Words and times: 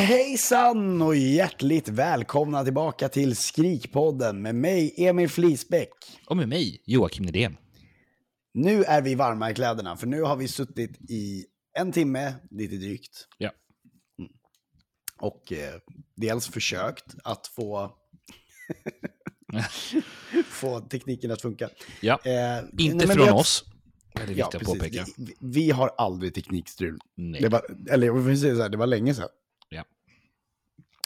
Hejsan 0.00 1.02
och 1.02 1.16
hjärtligt 1.16 1.88
välkomna 1.88 2.64
tillbaka 2.64 3.08
till 3.08 3.36
Skrikpodden 3.36 4.42
med 4.42 4.54
mig 4.54 4.94
Emil 4.96 5.28
Flisbäck. 5.28 5.88
Och 6.26 6.36
med 6.36 6.48
mig, 6.48 6.82
Joakim 6.86 7.24
Nydén. 7.24 7.56
Nu 8.54 8.84
är 8.84 9.02
vi 9.02 9.14
varma 9.14 9.50
i 9.50 9.54
kläderna 9.54 9.96
för 9.96 10.06
nu 10.06 10.22
har 10.22 10.36
vi 10.36 10.48
suttit 10.48 11.10
i 11.10 11.44
en 11.78 11.92
timme, 11.92 12.34
lite 12.50 12.76
drygt. 12.76 13.28
Ja. 13.38 13.50
Och 15.20 15.52
eh, 15.52 15.74
dels 16.16 16.48
försökt 16.48 17.14
att 17.24 17.46
få, 17.46 17.96
få 20.46 20.80
tekniken 20.80 21.30
att 21.30 21.42
funka. 21.42 21.68
ja. 22.00 22.18
Eh, 22.24 22.64
Inte 22.78 23.06
nej, 23.06 23.16
från 23.16 23.28
har- 23.28 23.34
oss. 23.36 23.64
Det 24.14 24.22
är 24.22 24.30
Ja, 24.38 24.50
precis. 24.58 25.14
Vi, 25.18 25.34
vi 25.40 25.70
har 25.70 25.88
aldrig 25.98 26.34
teknikstrul. 26.34 26.98
Nej. 27.16 27.40
Det 27.40 27.48
var, 27.48 27.62
eller 27.90 28.06
jag 28.06 28.24
får 28.24 28.34
säga 28.34 28.56
så 28.56 28.62
här, 28.62 28.68
det 28.68 28.76
var 28.76 28.86
länge 28.86 29.14
sedan. 29.14 29.28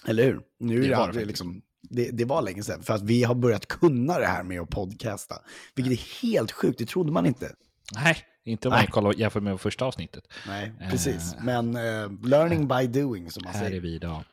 Ja. 0.05 0.11
Eller 0.11 0.25
hur? 0.25 0.41
Nu 0.59 0.85
är 0.85 0.89
Det 0.89 0.97
aldrig 0.97 1.27
liksom, 1.27 1.63
det, 1.83 2.11
det 2.11 2.25
var 2.25 2.43
länge 2.43 2.63
sedan. 2.63 2.83
För 2.83 2.95
att 2.95 3.03
vi 3.03 3.23
har 3.23 3.35
börjat 3.35 3.67
kunna 3.69 4.19
det 4.19 4.27
här 4.27 4.43
med 4.43 4.61
att 4.61 4.71
podcasta. 4.71 5.35
Vilket 5.75 5.93
är 5.93 6.23
helt 6.23 6.53
sjukt, 6.53 6.79
det 6.79 6.87
trodde 6.87 7.13
man 7.13 7.27
inte. 7.27 7.53
Nej, 7.95 8.17
inte 8.45 8.69
om 8.69 8.75
man 8.75 8.87
kollar 8.87 9.13
jämför 9.15 9.41
med 9.41 9.61
första 9.61 9.85
avsnittet. 9.85 10.25
Nej, 10.47 10.73
Eh. 10.81 10.91
precis. 10.91 11.35
Men 11.43 11.77
eh, 11.77 12.11
learning 12.29 12.69
by 12.69 12.87
doing 13.01 13.31
som 13.31 13.43
man 13.45 13.53
Här 13.55 13.63
är 13.65 13.69
säger. 13.69 13.81
vi 13.81 13.95
idag. 13.95 14.25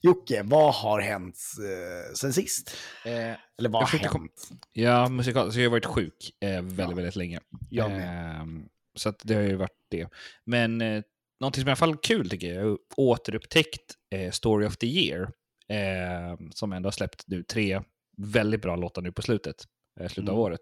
Jocke, 0.00 0.42
vad 0.44 0.74
har 0.74 1.00
hänt 1.00 1.36
eh, 1.58 2.14
sen 2.14 2.32
sist? 2.32 2.76
Eller 3.04 3.68
vad 3.68 3.88
har 3.88 3.98
hänt? 3.98 4.48
Ja, 4.72 5.08
musikal, 5.08 5.52
så 5.52 5.58
jag 5.60 5.64
har 5.66 5.70
varit 5.70 5.84
sjuk 5.86 6.30
eh, 6.40 6.62
väldigt, 6.62 6.96
väldigt 6.98 7.16
länge. 7.16 7.40
Jag 7.70 7.90
med. 7.90 8.40
Ehm, 8.40 8.64
så 8.94 9.14
det 9.22 9.34
har 9.34 9.42
ju 9.42 9.56
varit 9.56 9.70
det. 9.90 10.08
Men 10.44 10.80
eh, 10.80 11.02
någonting 11.40 11.60
som 11.60 11.68
i 11.68 11.70
alla 11.70 11.76
fall 11.76 11.90
är 11.92 12.02
kul 12.02 12.30
tycker 12.30 12.54
jag, 12.54 12.64
jag 12.64 12.68
har 12.70 12.78
återupptäckt 12.96 13.94
eh, 14.14 14.30
Story 14.30 14.66
of 14.66 14.76
the 14.76 14.86
Year. 14.86 15.22
Eh, 15.68 16.38
som 16.54 16.72
ändå 16.72 16.86
har 16.86 16.92
släppt 16.92 17.24
nu 17.26 17.42
tre 17.42 17.80
väldigt 18.16 18.62
bra 18.62 18.76
låtar 18.76 19.02
nu 19.02 19.12
på 19.12 19.22
slutet, 19.22 19.56
eh, 20.00 20.08
slutet 20.08 20.30
av 20.32 20.34
Mm. 20.38 20.40
året. 20.44 20.60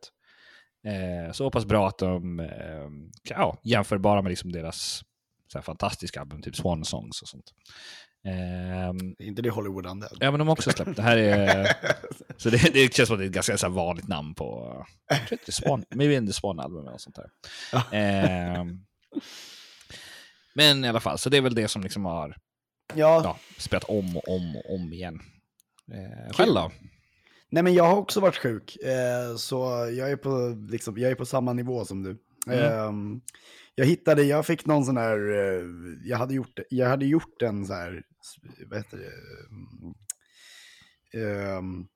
Eh, 0.86 1.32
så 1.32 1.50
pass 1.50 1.64
bra 1.64 1.88
att 1.88 1.98
de 1.98 2.40
eh, 2.40 2.88
ja, 3.22 3.58
jämförbara 3.64 4.22
med 4.22 4.30
liksom 4.30 4.52
deras 4.52 5.02
så 5.52 5.62
fantastiska 5.62 6.20
album, 6.20 6.42
typ 6.42 6.56
Swan 6.56 6.84
Songs 6.84 7.22
och 7.22 7.28
sånt. 7.28 7.52
Ehm, 8.24 9.14
Är 9.18 9.24
inte 9.24 9.42
det 9.42 9.50
Hollywood 9.50 9.86
Undead? 9.86 10.16
Ja, 10.20 10.30
men 10.30 10.38
de 10.38 10.48
har 10.48 10.52
också 10.52 10.70
släppt. 10.70 10.96
Det 10.96 11.02
här 11.02 11.16
är... 11.16 11.68
så 12.36 12.50
det, 12.50 12.72
det 12.72 12.94
känns 12.94 13.06
som 13.08 13.14
att 13.14 13.20
det 13.20 13.24
är 13.24 13.28
ett 13.28 13.32
ganska 13.34 13.58
så 13.58 13.68
vanligt 13.68 14.08
namn 14.08 14.34
på... 14.34 14.76
Jag 15.08 15.26
tror 15.28 15.38
är 15.46 15.52
Swan, 15.52 15.84
maybe 15.94 16.14
in 16.14 16.26
the 16.26 16.32
Swan-album 16.32 16.86
eller 16.88 16.98
sånt 16.98 17.16
där. 17.16 17.30
Men 20.54 20.84
i 20.84 20.88
alla 20.88 21.00
fall, 21.00 21.18
så 21.18 21.30
det 21.30 21.36
är 21.36 21.40
väl 21.40 21.54
det 21.54 21.68
som 21.68 21.82
liksom 21.82 22.04
har 22.04 22.36
Ja, 22.94 23.20
ja, 23.24 23.38
spelat 23.58 23.84
om 23.84 24.16
och 24.16 24.28
om 24.28 24.56
och 24.56 24.74
om 24.74 24.92
igen. 24.92 25.20
Eh, 25.92 26.32
själv 26.32 26.54
då? 26.54 26.72
nej 27.50 27.62
men 27.62 27.74
jag 27.74 27.84
har 27.84 27.96
också 27.96 28.20
varit 28.20 28.36
sjuk. 28.36 28.76
Eh, 28.76 29.36
så 29.36 29.56
jag 29.96 30.10
är, 30.10 30.16
på, 30.16 30.56
liksom, 30.70 30.98
jag 30.98 31.10
är 31.10 31.14
på 31.14 31.26
samma 31.26 31.52
nivå 31.52 31.84
som 31.84 32.02
du. 32.02 32.18
Mm. 32.46 32.72
Ehm, 32.72 33.20
jag 33.74 33.86
hittade, 33.86 34.22
jag 34.22 34.46
fick 34.46 34.66
någon 34.66 34.84
sån 34.84 34.96
här, 34.96 35.18
eh, 35.32 35.62
jag 36.04 36.18
hade 36.18 36.34
gjort, 36.34 36.58
jag 36.70 36.88
hade 36.88 37.06
gjort 37.06 37.42
en 37.42 37.66
så 37.66 37.72
här, 37.74 38.02
vad 38.66 38.78
heter 38.78 38.98
det? 38.98 39.12
Ehm, 41.18 41.86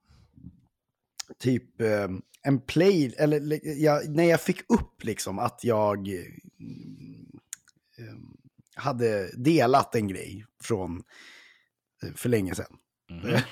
typ 1.38 1.80
ehm, 1.80 2.22
en 2.42 2.60
play, 2.60 3.14
eller 3.19 3.41
le- 3.41 3.60
jag, 3.76 4.09
när 4.10 4.25
jag 4.25 4.41
fick 4.41 4.60
upp 4.69 5.04
liksom 5.04 5.38
att 5.38 5.60
jag 5.64 6.09
ehm, 7.98 8.35
hade 8.76 9.31
delat 9.37 9.94
en 9.94 10.09
grej 10.09 10.44
från 10.62 11.03
eh, 12.03 12.12
för 12.14 12.28
länge 12.28 12.54
sedan. 12.54 12.76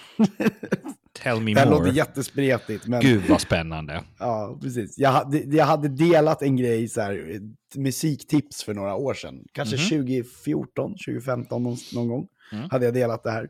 Tell 1.22 1.40
me 1.40 1.54
Det 1.54 1.60
här 1.60 1.70
låter 1.70 1.84
more. 1.84 1.96
jättespretigt, 1.96 2.86
men 2.86 3.00
Gud 3.00 3.22
vad 3.28 3.40
spännande. 3.40 4.04
ja, 4.18 4.58
precis. 4.62 4.98
Jag 4.98 5.10
hade, 5.10 5.38
jag 5.38 5.64
hade 5.66 5.88
delat 5.88 6.42
en 6.42 6.56
grej, 6.56 6.88
så 6.88 7.00
här, 7.00 7.40
musiktips 7.74 8.64
för 8.64 8.74
några 8.74 8.94
år 8.94 9.14
sedan. 9.14 9.44
Kanske 9.52 9.76
Mhm. 9.76 9.88
2014, 10.06 10.90
2015 11.06 11.62
någon, 11.62 11.76
någon 11.94 12.08
gång 12.08 12.28
Mm. 12.52 12.70
hade 12.70 12.84
jag 12.84 12.94
delat 12.94 13.22
det 13.22 13.30
här. 13.30 13.48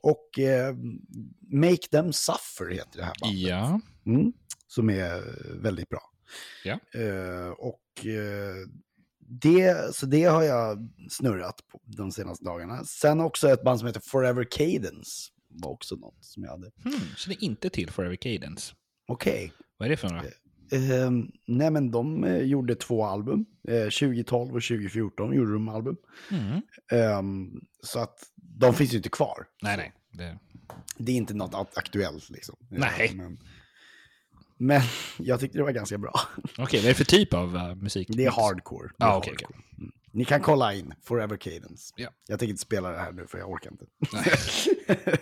Och 0.00 0.38
eh, 0.38 0.74
Make 1.52 1.88
Them 1.90 2.12
Suffer 2.12 2.70
heter 2.70 2.98
det 2.98 3.04
här 3.04 3.12
bandet. 3.20 3.40
Ja. 3.40 3.80
Mm, 4.06 4.32
som 4.66 4.90
är 4.90 5.22
väldigt 5.62 5.88
bra. 5.88 6.00
Ja. 6.64 6.72
Eh, 7.00 7.48
och 7.48 8.06
eh, 8.06 8.54
det, 9.28 9.94
så 9.94 10.06
det 10.06 10.24
har 10.24 10.42
jag 10.42 10.88
snurrat 11.10 11.60
på 11.72 11.80
de 11.84 12.12
senaste 12.12 12.44
dagarna. 12.44 12.84
Sen 12.84 13.20
också 13.20 13.48
ett 13.48 13.62
band 13.64 13.78
som 13.78 13.86
heter 13.86 14.00
Forever 14.00 14.44
Cadence. 14.50 15.30
Var 15.48 15.70
också 15.70 15.96
något 15.96 16.24
som 16.24 16.42
jag 16.42 16.50
hade. 16.50 16.70
Hmm, 16.84 17.00
så 17.16 17.28
det 17.30 17.34
är 17.34 17.44
inte 17.44 17.70
till 17.70 17.90
Forever 17.90 18.16
Cadence. 18.16 18.74
Okej. 19.08 19.52
Vad 19.76 19.86
är 19.86 19.90
det 19.90 19.96
för 19.96 20.08
några? 20.08 20.24
Ehm, 20.72 21.30
nej 21.46 21.70
men 21.70 21.90
de 21.90 22.24
eh, 22.24 22.36
gjorde 22.42 22.74
två 22.74 23.04
album. 23.04 23.44
Eh, 23.68 23.82
2012 23.82 24.54
och 24.56 24.62
2014 24.62 25.34
gjorde 25.34 25.52
de 25.52 25.68
album. 25.68 25.96
Mm. 26.30 26.60
Ehm, 26.92 27.60
så 27.82 27.98
att 27.98 28.18
de 28.36 28.74
finns 28.74 28.92
ju 28.92 28.96
inte 28.96 29.08
kvar. 29.08 29.46
Nej, 29.62 29.76
nej. 29.76 29.92
Det... 30.12 30.38
Det 30.98 31.12
är 31.12 31.16
inte 31.16 31.34
något 31.34 31.52
ak- 31.52 31.76
aktuellt 31.76 32.30
liksom. 32.30 32.56
Nej. 32.68 33.08
Eh, 33.10 33.14
Men, 33.16 33.38
men 34.58 34.82
jag 35.18 35.40
tyckte 35.40 35.58
det 35.58 35.64
var 35.64 35.72
ganska 35.72 35.98
bra. 35.98 36.20
Okej, 36.58 36.80
vad 36.80 36.84
är 36.84 36.88
det 36.88 36.94
för 36.94 37.04
typ 37.04 37.34
av 37.34 37.54
uh, 37.54 37.74
musik? 37.74 38.08
Det 38.10 38.24
är 38.24 38.30
hardcore. 38.30 38.90
Det 38.98 39.04
är 39.04 39.08
Ah, 39.08 39.16
okej, 39.16 39.30
hardcore. 39.40 39.58
Mm. 39.78 39.92
Ni 40.12 40.24
kan 40.24 40.40
kolla 40.40 40.74
in 40.74 40.94
Forever 41.04 41.36
Cadence. 41.36 41.94
Ja. 41.96 42.08
Jag 42.28 42.38
tänker 42.38 42.50
inte 42.50 42.62
spela 42.62 42.90
det 42.90 42.98
här 42.98 43.12
nu 43.12 43.26
för 43.26 43.38
jag 43.38 43.50
orkar 43.50 43.70
inte. 43.70 43.86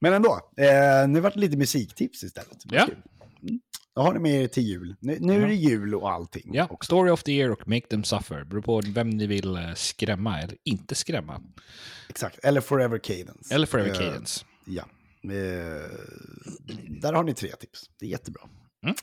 Men 0.00 0.12
ändå, 0.12 0.40
eh, 0.56 1.08
nu 1.08 1.20
vart 1.20 1.34
det 1.34 1.40
lite 1.40 1.56
musiktips 1.56 2.22
istället. 2.22 2.58
Ja. 2.64 2.86
kul. 2.86 2.96
Mm. 3.42 3.60
Då 3.94 4.02
har 4.02 4.12
ni 4.12 4.18
med 4.18 4.42
er 4.42 4.46
till 4.48 4.62
jul. 4.62 4.96
Nu, 5.00 5.18
nu 5.20 5.42
är 5.42 5.46
det 5.46 5.54
jul 5.54 5.94
och 5.94 6.10
allting. 6.10 6.50
Ja, 6.54 6.78
Story 6.82 7.10
of 7.10 7.22
the 7.22 7.32
Year 7.32 7.50
och 7.50 7.68
Make 7.68 7.86
Them 7.86 8.04
Suffer. 8.04 8.44
Beror 8.44 8.62
på 8.62 8.82
vem 8.86 9.10
ni 9.10 9.26
vill 9.26 9.56
eh, 9.56 9.74
skrämma 9.74 10.40
eller 10.40 10.56
inte 10.64 10.94
skrämma. 10.94 11.42
Exakt, 12.08 12.38
eller 12.38 12.60
Forever 12.60 12.98
Cadence. 12.98 13.54
Eller 13.54 13.66
Forever 13.66 13.90
Eh, 13.90 13.96
Cadence. 13.96 14.44
Ja. 14.64 14.84
Eh, 15.30 15.90
där 17.00 17.12
har 17.12 17.24
ni 17.24 17.34
tre 17.34 17.50
tips. 17.60 17.90
Det 17.98 18.06
är 18.06 18.10
jättebra. 18.10 18.42
Mm. 18.82 18.94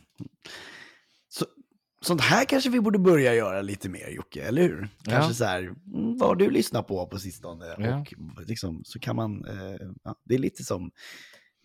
Så, 1.29 1.45
sånt 2.01 2.21
här 2.21 2.45
kanske 2.45 2.69
vi 2.69 2.79
borde 2.81 2.99
börja 2.99 3.33
göra 3.35 3.61
lite 3.61 3.89
mer, 3.89 4.09
Jocke, 4.09 4.43
eller 4.43 4.61
hur? 4.61 4.89
Kanske 5.03 5.29
Ja. 5.29 5.33
så 5.33 5.45
här, 5.45 5.59
mm, 5.59 6.17
vad 6.17 6.29
har 6.29 6.35
du 6.35 6.49
lyssnat 6.49 6.87
på 6.87 7.07
på 7.07 7.19
sistone? 7.19 7.65
Ja. 7.77 7.99
Och 7.99 8.45
liksom, 8.47 8.81
så 8.85 8.99
kan 8.99 9.15
man, 9.15 9.45
eh, 9.45 9.87
ja, 10.03 10.15
det 10.25 10.35
är 10.35 10.39
lite 10.39 10.63
som, 10.63 10.91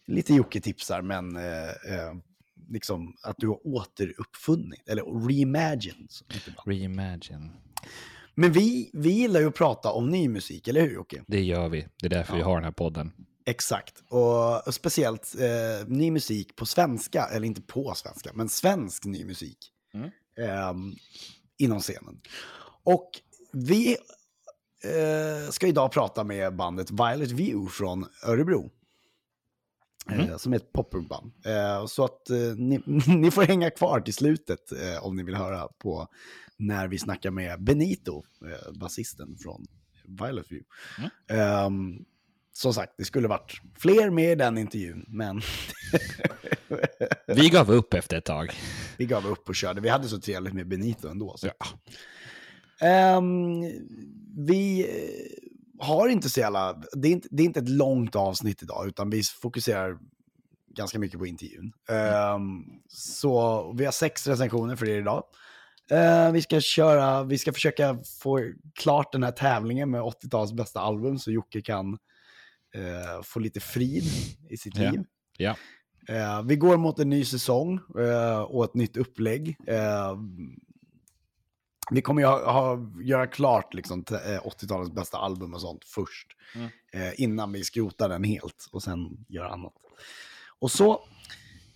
lite 0.06 0.34
Jocke 0.34 0.60
tipsar, 0.60 1.02
men 1.02 1.36
eh, 1.36 1.68
eh, 1.68 2.14
liksom 2.68 3.14
att 3.22 3.36
du 3.38 3.48
har 3.48 3.66
återuppfunnit, 3.66 4.88
eller 4.88 5.02
ibland. 6.48 6.68
Reimagine. 6.68 7.50
Men 8.34 8.52
vi, 8.52 8.90
vi 8.92 9.10
gillar 9.10 9.40
ju 9.40 9.46
att 9.46 9.54
prata 9.54 9.90
om 9.92 10.08
ny 10.08 10.28
musik, 10.28 10.68
eller 10.68 10.80
hur 10.80 10.94
Jocke? 10.94 11.24
Det 11.26 11.40
gör 11.40 11.68
vi. 11.68 11.86
Det 12.00 12.06
är 12.06 12.10
därför 12.10 12.36
vi 12.36 12.42
har 12.42 12.54
den 12.54 12.64
här 12.64 12.72
podden. 12.72 13.12
Exakt, 13.48 14.02
och, 14.08 14.66
och 14.66 14.74
speciellt 14.74 15.34
eh, 15.38 15.88
ny 15.88 16.10
musik 16.10 16.56
på 16.56 16.66
svenska, 16.66 17.24
eller 17.26 17.46
inte 17.46 17.62
på 17.62 17.94
svenska, 17.94 18.30
men 18.34 18.48
svensk 18.48 19.04
ny 19.04 19.24
musik 19.24 19.72
Mm. 19.94 20.10
ehm, 20.38 20.94
inom 21.58 21.80
scenen. 21.80 22.20
Och 22.82 23.10
vi 23.52 23.96
eh, 24.84 25.50
ska 25.50 25.66
idag 25.66 25.92
prata 25.92 26.24
med 26.24 26.56
bandet 26.56 26.90
Violet 26.90 27.30
View 27.30 27.70
från 27.72 28.06
Örebro. 28.26 28.70
Eh, 30.10 30.36
som 30.36 30.52
är 30.52 30.56
ett 30.56 30.72
poppunkband. 30.72 31.32
Eh, 31.46 31.86
så 31.86 32.04
att 32.04 32.30
eh, 32.30 32.38
ni, 32.56 32.82
ni 33.06 33.30
får 33.30 33.42
hänga 33.42 33.70
kvar 33.70 34.00
till 34.00 34.14
slutet 34.14 34.72
eh, 34.72 35.04
om 35.04 35.16
ni 35.16 35.22
vill 35.22 35.34
höra 35.34 35.68
på 35.78 36.08
när 36.56 36.88
vi 36.88 36.98
snackar 36.98 37.30
med 37.30 37.62
Benito, 37.64 38.22
eh, 38.44 38.72
basisten 38.78 39.36
från 39.38 39.66
Violet 40.04 40.46
View. 40.52 40.68
Ehm, 41.28 42.04
som 42.56 42.74
sagt, 42.74 42.92
det 42.98 43.04
skulle 43.04 43.28
varit 43.28 43.60
fler 43.78 44.10
med 44.10 44.32
i 44.32 44.34
den 44.34 44.58
intervjun, 44.58 45.04
men 45.08 45.42
Vi 47.26 47.48
gav 47.48 47.70
upp 47.70 47.94
efter 47.94 48.16
ett 48.16 48.24
tag. 48.24 48.50
vi 48.96 49.06
gav 49.06 49.26
upp 49.26 49.48
och 49.48 49.54
körde. 49.54 49.80
Vi 49.80 49.88
hade 49.88 50.08
så 50.08 50.20
trevligt 50.20 50.54
med 50.54 50.68
Benito 50.68 51.08
ändå. 51.08 51.36
Så. 51.36 51.46
Ja. 51.46 51.66
Ehm, 52.86 53.62
vi 54.46 54.80
eh, 54.80 55.86
har 55.86 56.08
inte 56.08 56.30
så 56.30 56.40
jävla... 56.40 56.82
Det 56.92 57.08
är 57.08 57.12
inte, 57.12 57.28
det 57.30 57.42
är 57.42 57.44
inte 57.44 57.60
ett 57.60 57.68
långt 57.68 58.16
avsnitt 58.16 58.62
idag, 58.62 58.88
utan 58.88 59.10
vi 59.10 59.22
fokuserar 59.22 59.98
ganska 60.76 60.98
mycket 60.98 61.18
på 61.18 61.26
intervjun. 61.26 61.72
Ehm, 61.88 62.64
så 62.88 63.72
vi 63.72 63.84
har 63.84 63.92
sex 63.92 64.26
recensioner 64.26 64.76
för 64.76 64.88
er 64.88 64.98
idag. 64.98 65.24
Eh, 65.90 66.32
vi 66.32 66.42
ska 66.42 66.60
köra, 66.60 67.24
vi 67.24 67.38
ska 67.38 67.52
försöka 67.52 67.98
få 68.22 68.52
klart 68.74 69.12
den 69.12 69.22
här 69.22 69.32
tävlingen 69.32 69.90
med 69.90 70.00
80-tals 70.00 70.52
bästa 70.52 70.80
album 70.80 71.18
så 71.18 71.30
Jocke 71.30 71.62
kan 71.62 71.98
eh, 72.74 73.22
få 73.22 73.40
lite 73.40 73.60
frid 73.60 74.04
i 74.50 74.56
sitt 74.56 74.74
liv. 74.92 75.04
Ja. 75.36 75.56
Eh, 76.08 76.42
vi 76.42 76.56
går 76.56 76.76
mot 76.76 76.98
en 76.98 77.10
ny 77.10 77.24
säsong 77.24 77.80
eh, 77.98 78.40
och 78.40 78.64
ett 78.64 78.74
nytt 78.74 78.96
upplägg. 78.96 79.56
Eh, 79.66 80.16
vi 81.90 82.02
kommer 82.02 82.22
ju 82.22 82.26
ha, 82.28 82.52
ha, 82.52 82.78
göra 83.02 83.26
klart 83.26 83.74
liksom, 83.74 84.04
t- 84.04 84.14
eh, 84.14 84.40
80-talets 84.42 84.90
bästa 84.94 85.18
album 85.18 85.54
och 85.54 85.60
sånt 85.60 85.84
först. 85.84 86.26
Mm. 86.54 86.68
Eh, 86.92 87.20
innan 87.20 87.52
vi 87.52 87.64
skrotar 87.64 88.08
den 88.08 88.24
helt 88.24 88.68
och 88.72 88.82
sen 88.82 89.24
gör 89.28 89.44
annat. 89.44 89.72
Och 90.58 90.70
så. 90.70 91.00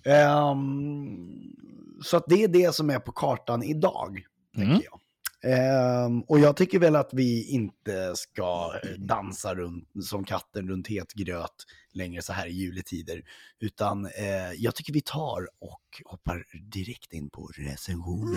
ehm, 0.04 1.54
så 2.02 2.16
att 2.16 2.24
det 2.28 2.42
är 2.44 2.48
det 2.48 2.74
som 2.74 2.90
är 2.90 2.98
på 2.98 3.12
kartan 3.12 3.62
idag, 3.62 4.24
Mm. 4.56 4.68
tänker 4.70 4.88
jag. 4.90 4.99
Ehm, 5.42 6.20
och 6.22 6.40
jag 6.40 6.56
tycker 6.56 6.78
väl 6.78 6.96
att 6.96 7.10
vi 7.12 7.50
inte 7.50 8.12
ska 8.14 8.72
dansa 8.98 9.54
runt, 9.54 9.88
som 10.04 10.24
katten 10.24 10.68
runt 10.68 10.88
het 10.88 11.12
gröt 11.12 11.66
längre 11.92 12.22
så 12.22 12.32
här 12.32 12.46
i 12.46 12.52
juletider. 12.52 13.22
Utan 13.60 14.06
eh, 14.06 14.52
jag 14.56 14.74
tycker 14.74 14.92
vi 14.92 15.00
tar 15.00 15.48
och 15.60 15.80
hoppar 16.04 16.44
direkt 16.72 17.12
in 17.12 17.30
på 17.30 17.50
recension. 17.56 18.36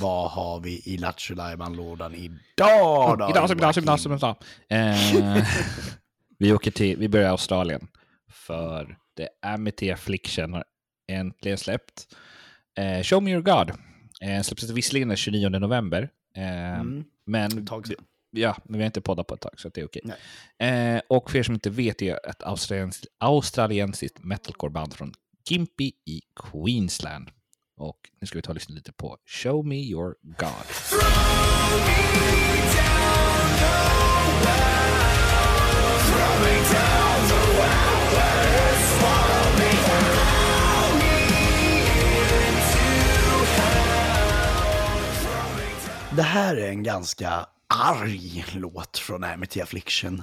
Vad 0.00 0.30
har 0.30 0.60
vi 0.60 0.82
i 0.84 0.96
Lattjo 0.96 1.34
lådan 1.74 2.14
idag 2.14 3.18
då? 3.18 3.30
Idag, 3.30 3.48
som 3.48 3.58
idag, 3.58 3.74
som 3.74 3.82
idag, 3.82 4.00
som 4.00 4.12
idag. 4.12 4.36
Vi 6.38 6.52
åker 6.52 6.70
till, 6.70 6.98
vi 6.98 7.08
börjar 7.08 7.26
i 7.26 7.30
Australien. 7.30 7.88
För 8.30 8.96
The 9.16 9.28
Amity 9.42 9.90
Affliction 9.90 10.52
har 10.52 10.64
äntligen 11.14 11.58
släppt. 11.58 12.14
Eh, 12.78 13.02
Show 13.02 13.22
Me 13.22 13.30
Your 13.30 13.42
God. 13.42 13.72
Eh, 14.20 14.42
släpps 14.42 14.70
visserligen 14.70 15.08
den 15.08 15.16
29 15.16 15.48
november. 15.48 16.08
Eh, 16.36 16.42
Mm, 16.80 17.04
men, 17.26 17.66
ja, 18.30 18.56
men 18.64 18.78
vi 18.78 18.82
har 18.84 18.86
inte 18.86 19.00
poddat 19.00 19.26
på 19.26 19.34
ett 19.34 19.40
tag 19.40 19.60
så 19.60 19.68
det 19.68 19.80
är 19.80 19.84
okej. 19.86 20.02
Eh, 20.68 21.00
och 21.08 21.30
för 21.30 21.38
er 21.38 21.42
som 21.42 21.54
inte 21.54 21.70
vet, 21.70 21.98
det 21.98 22.08
är 22.08 22.30
ett 22.30 22.42
australiens, 22.42 23.04
australiensiskt 23.18 24.24
metalcore-band 24.24 24.94
från 24.94 25.14
Gympie 25.48 25.92
i 26.06 26.20
Queensland. 26.36 27.30
Och 27.76 27.98
nu 28.20 28.26
ska 28.26 28.38
vi 28.38 28.42
ta 28.42 28.48
och 28.50 28.54
lyssna 28.54 28.74
lite 28.74 28.92
på 28.92 29.18
Show 29.26 29.66
Me 29.66 29.76
Your 29.76 30.14
God. 30.22 30.66
Det 46.16 46.22
här 46.22 46.56
är 46.56 46.68
en 46.68 46.82
ganska 46.82 47.46
arg 47.66 48.44
låt 48.54 48.98
från 48.98 49.24
Amity 49.24 49.60
Affliction. 49.60 50.22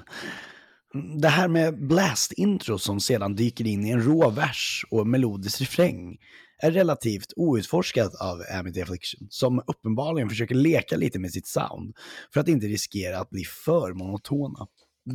Det 1.21 1.27
här 1.27 1.47
med 1.47 1.87
blast-intro 1.87 2.77
som 2.77 2.99
sedan 2.99 3.35
dyker 3.35 3.67
in 3.67 3.85
i 3.85 3.89
en 3.89 4.03
rå 4.03 4.29
vers 4.29 4.85
och 4.91 5.07
melodisk 5.07 5.61
refräng 5.61 6.17
är 6.61 6.71
relativt 6.71 7.33
outforskat 7.35 8.15
av 8.15 8.43
Amity 8.59 8.81
Affliction, 8.81 9.27
som 9.29 9.63
uppenbarligen 9.67 10.29
försöker 10.29 10.55
leka 10.55 10.97
lite 10.97 11.19
med 11.19 11.31
sitt 11.31 11.47
sound 11.47 11.95
för 12.33 12.39
att 12.39 12.47
inte 12.47 12.65
riskera 12.65 13.19
att 13.19 13.29
bli 13.29 13.43
för 13.43 13.93
monotona. 13.93 14.67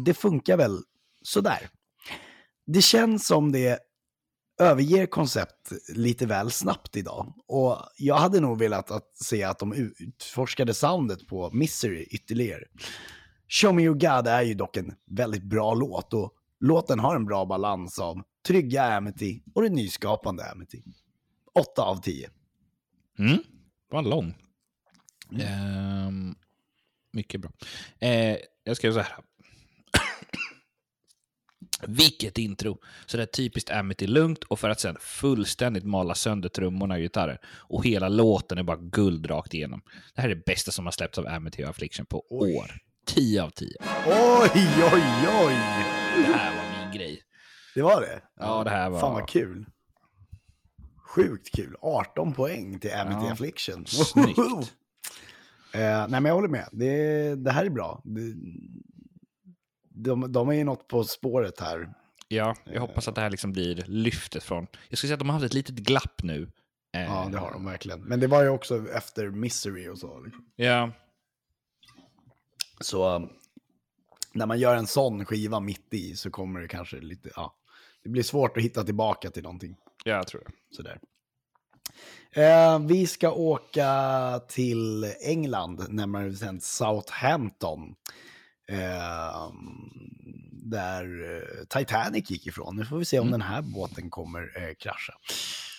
Det 0.04 0.14
funkar 0.14 0.56
väl 0.56 0.78
sådär. 1.22 1.68
Det 2.66 2.82
känns 2.82 3.26
som 3.26 3.52
det 3.52 3.78
överger 4.58 5.06
koncept 5.06 5.72
lite 5.88 6.26
väl 6.26 6.50
snabbt 6.50 6.96
idag. 6.96 7.34
Och 7.46 7.78
jag 7.96 8.14
hade 8.14 8.40
nog 8.40 8.58
velat 8.58 8.90
att 8.90 9.16
se 9.16 9.42
att 9.42 9.58
de 9.58 9.72
utforskade 9.72 10.74
soundet 10.74 11.26
på 11.26 11.50
Misery 11.50 12.02
ytterligare. 12.10 12.64
Show 13.48 13.74
Me 13.74 13.82
Your 13.82 13.94
God 13.94 14.26
är 14.26 14.42
ju 14.42 14.54
dock 14.54 14.76
en 14.76 14.94
väldigt 15.06 15.42
bra 15.42 15.74
låt 15.74 16.14
och 16.14 16.34
låten 16.60 16.98
har 16.98 17.16
en 17.16 17.24
bra 17.24 17.44
balans 17.44 17.98
av 17.98 18.22
trygga 18.46 18.82
Amity 18.84 19.42
och 19.54 19.62
det 19.62 19.68
nyskapande 19.68 20.50
Amity. 20.50 20.82
8 21.54 21.82
av 21.82 21.96
10. 21.96 22.30
Mm. 23.18 23.38
Var 23.90 24.02
lång. 24.02 24.34
Ehm, 25.40 26.34
mycket 27.12 27.40
bra. 27.40 27.50
Ehm, 27.98 28.36
jag 28.64 28.76
ska 28.76 28.86
göra 28.86 29.04
så 29.04 29.10
här. 29.10 29.18
Vilket 31.88 32.38
intro! 32.38 32.78
Så 33.06 33.16
det 33.16 33.22
är 33.22 33.26
typiskt 33.26 33.70
Amity 33.70 34.06
lugnt 34.06 34.44
och 34.44 34.58
för 34.60 34.70
att 34.70 34.80
sen 34.80 34.96
fullständigt 35.00 35.84
mala 35.84 36.14
sönder 36.14 36.48
trummorna 36.48 36.94
och 36.94 37.00
gitarrer. 37.00 37.38
Och 37.46 37.84
hela 37.84 38.08
låten 38.08 38.58
är 38.58 38.62
bara 38.62 38.76
guld 38.80 39.30
rakt 39.30 39.54
igenom. 39.54 39.82
Det 40.14 40.20
här 40.22 40.28
är 40.30 40.34
det 40.34 40.44
bästa 40.46 40.70
som 40.70 40.84
har 40.84 40.92
släppts 40.92 41.18
av 41.18 41.26
Amity 41.26 41.64
och 41.64 41.68
Affliction 41.68 42.06
på 42.06 42.24
Oj. 42.30 42.56
år. 42.56 42.70
10 43.06 43.42
av 43.42 43.50
10. 43.50 43.68
Oj, 44.06 44.50
oj, 44.92 45.02
oj! 45.46 45.54
Det 46.26 46.32
här 46.32 46.56
var 46.56 46.84
min 46.86 46.98
grej. 46.98 47.22
Det 47.74 47.82
var 47.82 48.00
det? 48.00 48.20
Ja, 48.40 48.64
det 48.64 48.70
här 48.70 48.90
var- 48.90 49.00
Fan 49.00 49.14
vad 49.14 49.28
kul. 49.28 49.66
Sjukt 51.14 51.54
kul. 51.56 51.76
18 51.80 52.32
poäng 52.32 52.78
till 52.78 52.92
Amity 52.94 53.26
Ja, 53.26 53.32
Affliction. 53.32 53.86
snyggt. 53.86 54.38
Eh, 54.38 55.80
nej, 55.80 56.08
men 56.08 56.24
jag 56.24 56.34
håller 56.34 56.48
med. 56.48 56.68
Det, 56.72 57.34
det 57.34 57.50
här 57.50 57.64
är 57.64 57.70
bra. 57.70 58.02
Det, 58.04 58.20
de, 59.94 60.32
de 60.32 60.48
är 60.48 60.52
ju 60.52 60.64
något 60.64 60.88
på 60.88 61.04
spåret 61.04 61.60
här. 61.60 61.94
Ja, 62.28 62.56
jag 62.64 62.80
hoppas 62.80 63.08
att 63.08 63.14
det 63.14 63.20
här 63.20 63.30
liksom 63.30 63.52
blir 63.52 63.84
lyftet 63.86 64.42
från... 64.42 64.66
Jag 64.88 64.98
skulle 64.98 65.08
säga 65.08 65.14
att 65.14 65.18
de 65.18 65.28
har 65.28 65.34
haft 65.34 65.46
ett 65.46 65.54
litet 65.54 65.74
glapp 65.74 66.22
nu. 66.22 66.50
Eh, 66.96 67.02
Ja, 67.02 67.28
det 67.32 67.38
har 67.38 67.52
de 67.52 67.64
verkligen. 67.64 68.00
Men 68.00 68.20
det 68.20 68.26
var 68.26 68.42
ju 68.42 68.48
också 68.48 68.88
efter 68.88 69.30
Misery 69.30 69.88
och 69.88 69.98
så. 69.98 70.20
Liksom. 70.20 70.44
Ja, 70.56 70.90
Så 72.80 73.14
um, 73.16 73.28
när 74.32 74.46
man 74.46 74.58
gör 74.58 74.76
en 74.76 74.86
sån 74.86 75.24
skiva 75.24 75.60
mitt 75.60 75.94
i 75.94 76.16
så 76.16 76.30
kommer 76.30 76.60
det 76.60 76.68
kanske 76.68 76.96
lite, 76.96 77.30
ja, 77.36 77.54
det 78.02 78.08
blir 78.08 78.22
svårt 78.22 78.56
att 78.56 78.62
hitta 78.62 78.84
tillbaka 78.84 79.30
till 79.30 79.42
någonting 79.42 79.76
ja, 80.04 80.12
jag 80.12 80.26
tror 80.26 80.42
det. 80.46 80.76
sådär. 80.76 81.00
Eh, 82.32 82.78
vi 82.78 83.06
ska 83.06 83.30
åka 83.32 83.90
till 84.48 85.04
England, 85.20 85.86
närmare 85.88 86.30
bestämt 86.30 86.62
Southampton. 86.62 87.94
Eh, 88.68 89.52
där 90.66 91.06
Titanic 91.68 92.30
gick 92.30 92.46
ifrån. 92.46 92.76
Nu 92.76 92.84
får 92.84 92.98
vi 92.98 93.04
se 93.04 93.18
om 93.18 93.30
den 93.30 93.42
här 93.42 93.62
båten 93.62 94.10
kommer 94.10 94.40
eh, 94.56 94.74
krascha. 94.74 95.12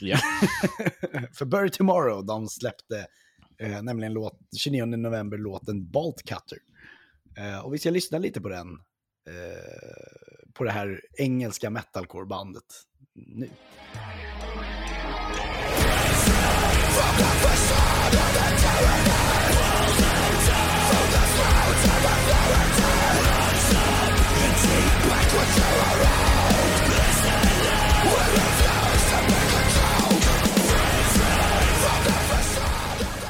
Ja. 0.01 0.17
För 1.33 1.45
Bury 1.45 1.69
Tomorrow, 1.69 2.25
de 2.25 2.47
släppte 2.47 3.07
eh, 3.59 3.81
nämligen 3.81 4.13
låt, 4.13 4.39
29 4.57 4.85
november 4.85 5.37
låten 5.37 5.91
Bolt 5.91 6.23
Cutter. 6.23 6.57
Eh, 7.37 7.59
och 7.65 7.73
vi 7.73 7.77
ska 7.77 7.89
lyssna 7.89 8.17
lite 8.17 8.41
på 8.41 8.49
den, 8.49 8.67
eh, 9.29 10.53
på 10.53 10.63
det 10.63 10.71
här 10.71 11.01
engelska 11.17 11.69
metalcore-bandet 11.69 12.65
nu. 13.15 13.49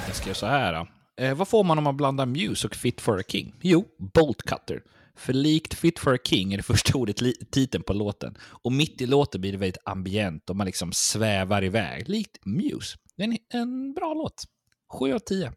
Jag 0.08 0.16
skrev 0.16 0.34
så 0.34 0.46
här. 0.46 0.74
Då. 0.74 0.88
Eh, 1.24 1.36
vad 1.36 1.48
får 1.48 1.64
man 1.64 1.78
om 1.78 1.84
man 1.84 1.98
blandar 1.98 2.26
Muse 2.26 2.68
och 2.68 2.76
Fit 2.76 3.02
for 3.02 3.20
a 3.20 3.24
King? 3.28 3.56
Jo, 3.62 3.86
Bolt 4.14 4.44
Cutter. 4.44 4.82
För 5.16 5.34
likt 5.34 5.74
Fit 5.74 6.00
for 6.00 6.14
a 6.14 6.18
King 6.24 6.54
är 6.54 6.58
det 6.58 6.64
första 6.64 6.98
ordet 6.98 7.18
titeln 7.52 7.84
på 7.84 7.94
låten. 7.94 8.38
Och 8.42 8.72
mitt 8.72 9.02
i 9.02 9.06
låten 9.06 9.42
blir 9.42 9.52
det 9.52 9.58
väldigt 9.58 9.82
ambient 9.86 10.50
och 10.50 10.56
man 10.56 10.66
liksom 10.66 10.92
svävar 10.92 11.64
iväg, 11.64 12.10
likt 12.10 12.46
Muse. 12.46 12.98
Det 13.16 13.24
är 13.24 13.28
en, 13.28 13.38
en 13.50 13.94
bra 13.94 14.14
låt. 14.14 14.44
7 15.00 15.14
av 15.14 15.20
10. 15.20 15.52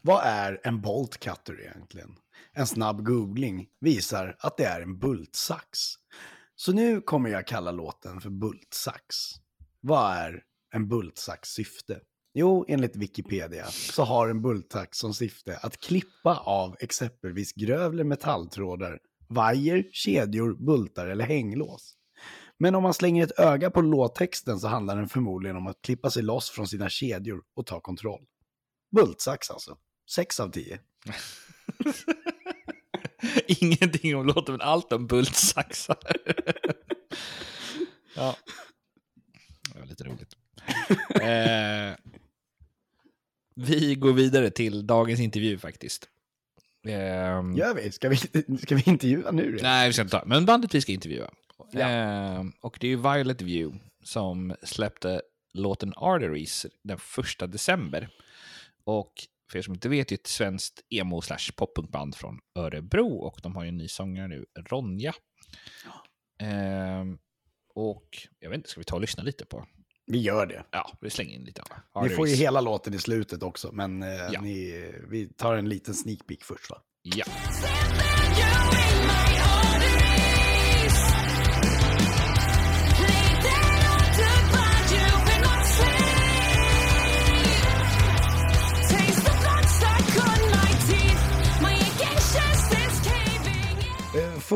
Vad 0.00 0.24
är 0.24 0.60
en 0.64 0.80
Bolt 0.80 1.18
Cutter 1.18 1.60
egentligen? 1.60 2.16
En 2.52 2.66
snabb 2.66 3.06
googling 3.06 3.66
visar 3.80 4.36
att 4.38 4.56
det 4.56 4.64
är 4.64 4.80
en 4.80 4.98
bultsax. 4.98 5.78
Så 6.56 6.72
nu 6.72 7.00
kommer 7.00 7.30
jag 7.30 7.46
kalla 7.46 7.70
låten 7.70 8.20
för 8.20 8.30
bultsax. 8.30 9.16
Vad 9.80 10.16
är 10.16 10.42
en 10.74 10.88
bultsax 10.88 11.48
syfte? 11.48 12.00
Jo, 12.34 12.64
enligt 12.68 12.96
Wikipedia 12.96 13.66
så 13.66 14.02
har 14.02 14.28
en 14.28 14.42
bultsax 14.42 14.98
som 14.98 15.14
syfte 15.14 15.56
att 15.56 15.80
klippa 15.80 16.36
av 16.36 16.76
exempelvis 16.80 17.52
grövre 17.52 18.04
metalltrådar, 18.04 18.98
vajer, 19.28 19.88
kedjor, 19.92 20.54
bultar 20.66 21.06
eller 21.06 21.24
hänglås. 21.24 21.94
Men 22.58 22.74
om 22.74 22.82
man 22.82 22.94
slänger 22.94 23.24
ett 23.24 23.38
öga 23.38 23.70
på 23.70 23.80
låttexten 23.80 24.60
så 24.60 24.68
handlar 24.68 24.96
den 24.96 25.08
förmodligen 25.08 25.56
om 25.56 25.66
att 25.66 25.82
klippa 25.82 26.10
sig 26.10 26.22
loss 26.22 26.50
från 26.50 26.68
sina 26.68 26.88
kedjor 26.88 27.42
och 27.54 27.66
ta 27.66 27.80
kontroll. 27.80 28.26
Bultsax 28.96 29.50
alltså. 29.50 29.76
6 30.10 30.40
av 30.40 30.50
10. 30.50 30.78
Ingenting 33.46 34.16
om 34.16 34.26
låten, 34.26 34.52
men 34.54 34.60
allt 34.60 34.92
om 34.92 35.06
bultsaxar. 35.06 35.96
ja. 38.16 38.36
Det 39.74 39.80
var 39.80 39.86
lite 39.86 40.04
roligt. 40.04 40.36
eh, 41.22 41.96
vi 43.54 43.94
går 43.94 44.12
vidare 44.12 44.50
till 44.50 44.86
dagens 44.86 45.20
intervju 45.20 45.58
faktiskt. 45.58 46.08
Eh, 46.86 46.92
Gör 46.92 47.74
vi? 47.74 47.92
Ska 47.92 48.08
vi, 48.08 48.16
ska 48.62 48.74
vi 48.74 48.82
intervjua 48.86 49.30
nu? 49.30 49.58
Nej, 49.62 49.88
vi 49.88 49.92
ska 49.92 50.02
inte 50.02 50.18
ta. 50.18 50.24
Men 50.26 50.46
bandet 50.46 50.74
vi 50.74 50.80
ska 50.80 50.92
intervjua. 50.92 51.30
Ja. 51.72 51.80
Eh, 51.90 52.44
och 52.60 52.78
det 52.80 52.86
är 52.86 52.90
ju 52.90 52.96
Violet 52.96 53.42
View 53.42 53.78
som 54.04 54.54
släppte 54.62 55.22
låten 55.52 55.92
Arteries 55.96 56.66
den 56.82 56.98
första 56.98 57.46
december. 57.46 58.08
Och 58.84 59.12
för 59.50 59.58
er 59.58 59.62
som 59.62 59.74
inte 59.74 59.88
vet, 59.88 60.12
är 60.12 60.14
ett 60.14 60.26
svenskt 60.26 60.80
emo 60.90 61.20
slash 61.22 61.52
poppunkband 61.56 62.14
från 62.14 62.38
Örebro 62.58 63.08
och 63.16 63.40
de 63.42 63.56
har 63.56 63.62
ju 63.62 63.68
en 63.68 63.76
ny 63.76 63.88
sångare 63.88 64.28
nu, 64.28 64.44
Ronja. 64.70 65.14
Eh, 66.42 67.04
och 67.74 68.08
jag 68.38 68.50
vet 68.50 68.56
inte, 68.56 68.68
ska 68.68 68.80
vi 68.80 68.84
ta 68.84 68.94
och 68.94 69.00
lyssna 69.00 69.22
lite 69.22 69.44
på? 69.46 69.66
Vi 70.06 70.18
gör 70.20 70.46
det. 70.46 70.64
Ja, 70.70 70.98
vi 71.00 71.10
slänger 71.10 71.34
in 71.34 71.44
lite 71.44 71.62
av 71.94 72.02
Ni 72.02 72.08
får 72.08 72.28
ju 72.28 72.34
hela 72.34 72.60
låten 72.60 72.94
i 72.94 72.98
slutet 72.98 73.42
också, 73.42 73.72
men 73.72 74.02
eh, 74.02 74.08
Ja. 74.32 74.40
ni, 74.40 74.90
vi 75.08 75.28
tar 75.28 75.56
en 75.56 75.68
liten 75.68 75.94
sneak 75.94 76.26
peek 76.26 76.44
först 76.44 76.70
va? 76.70 76.82
Ja. 77.02 77.24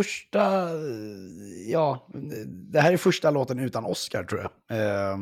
Första, 0.00 0.68
ja, 1.66 2.08
det 2.46 2.80
här 2.80 2.92
är 2.92 2.96
första 2.96 3.30
låten 3.30 3.58
utan 3.58 3.84
Oscar 3.84 4.24
tror 4.24 4.40
jag. 4.40 4.78
Eh, 4.78 5.16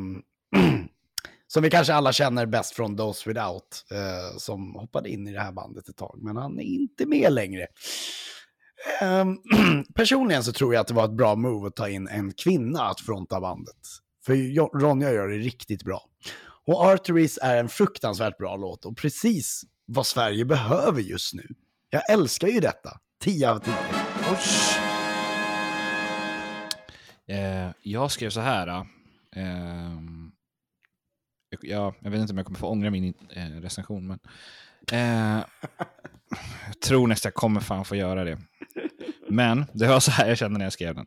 som 1.47 1.63
vi 1.63 1.69
kanske 1.69 1.93
alla 1.93 2.13
känner 2.13 2.45
bäst 2.45 2.75
från 2.75 2.97
Those 2.97 3.29
Without, 3.29 3.85
eh, 3.91 4.37
som 4.37 4.75
hoppade 4.75 5.09
in 5.09 5.27
i 5.27 5.33
det 5.33 5.39
här 5.39 5.51
bandet 5.51 5.89
ett 5.89 5.97
tag, 5.97 6.19
men 6.21 6.37
han 6.37 6.59
är 6.59 6.63
inte 6.63 7.05
med 7.05 7.33
längre. 7.33 7.67
Eh, 9.01 9.25
personligen 9.95 10.43
så 10.43 10.51
tror 10.51 10.73
jag 10.73 10.81
att 10.81 10.87
det 10.87 10.93
var 10.93 11.05
ett 11.05 11.17
bra 11.17 11.35
move 11.35 11.67
att 11.67 11.75
ta 11.75 11.89
in 11.89 12.07
en 12.07 12.33
kvinna 12.33 12.81
att 12.83 13.01
fronta 13.01 13.41
bandet. 13.41 13.79
För 14.25 14.33
Ronja 14.79 15.11
gör 15.11 15.27
det 15.27 15.37
riktigt 15.37 15.83
bra. 15.83 16.01
Och 16.65 16.85
Arteries 16.85 17.39
är 17.41 17.57
en 17.57 17.69
fruktansvärt 17.69 18.37
bra 18.37 18.55
låt 18.55 18.85
och 18.85 18.97
precis 18.97 19.61
vad 19.85 20.07
Sverige 20.07 20.45
behöver 20.45 21.01
just 21.01 21.33
nu. 21.33 21.47
Jag 21.89 22.09
älskar 22.09 22.47
ju 22.47 22.59
detta. 22.59 22.99
10 23.23 23.51
av 23.51 23.59
10. 23.59 23.73
Eh, 27.27 27.71
jag 27.83 28.11
skrev 28.11 28.29
så 28.29 28.39
här. 28.41 28.67
eh, 29.35 29.99
jag, 31.49 31.59
jag, 31.61 31.95
jag 31.99 32.11
vet 32.11 32.21
inte 32.21 32.33
om 32.33 32.37
jag 32.37 32.45
kommer 32.45 32.59
få 32.59 32.67
ångra 32.67 32.89
min 32.89 33.13
eh, 33.29 33.45
recension, 33.45 34.07
men 34.07 34.19
eh, 34.91 35.37
jag 36.67 36.79
tror 36.83 37.07
nästan 37.07 37.29
jag 37.29 37.35
kommer 37.35 37.59
fan 37.61 37.85
få 37.85 37.95
göra 37.95 38.23
det. 38.23 38.37
Men 39.29 39.65
det 39.73 39.87
var 39.87 39.99
så 39.99 40.11
här 40.11 40.27
jag 40.27 40.37
kände 40.37 40.57
när 40.57 40.65
jag 40.65 40.73
skrev 40.73 40.95
den. 40.95 41.05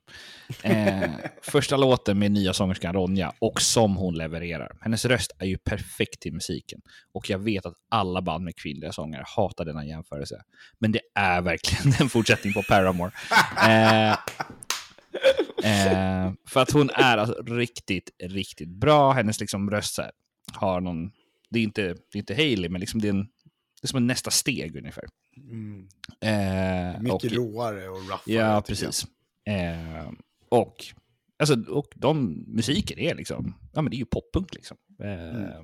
Eh, 0.62 1.10
första 1.42 1.76
låten 1.76 2.18
med 2.18 2.32
nya 2.32 2.52
sångerskan 2.52 2.94
Ronja 2.94 3.32
och 3.38 3.62
som 3.62 3.96
hon 3.96 4.14
levererar. 4.14 4.76
Hennes 4.80 5.04
röst 5.04 5.32
är 5.38 5.46
ju 5.46 5.58
perfekt 5.58 6.20
till 6.20 6.32
musiken. 6.32 6.80
Och 7.14 7.30
jag 7.30 7.38
vet 7.38 7.66
att 7.66 7.74
alla 7.90 8.22
band 8.22 8.44
med 8.44 8.56
kvinnliga 8.56 8.92
sångare 8.92 9.24
hatar 9.26 9.64
denna 9.64 9.84
jämförelse. 9.84 10.42
Men 10.78 10.92
det 10.92 11.00
är 11.14 11.42
verkligen 11.42 11.94
en 12.00 12.08
fortsättning 12.08 12.52
på 12.52 12.62
Paramore. 12.62 13.12
Eh, 13.68 14.12
eh, 15.64 16.32
för 16.48 16.60
att 16.60 16.70
hon 16.70 16.90
är 16.90 17.18
alltså 17.18 17.42
riktigt, 17.42 18.10
riktigt 18.22 18.80
bra. 18.80 19.12
Hennes 19.12 19.40
liksom 19.40 19.70
röst 19.70 19.98
här, 19.98 20.10
har 20.52 20.80
någon... 20.80 21.10
Det 21.50 21.58
är 21.58 21.62
inte, 21.62 21.82
det 21.82 22.14
är 22.14 22.18
inte 22.18 22.34
Hailey, 22.34 22.70
men 22.70 22.80
liksom 22.80 23.00
det, 23.00 23.08
är 23.08 23.12
en, 23.12 23.22
det 23.80 23.84
är 23.84 23.86
som 23.86 23.96
en 23.96 24.06
nästa 24.06 24.30
steg 24.30 24.76
ungefär. 24.76 25.04
Eh, 26.20 27.00
Mycket 27.00 27.24
och- 27.24 27.32
råare 27.32 27.88
och 27.88 27.96
roughare. 27.96 28.20
Ja, 28.26 28.62
precis. 28.66 29.06
Eh, 29.46 30.10
och, 30.48 30.84
alltså, 31.38 31.56
och 31.68 31.86
de 31.94 32.44
musiken 32.46 32.98
är 32.98 33.14
liksom, 33.14 33.54
ja 33.72 33.82
men 33.82 33.90
det 33.90 33.96
är 33.96 33.98
ju 33.98 34.04
poppunk 34.04 34.54
liksom. 34.54 34.76
Eh, 35.04 35.60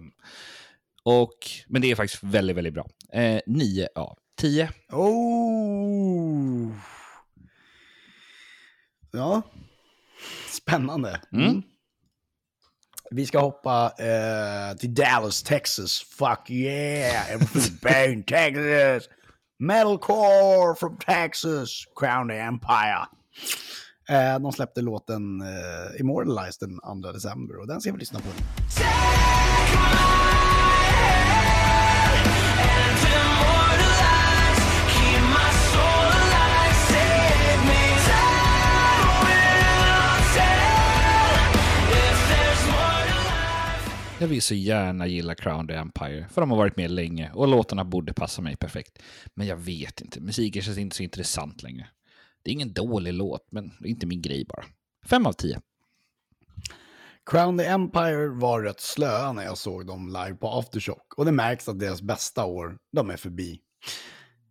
och, 1.03 1.35
men 1.67 1.83
det 1.83 1.91
är 1.91 1.95
faktiskt 1.95 2.23
väldigt, 2.23 2.57
väldigt 2.57 2.75
bra. 2.75 2.87
Eh, 3.13 3.41
9 3.47 3.89
av 3.95 4.19
10. 4.37 4.71
Oh! 4.93 6.73
Ja. 9.13 9.43
Spännande. 10.51 11.21
Mm. 11.33 11.63
Vi 13.11 13.27
ska 13.27 13.39
hoppa 13.41 13.93
eh, 13.99 14.77
till 14.77 14.95
Dallas, 14.95 15.43
Texas. 15.43 16.01
Fuck 16.03 16.51
yeah! 16.51 17.31
Everything 17.33 17.79
bang, 17.83 18.27
Texas! 18.27 19.09
Metalcore 19.61 20.79
from 20.79 20.97
Texas! 20.99 21.85
Crown 21.95 22.31
Empire. 22.31 23.07
Eh, 24.09 24.38
de 24.38 24.53
släppte 24.53 24.81
låten 24.81 25.41
eh, 25.41 26.00
Immortalized 26.00 26.69
den 26.69 27.03
2 27.03 27.12
december 27.12 27.57
och 27.57 27.67
den 27.67 27.81
ska 27.81 27.93
vi 27.93 27.99
lyssna 27.99 28.19
på. 28.19 28.29
Jag 44.21 44.29
vill 44.29 44.43
så 44.43 44.55
gärna 44.55 45.07
gilla 45.07 45.35
Crown 45.35 45.67
the 45.67 45.75
Empire, 45.75 46.29
för 46.31 46.41
de 46.41 46.51
har 46.51 46.57
varit 46.57 46.77
med 46.77 46.91
länge 46.91 47.31
och 47.35 47.49
låtarna 47.49 47.85
borde 47.85 48.13
passa 48.13 48.43
mig 48.43 48.57
perfekt. 48.57 48.99
Men 49.35 49.47
jag 49.47 49.57
vet 49.57 50.01
inte, 50.01 50.21
musiken 50.21 50.63
känns 50.63 50.79
inte 50.79 50.97
så 50.97 51.03
intressant 51.03 51.63
längre. 51.63 51.89
Det 52.43 52.51
är 52.51 52.53
ingen 52.53 52.73
dålig 52.73 53.13
låt, 53.13 53.53
men 53.53 53.73
det 53.81 53.89
är 53.89 53.91
inte 53.91 54.07
min 54.07 54.23
grej 54.23 54.45
bara. 54.49 54.65
5 55.07 55.27
av 55.27 55.33
10. 55.33 55.61
Crown 57.31 57.59
the 57.59 57.65
Empire 57.65 58.29
var 58.29 58.63
rätt 58.63 58.81
slöa 58.81 59.33
när 59.33 59.45
jag 59.45 59.59
såg 59.59 59.87
dem 59.87 60.09
live 60.09 60.35
på 60.35 60.49
Aftershock 60.49 61.15
och 61.17 61.25
det 61.25 61.33
märks 61.33 61.69
att 61.69 61.81
deras 61.81 62.03
bästa 62.03 62.45
år, 62.45 62.79
de 62.93 63.11
är 63.11 63.17
förbi. 63.17 63.61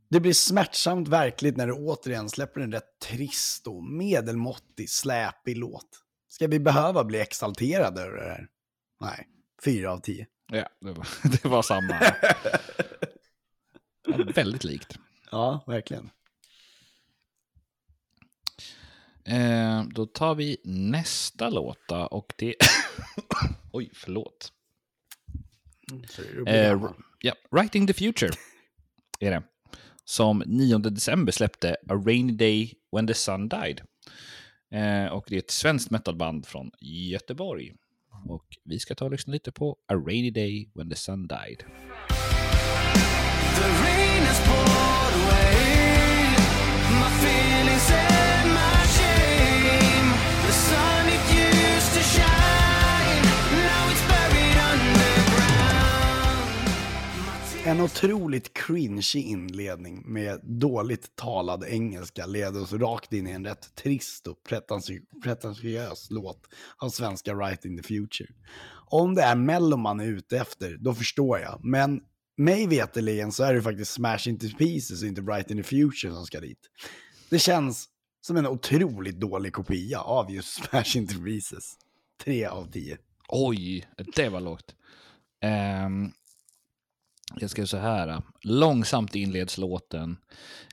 Det 0.10 0.20
blir 0.20 0.34
smärtsamt 0.34 1.08
verkligt 1.08 1.58
när 1.58 1.68
du 1.68 1.74
återigen 1.74 2.30
släpper 2.30 2.62
en 2.62 2.72
rätt 2.72 3.00
trist 3.06 3.68
och 3.68 3.84
medelmåttig, 3.84 4.90
släpig 4.90 5.58
låt. 5.58 5.90
Ska 6.30 6.48
vi 6.48 6.60
behöva 6.60 7.04
bli 7.04 7.20
exalterade 7.20 8.02
över 8.02 8.18
det 8.18 8.30
här? 8.30 8.48
Nej, 9.02 9.28
fyra 9.64 9.92
av 9.92 10.00
tio. 10.00 10.28
Ja, 10.52 10.70
det 10.82 10.92
var, 10.92 11.08
det 11.32 11.46
var 11.46 11.62
samma. 11.62 12.00
Ja, 14.08 14.18
väldigt 14.36 14.64
likt. 14.64 15.00
Ja, 15.32 15.64
verkligen. 15.68 16.10
Eh, 19.26 19.84
då 19.84 20.06
tar 20.06 20.36
vi 20.36 20.58
nästa 20.64 21.50
låt 21.50 21.80
då, 21.88 21.96
och 21.96 22.34
det... 22.38 22.56
Oj, 23.72 23.90
förlåt. 23.94 24.52
Blir 25.92 26.48
Eh, 26.48 26.82
ja, 27.20 27.34
Writing 27.52 27.88
the 27.88 27.94
Future 27.94 28.32
är 29.20 29.32
det. 29.32 29.44
Som 30.04 30.44
9 30.46 30.78
december 30.78 31.32
släppte 31.32 31.72
A 31.90 31.94
Rainy 32.06 32.34
Day 32.34 32.74
When 32.92 33.08
the 33.08 33.14
Sun 33.14 33.50
Died. 33.50 33.82
Eh, 34.72 35.06
och 35.06 35.26
det 35.28 35.36
är 35.36 35.40
ett 35.40 35.52
svenskt 35.52 35.92
metalband 35.92 36.46
från 36.46 36.72
Göteborg. 36.82 37.74
Och 38.30 38.46
vi 38.64 38.80
ska 38.80 38.96
ta 38.96 39.06
och 39.06 39.12
lyssna 39.12 39.34
lite 39.34 39.52
på 39.52 39.78
A 39.88 39.96
Rainy 39.96 40.32
Day 40.32 40.70
When 40.74 40.90
the 40.90 40.96
Sun 40.96 41.28
Died. 41.28 41.64
The 43.56 44.87
En 57.68 57.82
otroligt 57.82 58.54
cringy 58.54 59.02
inledning 59.16 60.04
med 60.06 60.40
dåligt 60.44 61.16
talad 61.16 61.64
engelska 61.64 62.26
leder 62.26 62.62
oss 62.62 62.74
rakt 62.74 63.14
in 63.14 63.28
i 63.28 63.32
en 63.32 63.46
rätt 63.46 63.76
trist 63.76 64.28
och 64.28 64.38
pretentiös 65.24 66.08
låt 66.10 66.48
av 66.78 66.90
svenska 66.90 67.34
Right 67.34 67.66
in 67.66 67.78
the 67.78 67.84
Future. 67.84 68.30
Om 68.90 69.16
det 69.16 69.22
är 69.22 69.36
mello 69.36 69.78
man 69.78 70.00
är 70.00 70.06
ute 70.06 70.38
efter, 70.38 70.78
då 70.78 70.94
förstår 70.94 71.40
jag. 71.40 71.60
Men 71.64 72.02
mig 72.38 72.68
veterligen 72.68 73.32
så 73.32 73.44
är 73.44 73.54
det 73.54 73.62
faktiskt 73.62 73.94
Smash 73.94 74.28
Into 74.28 74.48
Pieces 74.58 75.02
och 75.02 75.08
inte 75.08 75.22
Right 75.22 75.52
in 75.52 75.58
the 75.58 75.64
Future 75.64 76.14
som 76.14 76.26
ska 76.26 76.40
dit. 76.40 76.70
Det 77.30 77.40
känns 77.40 77.90
som 78.22 78.38
en 78.38 78.48
otroligt 78.48 79.20
dålig 79.20 79.54
kopia 79.54 80.00
av 80.00 80.32
just 80.32 80.54
Smash 80.64 80.98
Into 80.98 81.24
Pieces. 81.24 81.74
Tre 82.24 82.46
av 82.46 82.72
tio. 82.72 82.98
Oj, 83.30 83.88
det 84.16 84.30
var 84.30 84.42
lågt. 84.42 84.76
Um, 85.86 86.14
jag 87.36 87.50
skrev 87.50 87.66
så 87.66 87.78
här. 87.78 88.22
Långsamt 88.42 89.16
inleds 89.16 89.58
låten, 89.58 90.18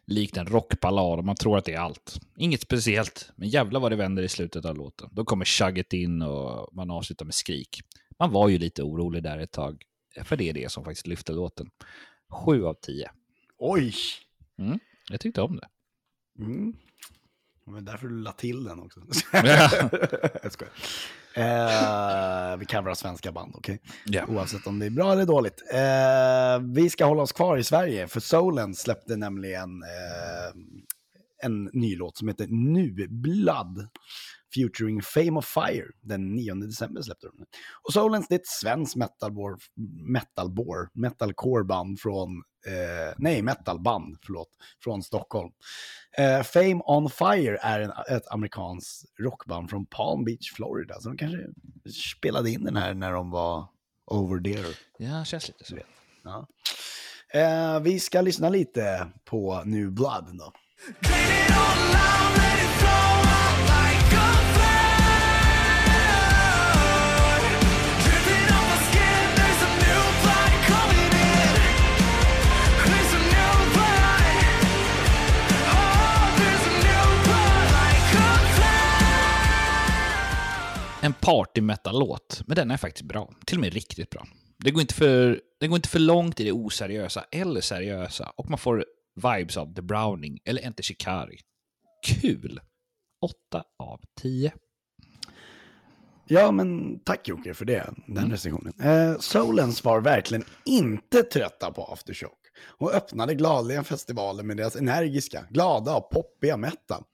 likt 0.05 0.37
en 0.37 0.47
rockballad 0.47 1.19
och 1.19 1.25
man 1.25 1.37
tror 1.37 1.59
att 1.59 1.65
det 1.65 1.73
är 1.73 1.81
allt. 1.81 2.21
Inget 2.37 2.61
speciellt, 2.61 3.31
men 3.37 3.49
jävla 3.49 3.79
vad 3.79 3.93
det 3.93 3.97
vänder 3.97 4.23
i 4.23 4.29
slutet 4.29 4.65
av 4.65 4.77
låten. 4.77 5.09
Då 5.13 5.25
kommer 5.25 5.45
chugget 5.45 5.93
in 5.93 6.23
och 6.23 6.75
man 6.75 6.91
avslutar 6.91 7.25
med 7.25 7.35
skrik. 7.35 7.81
Man 8.19 8.31
var 8.31 8.49
ju 8.49 8.59
lite 8.59 8.83
orolig 8.83 9.23
där 9.23 9.39
ett 9.39 9.53
tag, 9.53 9.83
för 10.25 10.37
det 10.37 10.49
är 10.49 10.55
det 10.55 10.73
som 10.73 10.85
faktiskt 10.85 11.07
lyfter 11.07 11.35
låten. 11.35 11.71
Sju 12.31 12.65
av 12.65 12.75
tio. 12.75 13.11
Oj! 13.59 13.95
Mm, 14.59 14.79
jag 15.11 15.21
tyckte 15.21 15.43
om 15.43 15.57
det. 15.57 15.69
Mm. 16.39 16.75
Men 17.67 17.85
därför 17.85 18.09
du 18.09 18.21
la 18.21 18.33
till 18.33 18.65
den 18.65 18.81
också. 18.81 19.01
Ja. 19.33 19.71
jag 20.43 20.53
skojar. 20.53 20.75
Eh, 21.37 22.57
vi 22.59 22.67
coverar 22.67 22.95
svenska 22.95 23.33
band, 23.33 23.55
okej? 23.57 23.81
Ja. 24.05 24.25
Oavsett 24.29 24.67
om 24.67 24.79
det 24.79 24.87
är 24.87 24.91
bra 24.91 25.12
eller 25.12 25.26
dåligt. 25.26 25.62
Eh, 25.73 26.75
vi 26.75 26.91
ska 26.91 27.05
hålla 27.05 27.23
oss 27.23 27.33
kvar 27.33 27.57
i 27.57 27.64
Sverige, 27.64 28.09
för 28.09 28.21
Solen 28.21 28.75
släppte 28.75 29.17
nämligen 29.17 29.83
eh, 29.83 30.61
en 31.43 31.64
ny 31.73 31.97
låt 31.97 32.17
som 32.17 32.29
heter 32.29 32.47
Nu 32.50 33.09
Blood. 33.09 33.88
Featuring 34.55 35.03
Fame 35.03 35.39
of 35.39 35.47
Fire. 35.47 35.87
Den 36.01 36.35
9 36.35 36.55
december 36.55 37.03
släppte 37.03 37.27
de 37.27 37.37
den. 37.37 37.47
Och 37.83 37.93
Solens 37.93 38.29
det 38.29 38.35
är 38.35 38.39
ett 38.39 38.47
svenskt 38.47 38.97
metalbor, 38.97 39.59
metalbor, 40.13 40.91
metalcore-band 40.95 42.01
från, 42.01 42.43
eh, 42.67 43.15
nej 43.19 43.43
metalband, 43.43 44.17
förlåt, 44.27 44.49
från 44.85 45.03
Stockholm. 45.03 45.51
Eh, 46.19 46.43
Fame 46.43 46.81
on 46.85 47.11
Fire 47.11 47.59
är 47.63 47.81
en, 47.81 47.91
ett 48.11 48.29
amerikanskt 48.31 49.05
rockband 49.19 49.71
från 49.71 49.87
Palm 49.87 50.25
Beach, 50.25 50.53
Florida. 50.53 51.01
Så 51.01 51.09
de 51.09 51.17
kanske 51.19 51.39
spelade 52.17 52.51
in 52.51 52.65
den 52.65 52.77
här 52.77 52.95
när 52.95 53.13
de 53.13 53.31
var 53.31 53.69
over 54.07 54.41
there. 54.41 54.75
ja, 54.99 55.25
känns 55.25 55.49
lite 55.49 55.65
så. 55.65 55.79
Ja. 56.25 56.47
Eh, 57.35 57.81
vi 57.81 58.01
ska 58.01 58.21
lyssna 58.21 58.49
lite 58.49 59.07
på 59.25 59.63
New 59.65 59.93
Blood 59.93 60.39
då. 60.39 60.53
Party 81.25 81.61
metal-låt, 81.61 82.43
men 82.47 82.57
den 82.57 82.71
är 82.71 82.76
faktiskt 82.76 83.04
bra. 83.04 83.31
Till 83.47 83.57
och 83.57 83.61
med 83.61 83.73
riktigt 83.73 84.11
bra. 84.11 84.26
Det 84.59 84.71
går 84.71 84.81
inte 84.81 84.95
för, 84.95 85.40
det 85.61 85.69
går 85.69 85.76
inte 85.76 85.88
för 85.88 85.99
långt 85.99 86.40
i 86.40 86.45
det 86.45 86.52
oseriösa 86.52 87.25
eller 87.31 87.61
seriösa 87.61 88.33
och 88.37 88.50
man 88.50 88.59
får 88.59 88.85
vibes 89.23 89.57
av 89.57 89.75
The 89.75 89.83
Browning 89.83 90.38
eller 90.45 90.62
Enter 90.62 90.83
Shikari. 90.83 91.38
Kul! 92.07 92.61
8 93.50 93.64
av 93.78 94.00
10. 94.21 94.52
Ja, 96.26 96.50
men 96.50 96.99
tack 97.00 97.28
Jocke 97.28 97.54
för 97.54 97.64
det, 97.64 97.95
den 98.07 98.31
recensionen. 98.31 98.73
Eh, 98.81 99.19
Solens 99.19 99.85
var 99.85 100.00
verkligen 100.00 100.45
inte 100.64 101.23
trötta 101.23 101.71
på 101.71 101.85
Aftershock 101.85 102.38
och 102.78 102.95
öppnade 102.95 103.35
gladeligen 103.35 103.85
festivalen 103.85 104.47
med 104.47 104.57
deras 104.57 104.76
energiska, 104.76 105.47
glada 105.50 105.97
och 105.97 106.11
poppiga 106.11 106.57
metal. 106.57 107.04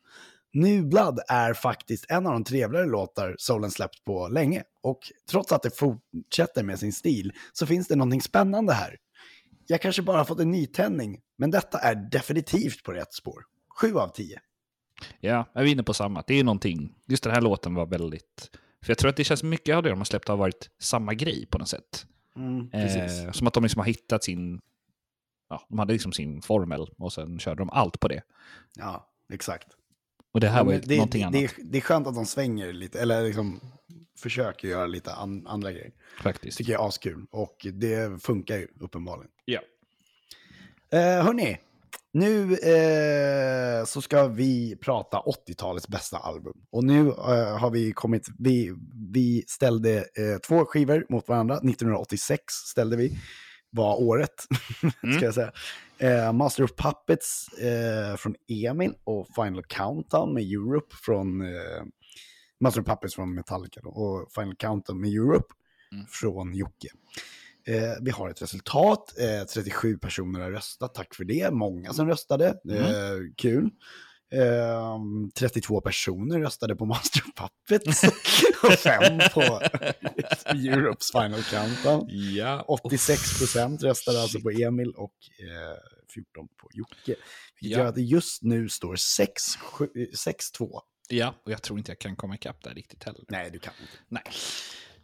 New 0.53 0.89
Blood 0.89 1.21
är 1.29 1.55
faktiskt 1.55 2.07
en 2.09 2.27
av 2.27 2.33
de 2.33 2.45
trevligare 2.45 2.87
låtar 2.87 3.35
Solen 3.39 3.71
släppt 3.71 4.05
på 4.05 4.29
länge 4.29 4.63
och 4.83 5.01
trots 5.31 5.53
att 5.53 5.63
det 5.63 5.79
fortsätter 5.79 6.63
med 6.63 6.79
sin 6.79 6.93
stil 6.93 7.33
så 7.53 7.67
finns 7.67 7.89
det 7.89 7.97
någonting 7.97 8.23
spännande 8.23 8.73
här. 8.73 8.97
Jag 9.67 9.81
kanske 9.81 10.03
bara 10.03 10.25
fått 10.25 10.41
en 10.41 10.51
nytändning, 10.51 11.21
men 11.39 11.51
detta 11.51 11.79
är 11.79 11.95
definitivt 11.95 12.83
på 12.83 12.93
rätt 12.93 13.13
spår. 13.15 13.43
7 13.81 13.95
av 13.95 14.09
10. 14.09 14.41
Ja, 15.21 15.45
jag 15.53 15.63
är 15.63 15.67
inne 15.67 15.83
på 15.83 15.95
samma. 15.95 16.25
Det 16.27 16.35
är 16.35 16.45
någonting. 16.45 16.95
Just 17.09 17.23
den 17.23 17.33
här 17.33 17.41
låten 17.41 17.75
var 17.75 17.87
väldigt... 17.87 18.51
För 18.83 18.91
jag 18.91 18.99
tror 18.99 19.11
att 19.11 19.17
det 19.17 19.25
känns 19.25 19.43
mycket 19.43 19.77
av 19.77 19.83
det 19.83 19.91
de 19.91 19.99
har 19.99 20.05
släppt 20.05 20.29
har 20.29 20.37
varit 20.37 20.71
samma 20.79 21.15
grej 21.15 21.47
på 21.47 21.59
något 21.59 21.69
sätt. 21.69 22.07
precis. 22.73 23.25
Eh, 23.25 23.33
som 23.33 23.47
att 23.47 23.55
de 23.55 23.63
liksom 23.63 23.79
har 23.79 23.87
hittat 23.87 24.25
sin... 24.25 24.61
Ja, 25.49 25.67
de 25.69 25.79
hade 25.79 25.93
liksom 25.93 26.13
sin 26.13 26.43
formel 26.43 26.87
och 26.99 27.13
sen 27.13 27.39
körde 27.39 27.61
de 27.61 27.71
allt 27.71 28.01
på 28.01 28.09
det. 28.09 28.23
Ja, 28.77 29.09
exakt. 29.33 29.67
Och 30.33 30.41
det 30.41 30.49
här 30.49 30.59
Ja, 30.59 30.65
var 30.65 30.73
ju 30.73 30.81
det, 30.81 30.97
någonting 30.97 31.21
det, 31.33 31.39
annat 31.39 31.51
det 31.65 31.79
är 31.79 31.83
skönt 31.83 32.07
att 32.07 32.15
de 32.15 32.27
svänger 32.27 32.73
lite, 32.73 33.01
eller 33.01 33.23
liksom 33.23 33.61
försöker 34.19 34.69
göra 34.69 34.87
lite 34.87 35.13
an, 35.13 35.47
andra 35.47 35.73
grejer. 35.73 35.93
faktiskt. 36.23 36.59
tycker 36.59 36.73
jag 36.73 36.83
är 36.85 36.89
askul 36.89 37.27
och 37.31 37.67
det 37.73 38.23
funkar 38.23 38.57
ju 38.57 38.69
uppenbarligen. 38.81 39.31
Ja. 39.45 39.61
Eh, 40.93 41.25
hörni, 41.25 41.59
nu 42.13 42.55
eh, 42.55 43.85
så 43.85 44.03
ska 44.03 44.29
vi 44.29 44.77
prata 44.77 45.19
80-talets 45.49 45.89
bästa 45.89 46.19
album. 46.19 46.53
Och 46.73 46.85
nu 46.85 47.09
eh, 47.09 47.59
har 47.59 47.71
vi 47.71 47.93
kommit, 47.93 48.29
vi, 48.39 48.75
vi 49.13 49.45
ställde 49.47 49.97
eh, 49.99 50.39
två 50.49 50.65
skivor 50.65 51.07
mot 51.09 51.29
varandra. 51.29 51.55
1986 51.57 52.43
ställde 52.55 52.97
vi, 52.97 53.19
var 53.71 54.03
året, 54.03 54.47
ska 55.17 55.25
jag 55.25 55.35
säga. 55.35 55.53
Eh, 55.99 56.33
Master 56.33 56.65
of 56.65 56.71
Puppets 56.77 57.49
eh, 57.49 58.17
från 58.17 58.35
Emil 58.49 58.93
och 59.05 59.29
Final 59.35 59.65
Countdown 59.65 60.35
med 60.35 60.43
Europe 60.43 60.97
från 61.05 61.41
eh, 61.41 61.83
Master 62.61 62.81
of 62.81 62.87
Puppets 62.87 63.15
från 63.15 63.35
Metallica 63.35 63.81
då, 63.83 63.91
och 63.91 64.33
Final 64.33 64.57
Countdown 64.57 65.01
med 65.01 65.11
Europe 65.11 65.55
från 66.09 66.55
Jocke. 66.55 66.89
Eh, 67.67 67.93
vi 68.01 68.11
har 68.11 68.31
ett 68.31 68.43
resultat, 68.43 69.15
eh, 69.19 69.47
37 69.47 69.99
personer 69.99 70.41
har 70.41 70.51
röstat, 70.51 70.95
tack 70.95 71.15
för 71.15 71.25
det. 71.25 71.51
Många 71.51 71.93
som 71.93 72.09
röstade, 72.09 72.49
eh, 72.49 73.35
kul. 73.37 73.71
Eh, 74.33 74.99
32 75.39 75.81
personer 75.81 76.39
röstade 76.41 76.77
på 76.77 76.85
Master 76.93 77.23
of 77.23 77.51
Puppets 77.69 78.03
och 78.63 78.73
fem 78.73 79.19
på 79.35 79.41
Europes 80.47 81.11
Final 81.13 81.43
Countdown. 81.43 82.07
Ja. 82.11 82.65
86 82.69 83.39
procent 83.39 83.83
röstade 83.83 84.23
alltså 84.23 84.41
på 84.41 84.51
Emil 84.51 84.91
och 84.91 85.13
eh, 85.41 85.77
14 86.15 86.49
på 86.61 86.69
Jocke. 86.73 86.95
Vilket 87.05 87.19
Ja. 87.63 87.79
gör 87.79 87.87
att 87.87 87.95
det 87.95 88.01
just 88.03 88.43
nu 88.43 88.69
står 88.69 88.95
6-2. 88.95 90.81
ja, 91.09 91.35
och 91.45 91.53
jag 91.53 91.63
tror 91.63 91.79
inte 91.79 91.91
jag 91.91 91.99
kan 91.99 92.17
komma 92.17 92.35
ikapp 92.35 92.63
där 92.65 92.75
riktigt 92.75 93.05
heller. 93.05 93.25
Nej, 93.29 93.51
du 93.51 93.59
kan 93.59 93.73
inte. 93.81 93.93
Nej. 94.09 94.23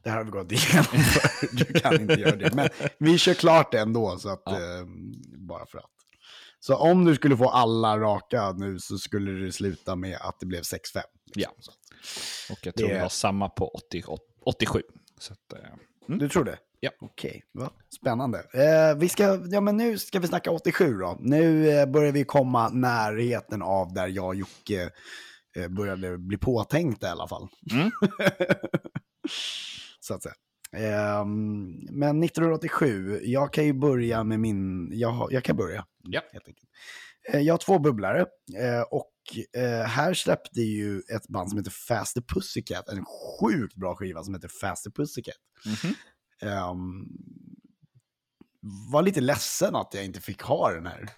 Det 0.03 0.11
här 0.11 0.17
har 0.17 0.25
vi 0.25 0.31
gått 0.31 0.53
igenom 0.53 0.85
för. 0.85 1.57
Du 1.57 1.65
kan 1.65 2.01
inte 2.01 2.15
göra 2.15 2.37
det. 2.37 2.55
Men 2.55 2.69
vi 2.99 3.19
kör 3.19 3.35
klart 3.35 3.73
det 3.73 3.79
ändå, 3.81 4.19
så 4.19 4.29
att, 4.29 4.43
Ja. 4.45 4.53
eh, 4.53 4.85
bara 5.49 5.67
för 5.67 5.79
att. 5.79 5.91
Så 6.61 6.77
om 6.77 7.05
du 7.05 7.15
skulle 7.15 7.37
få 7.37 7.49
alla 7.49 7.99
raka 7.99 8.53
nu 8.53 8.79
så 8.79 8.99
skulle 8.99 9.31
det 9.47 9.53
sluta 9.53 9.97
med 9.97 10.19
att 10.21 10.41
det 10.41 10.47
blev 10.47 10.63
6-5. 10.63 11.01
Ja. 11.35 11.49
Så 11.59 11.71
att- 11.71 11.77
Och 12.51 12.67
jag 12.67 12.75
tror 12.75 12.89
Det- 12.89 12.95
det 12.95 13.01
var 13.03 13.09
samma 13.09 13.49
på 13.49 13.69
80, 13.69 14.03
87. 14.45 14.83
Så 15.21 15.33
att, 15.33 15.53
eh, 15.53 15.59
mm. 16.09 16.19
Du 16.19 16.29
tror 16.29 16.45
det? 16.45 16.59
Ja. 16.81 16.91
Okej, 17.01 17.45
va? 17.53 17.71
spännande. 18.01 18.39
Eh, 18.39 18.99
vi 18.99 19.09
ska, 19.09 19.41
ja, 19.51 19.61
men 19.61 19.77
nu 19.77 19.99
ska 19.99 20.19
vi 20.21 20.27
snacka 20.27 20.51
87 20.51 20.99
då. 20.99 21.17
Nu 21.21 21.69
eh, 21.71 21.87
börjar 21.87 22.13
vi 22.13 22.25
komma 22.25 22.69
närheten 22.69 23.63
av 23.63 23.93
där 23.95 24.09
jag 24.09 24.27
och 24.27 24.35
Jocke 24.35 24.91
eh, 25.57 25.69
började 25.69 26.19
bli 26.19 26.39
påtänkta 26.39 27.07
i 27.07 27.11
alla 27.11 27.29
fall. 27.29 27.49
Mm. 27.73 27.91
Så 30.01 30.15
att 30.15 30.23
säga. 30.23 30.35
Ehm, 30.73 31.73
men 31.91 32.23
1987, 32.23 33.21
jag 33.25 33.53
kan 33.53 33.65
ju 33.65 33.73
börja 33.73 34.25
med 34.25 34.41
min, 34.41 34.91
jag, 34.99 35.29
jag 35.33 35.45
kan 35.45 35.57
börja. 35.57 35.85
Ja. 36.13 36.21
Helt 36.33 36.49
enkelt. 36.49 36.69
Eh, 37.33 37.41
jag 37.41 37.55
har 37.55 37.59
två 37.59 37.79
bubblare 37.79 38.21
eh, 38.59 38.81
och 38.91 39.13
eh, 39.63 39.87
här 39.87 40.15
släppte 40.15 40.61
ju 40.61 40.99
ett 40.99 41.29
band 41.29 41.49
som 41.51 41.59
heter 41.59 41.71
Faster 41.71 42.21
Pussycat, 42.21 42.89
en 42.89 43.05
sjukt 43.41 43.75
bra 43.75 43.97
skiva 43.97 44.23
som 44.25 44.35
heter 44.35 44.51
Faster 44.61 44.91
Pussycat. 44.91 45.35
Mhm. 45.67 45.95
Ehm, 46.51 47.07
var 48.93 49.03
lite 49.03 49.21
ledsen 49.21 49.75
att 49.77 49.95
jag 49.95 50.05
inte 50.05 50.21
fick 50.21 50.43
ha 50.43 50.73
den 50.73 50.87
här. 50.87 51.09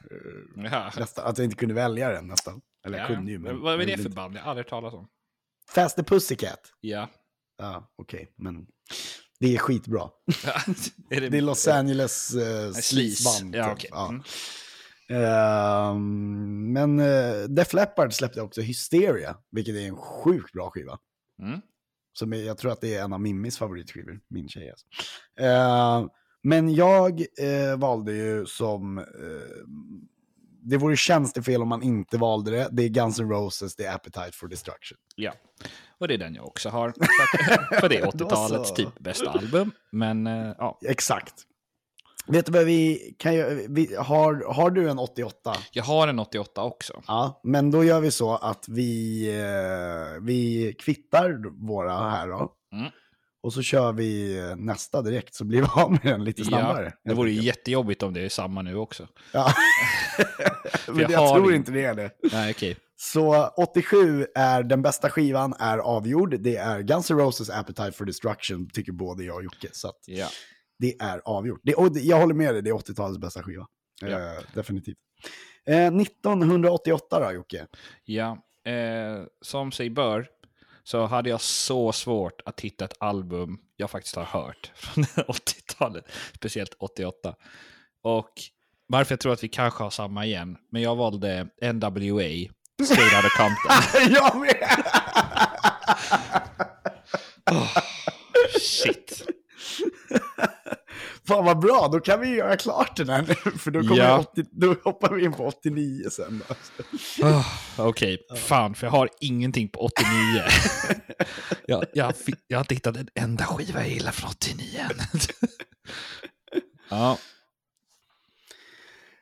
Ja. 0.57 0.93
nästan, 0.97 1.27
att 1.27 1.39
jag 1.39 1.45
inte 1.45 1.57
kunde 1.57 1.75
välja 1.75 2.09
den 2.11 2.27
nästan. 2.27 2.61
Eller 2.87 2.99
jag 2.99 3.11
Ja. 3.11 3.15
kunde 3.15 3.31
ju. 3.33 3.39
Men, 3.39 3.61
Vad 3.61 3.81
är 3.81 3.87
det 3.87 3.99
för 4.03 4.09
band? 4.11 4.37
Jag 4.37 4.41
har 4.43 4.51
aldrig 4.51 4.65
hört 4.67 4.71
talas 4.71 4.95
om. 4.95 5.09
Faster 5.75 6.03
Pussycat. 6.03 6.61
Ja. 6.81 7.11
Ja, 7.59 7.93
okej, 7.97 8.33
men 8.37 8.67
det 9.41 9.55
är 9.55 9.59
skitbra. 9.59 10.11
är 11.11 11.21
Det 11.31 11.39
är 11.39 11.43
Los 11.43 11.69
Angeles 11.69 12.35
uh, 12.35 12.41
Sleaze. 12.41 12.83
sleazeband. 12.83 13.55
Ja, 13.57 13.65
typ. 13.65 13.73
okej. 13.75 13.91
Ja. 13.93 14.09
Mm. 14.09 14.23
Ehm, 15.09 16.73
men 16.73 17.01
uh, 17.01 17.49
Def 17.49 17.73
Leppard 17.73 18.13
släppte 18.13 18.41
också 18.43 18.61
Hysteria, 18.61 19.37
vilket 19.51 19.75
är 19.75 19.89
en 19.89 19.97
sjukt 19.97 20.53
bra 20.53 20.71
skiva. 20.71 20.99
Mm. 21.43 21.61
Som 22.13 22.33
är, 22.33 22.37
jag 22.37 22.59
tror 22.59 22.73
att 22.73 22.81
det 22.81 22.95
är 22.95 23.05
en 23.05 23.13
av 23.13 23.21
Mimmis 23.21 23.59
favoritskivor, 23.59 24.21
min 24.29 24.49
tjej 24.49 24.71
alltså. 24.71 24.87
Ehm, 25.41 26.09
men 26.43 26.75
jag 26.75 27.21
eh, 27.21 27.79
valde 27.79 28.13
ju 28.13 28.47
som 28.47 28.99
eh, 28.99 29.05
det 30.63 30.77
vore 30.77 30.97
tjänstefel 30.97 31.63
om 31.63 31.69
man 31.69 31.83
inte 31.83 32.19
valde 32.19 32.51
det. 32.51 32.69
Det 32.73 32.83
är 32.83 32.89
Guns 32.89 33.21
N' 33.21 33.31
Roses, 33.31 33.77
det 33.77 33.85
är 33.85 33.95
Appetite 33.95 34.33
for 34.33 34.49
Destruction. 34.49 34.99
Ja, 35.17 35.33
och 35.99 36.09
det 36.09 36.15
är 36.15 36.19
den 36.19 36.35
jag 36.35 36.47
också 36.47 36.69
har. 36.69 36.93
För, 36.93 37.03
att, 37.03 37.81
för 37.81 37.89
det 37.89 37.97
är 37.97 38.03
Då 38.15 38.27
80-talets 38.27 38.69
så. 38.69 38.75
typ 38.75 38.99
bästa 38.99 39.31
album. 39.31 39.73
Men 39.91 40.27
ja, 40.59 40.79
Exakt. 40.83 41.48
Vet 42.29 42.47
du 42.47 42.53
vad 42.53 42.65
vi 42.65 43.15
kan 43.19 43.35
göra? 43.35 44.03
Har, 44.03 44.55
har 44.55 44.71
du 44.71 44.91
en 44.91 44.99
88? 44.99 45.55
jag 45.73 45.85
har 45.85 46.09
en 46.09 46.19
88 46.19 46.63
också. 46.63 47.03
Ja, 47.07 47.41
men 47.45 47.71
då 47.71 47.85
gör 47.85 48.01
vi 48.01 48.11
så 48.11 48.35
att 48.35 48.65
vi, 48.69 49.27
eh, 49.29 50.23
vi 50.23 50.73
kvittar 50.79 51.43
våra 51.67 52.11
här 52.11 52.29
då. 52.29 52.53
Mm. 52.73 52.91
Och 53.43 53.53
så 53.53 53.63
kör 53.63 53.93
vi 53.93 54.39
eh, 54.39 54.57
nästa 54.57 55.03
direkt 55.03 55.35
så 55.35 55.45
blir 55.45 55.61
vi 55.61 55.69
av 55.83 55.91
med 55.91 56.01
den 56.03 56.25
lite 56.25 56.45
snabbare. 56.45 56.93
Ja, 57.03 57.11
det 57.11 57.15
vore 57.15 57.31
ju 57.31 57.43
jättejobbigt 57.43 58.03
om 58.03 58.15
det 58.15 58.21
är 58.21 58.29
samma 58.29 58.63
nu 58.63 58.77
också. 58.77 59.09
Ja. 59.33 59.53
men 60.89 60.99
jag 60.99 61.11
jag, 61.11 61.35
tror 61.35 61.55
inte 61.55 61.73
det 61.73 61.85
är 61.85 61.95
det. 61.95 62.11
Nej, 62.33 62.51
okej. 62.51 62.77
Så 62.97 63.49
87 63.57 64.27
är 64.35 64.63
den 64.63 64.83
bästa 64.83 65.11
skivan, 65.11 65.55
är 65.59 65.79
avgjord. 65.79 66.41
Det 66.41 66.57
är 66.57 66.81
Guns 66.81 67.11
N' 67.11 67.19
Roses 67.19 67.51
Appetite 67.51 67.93
for 67.93 68.05
Destruction, 68.05 68.69
tycker 68.73 68.93
både 68.93 69.25
jag 69.25 69.37
och 69.37 69.45
Jocke. 69.45 69.69
Så 69.73 69.89
att 69.89 69.99
Ja. 70.07 70.29
Det 70.79 71.01
är 71.01 71.23
avgjort. 71.25 71.61
Det, 71.63 71.75
och 71.75 71.97
jag 71.97 72.17
håller 72.21 72.35
med 72.35 72.55
dig, 72.55 72.63
det 72.63 72.71
är 72.71 72.75
80-talets 72.75 73.19
bästa 73.19 73.43
skiva. 73.43 73.67
Ja. 74.01 74.09
Eh, 74.09 74.43
definitivt. 74.55 74.99
Eh, 75.67 75.97
1988 75.97 77.21
då, 77.21 77.33
Jocke? 77.33 77.67
Ja, 78.05 78.39
eh, 78.65 79.25
som 79.41 79.73
sig 79.73 79.91
bör 79.91 80.29
så 80.85 81.07
hade 81.07 81.31
jag 81.31 81.41
så 81.41 81.93
svårt 81.93 82.41
att 82.45 82.61
hitta 82.61 82.85
ett 82.85 82.95
album 83.01 83.59
jag 83.77 83.91
faktiskt 83.91 84.17
har 84.17 84.25
hört 84.25 84.73
från 84.75 85.05
80-talet, 85.05 86.05
speciellt 86.35 86.75
88. 86.79 87.35
Och 88.03 88.31
varför 88.87 89.13
jag 89.13 89.21
tror 89.21 89.33
att 89.33 89.45
vi 89.45 89.49
kanske 89.49 89.83
har 89.83 89.91
samma 89.91 90.27
igen, 90.27 90.57
men 90.71 90.83
jag 90.83 90.97
valde 90.97 91.49
NWA, 91.63 92.53
Straight 92.85 93.15
Outta 93.17 93.29
Compton. 93.37 93.73
jag 94.15 94.41
med! 94.41 94.69
Shit. 98.61 99.27
Fan 101.29 101.45
vad 101.45 101.59
bra, 101.59 101.89
då 101.93 102.01
kan 102.01 102.21
vi 102.21 102.35
göra 102.35 102.57
klart 102.57 102.97
den 102.97 103.09
här 103.09 103.23
nu, 103.29 103.51
för 103.51 103.71
då, 103.71 103.81
kommer 103.81 104.03
Ja. 104.03 104.19
80, 104.19 104.45
då 104.51 104.75
hoppar 104.85 105.15
vi 105.15 105.25
in 105.25 105.33
på 105.33 105.47
89 105.47 106.11
sen. 106.11 106.43
Oh, 107.23 107.47
Okej, 107.87 108.19
fan, 108.37 108.75
för 108.75 108.87
jag 108.87 108.93
har 108.93 109.11
ingenting 109.21 109.69
på 109.69 109.81
89. 109.81 110.11
jag, 111.67 111.85
jag, 111.93 112.15
jag 112.47 112.59
har 112.59 112.65
inte 112.65 112.75
hittat 112.75 112.97
en 112.97 113.09
enda 113.15 113.45
skiva 113.45 113.81
jag 113.81 113.89
gillar 113.89 114.13
från 114.13 114.31
89 114.31 114.81
än. 114.81 115.21
ja, 116.91 117.19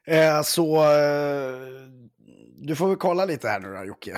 Eh, 0.09 0.43
så 0.43 0.77
eh, 0.77 1.57
du 2.59 2.77
får 2.77 2.88
väl 2.88 2.97
kolla 2.97 3.25
lite 3.25 3.49
här 3.49 3.61
nu 3.61 3.75
då, 3.75 3.85
Jocke. 3.85 4.16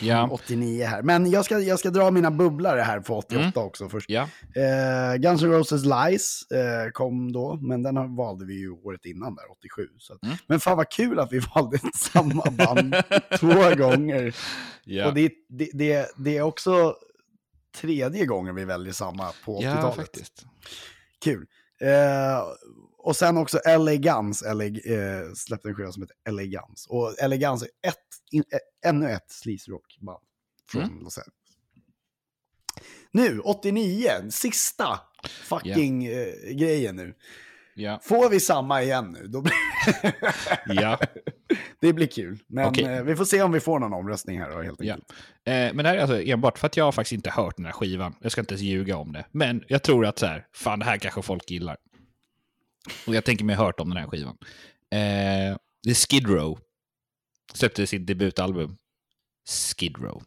ja, 0.00 0.28
89 0.32 0.84
här. 0.84 1.02
Men 1.02 1.30
jag 1.30 1.44
ska, 1.44 1.58
jag 1.58 1.78
ska 1.78 1.90
dra 1.90 2.10
mina 2.10 2.30
bubblare 2.30 2.80
här 2.80 3.00
på 3.00 3.16
88 3.18 3.60
också 3.60 3.88
först. 3.88 4.10
ja, 4.10 4.28
Eh, 4.54 5.16
Guns 5.16 5.42
N' 5.42 5.50
Roses 5.52 5.82
Lies 5.84 6.42
eh, 6.50 6.90
kom 6.92 7.32
då, 7.32 7.58
men 7.62 7.82
den 7.82 8.16
valde 8.16 8.44
vi 8.46 8.54
ju 8.54 8.70
året 8.70 9.04
innan 9.04 9.34
där, 9.34 9.44
87. 9.50 9.88
Så 9.98 10.12
att, 10.12 10.22
Mm. 10.24 10.36
Men 10.46 10.60
fan 10.60 10.76
vad 10.76 10.90
kul 10.90 11.18
att 11.18 11.32
vi 11.32 11.38
valde 11.54 11.78
samma 11.94 12.44
band 12.50 12.94
två 13.40 13.74
gånger. 13.76 14.36
ja. 14.84 15.06
Och 15.08 15.14
det, 15.14 15.32
det, 15.48 15.70
det, 15.72 16.08
det 16.16 16.36
är 16.36 16.42
också 16.42 16.96
tredje 17.80 18.26
gången 18.26 18.54
vi 18.54 18.64
väljer 18.64 18.92
samma 18.92 19.32
på 19.44 19.60
80-talet. 19.60 19.82
ja 19.82 19.92
faktiskt. 19.92 20.44
Kul. 21.24 21.46
Eh, 21.80 21.88
och 23.06 23.16
sen 23.16 23.36
också 23.36 23.60
LA 23.78 23.94
Guns 23.94 24.42
LA, 24.42 24.64
eh, 24.64 25.32
släppte 25.34 25.68
en 25.68 25.74
skiva 25.74 25.92
som 25.92 26.02
heter 26.02 26.32
LA 26.32 26.42
Guns. 26.42 26.86
Och 26.88 27.14
LA 27.28 27.36
Guns 27.36 27.62
är 27.62 27.68
ett, 27.88 27.96
in, 28.30 28.44
eh, 28.52 28.90
ännu 28.90 29.10
ett 29.10 29.30
sleaze 29.30 29.70
rockband 29.70 30.22
från 30.70 30.82
Mm. 30.82 31.04
Los 31.04 31.18
Angeles. 31.18 31.32
Nu, 33.10 33.40
89, 33.40 34.10
sista 34.30 35.00
fucking 35.28 36.06
eh, 36.06 36.26
grejen 36.52 36.96
nu. 36.96 37.14
Ja, 37.74 38.00
Får 38.02 38.30
vi 38.30 38.40
samma 38.40 38.82
igen 38.82 39.16
nu, 39.20 39.26
då 39.26 39.40
blir 39.40 39.54
ja. 40.82 40.98
det 41.80 41.92
blir 41.92 42.06
kul. 42.06 42.38
Men 42.46 42.66
Okej. 42.68 42.84
eh, 42.84 43.02
vi 43.02 43.16
får 43.16 43.24
se 43.24 43.42
om 43.42 43.52
vi 43.52 43.60
får 43.60 43.78
någon 43.78 43.92
omröstning 43.92 44.40
här 44.40 44.50
då, 44.50 44.62
helt 44.62 44.80
enkelt. 44.80 45.12
Eh, 45.44 45.52
men 45.54 45.76
det 45.76 45.88
här 45.88 45.96
är 45.96 46.00
alltså 46.00 46.22
enbart 46.22 46.58
för 46.58 46.66
att 46.66 46.76
jag 46.76 46.84
har 46.84 46.92
faktiskt 46.92 47.12
inte 47.12 47.30
hört 47.30 47.56
den 47.56 47.64
här 47.66 47.72
skivan. 47.72 48.14
Jag 48.20 48.32
ska 48.32 48.40
inte 48.40 48.54
ens 48.54 48.62
ljuga 48.62 48.96
om 48.96 49.12
det. 49.12 49.26
Men 49.32 49.64
jag 49.68 49.82
tror 49.82 50.06
att 50.06 50.18
så 50.18 50.26
här, 50.26 50.46
fan 50.54 50.78
det 50.78 50.84
här 50.84 50.96
kanske 50.96 51.22
folk 51.22 51.50
gillar. 51.50 51.76
Och 53.06 53.14
jag 53.14 53.24
tänker 53.24 53.44
mig 53.44 53.56
hört 53.56 53.80
om 53.80 53.88
den 53.88 53.98
här 53.98 54.06
skivan. 54.06 54.36
Eh, 54.90 55.56
det 55.82 55.90
är 55.90 56.08
Skid 56.08 56.28
Row. 56.28 56.58
Släppte 57.54 57.86
sitt 57.86 58.06
debutalbum. 58.06 58.76
Skid 59.48 59.98
Row. 59.98 60.22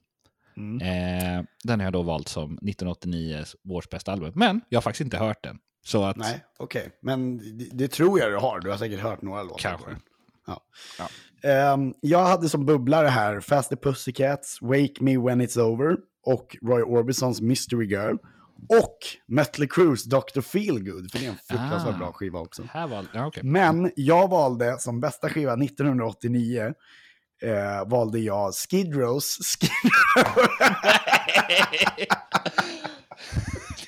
Mm. 0.57 0.81
Eh, 0.81 1.45
den 1.63 1.79
har 1.79 1.85
jag 1.85 1.93
då 1.93 2.01
valt 2.01 2.27
som 2.27 2.53
1989 2.53 3.43
års 3.69 3.89
bästa 3.89 4.11
album. 4.11 4.31
Men 4.35 4.61
jag 4.69 4.77
har 4.77 4.81
faktiskt 4.81 5.01
inte 5.01 5.17
hört 5.17 5.43
den. 5.43 5.59
Så 5.85 6.03
att, 6.03 6.17
Nej, 6.17 6.45
okej. 6.57 6.89
Men 7.01 7.37
det, 7.57 7.69
det 7.71 7.87
tror 7.87 8.19
jag 8.19 8.31
du 8.31 8.37
har. 8.37 8.59
Du 8.59 8.69
har 8.69 8.77
säkert 8.77 8.99
hört 8.99 9.21
några 9.21 9.43
låtar. 9.43 9.57
Kanske. 9.57 9.97
Ja. 10.47 10.63
Ja. 10.97 11.09
Ehm, 11.49 11.93
jag 12.01 12.25
hade 12.25 12.49
som 12.49 12.65
bubblare 12.65 13.07
här 13.07 13.39
Faster 13.39 13.75
Pussycats, 13.75 14.61
Wake 14.61 14.93
Me 14.99 15.17
When 15.17 15.41
It's 15.41 15.59
Over 15.59 15.97
och 16.25 16.57
Roy 16.61 16.81
Orbisons 16.81 17.41
Mystery 17.41 17.85
Girl. 17.85 18.15
Och 18.69 18.97
Mötley 19.27 19.67
Crues 19.67 20.03
Dr. 20.03 20.41
Feelgood, 20.41 21.11
för 21.11 21.19
det 21.19 21.25
är 21.25 21.29
en 21.29 21.35
fruktansvärt 21.49 21.95
Ah. 21.95 21.97
bra 21.97 22.11
skiva 22.13 22.39
också. 22.39 22.63
här 22.71 22.87
var, 22.87 23.05
ja, 23.13 23.27
okej. 23.27 23.43
Men 23.43 23.91
jag 23.95 24.29
valde 24.29 24.79
som 24.79 24.99
bästa 24.99 25.29
skiva 25.29 25.53
1989 25.53 26.73
eh, 27.41 27.87
valde 27.89 28.19
jag 28.19 28.53
Skid 28.53 28.95
Rows 28.95 29.37
Skid 29.59 29.69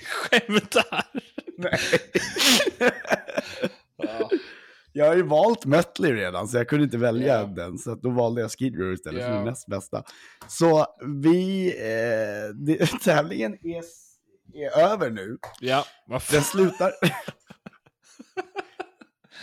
Skämtar! 0.06 1.04
Nej. 1.58 1.80
Jag 4.94 5.08
har 5.08 5.16
ju 5.16 5.24
valt 5.24 5.66
Mötley 5.66 6.14
redan, 6.14 6.48
så 6.48 6.58
jag 6.58 6.68
kunde 6.68 6.84
inte 6.86 6.98
välja 6.98 7.40
Ja. 7.40 7.46
den. 7.46 7.78
Så 7.78 7.96
då 7.96 8.10
valde 8.10 8.42
jag 8.42 8.52
Skid 8.52 8.80
Row 8.80 8.94
istället 8.94 9.22
för 9.24 9.30
Ja. 9.30 9.36
den 9.36 9.46
näst 9.46 9.68
bästa. 9.68 10.04
Så 10.48 10.86
vi, 11.24 11.68
eh, 11.78 12.56
det, 12.56 12.86
tävlingen 13.04 13.54
är, 13.54 13.84
är 14.56 14.80
över 14.80 15.10
nu. 15.10 15.38
Ja, 15.60 15.86
vad 16.08 16.22
Den 16.32 16.42
slutar... 16.44 16.92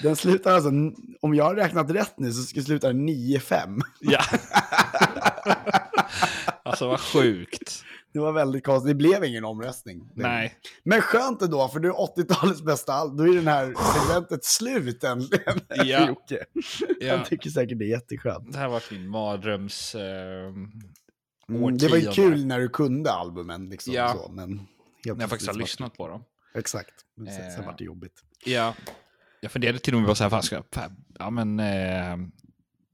den 0.02 0.16
slutar 0.16 0.52
alltså, 0.54 0.70
om 1.20 1.34
jag 1.34 1.44
har 1.44 1.54
räknat 1.54 1.90
rätt 1.90 2.14
nu 2.18 2.32
så 2.32 2.42
ska 2.42 2.62
sluta 2.62 2.86
den 2.88 3.08
9-5. 3.08 3.80
Ja. 4.00 4.20
alltså 6.62 6.88
vad 6.88 7.00
sjukt. 7.00 7.84
Det 8.12 8.18
var 8.18 8.32
väldigt 8.32 8.64
konstigt, 8.64 8.88
det 8.90 8.94
blev 8.94 9.24
ingen 9.24 9.44
omröstning. 9.44 10.08
Nej. 10.14 10.54
Men 10.84 11.00
skönt 11.02 11.42
ändå, 11.42 11.68
för 11.68 11.80
du 11.80 11.88
är 11.88 11.92
80-talets 11.92 12.62
bästa 12.62 12.92
all- 12.92 13.16
Då 13.16 13.24
är 13.28 13.34
den 13.34 13.46
här 13.48 13.74
segmentet 13.94 14.44
slut 14.44 15.04
äntligen. 15.04 15.60
Ja. 15.68 16.08
Jocke. 16.08 16.44
Ja. 17.00 17.16
Han 17.16 17.24
tycker 17.26 17.50
säkert 17.50 17.78
det 17.78 17.84
är 17.84 17.88
jätteskönt. 17.90 18.52
Det 18.52 18.58
här 18.58 18.68
var 18.68 18.82
min 18.90 19.08
mardröms... 19.08 19.94
Eh, 19.94 20.52
Mm, 21.50 21.78
det 21.78 21.88
var 21.88 21.96
ju 21.96 22.10
kul 22.12 22.46
när 22.46 22.60
du 22.60 22.68
kunde 22.68 23.12
albumen, 23.12 23.68
liksom. 23.68 23.92
Ja. 23.92 24.12
Så, 24.12 24.32
men 24.32 24.60
helt 25.04 25.18
när 25.18 25.22
jag 25.22 25.30
faktiskt 25.30 25.50
har 25.50 25.58
lyssnat 25.58 25.94
på 25.96 26.08
dem. 26.08 26.24
Exakt. 26.54 26.94
Men 27.14 27.26
sen, 27.34 27.50
sen 27.50 27.60
Eh. 27.60 27.66
var 27.66 27.74
det 27.78 27.84
jobbigt. 27.84 28.24
Ja. 28.44 28.74
Jag 29.40 29.52
funderade 29.52 29.78
till 29.78 29.94
och 29.94 30.00
med 30.00 30.08
på 30.08 30.14
så 30.14 30.22
här, 30.24 30.30
fan 30.30 30.42
ska 30.42 30.54
jag, 30.56 30.64
ja 31.18 31.30
men, 31.30 31.60
eh, 31.60 32.16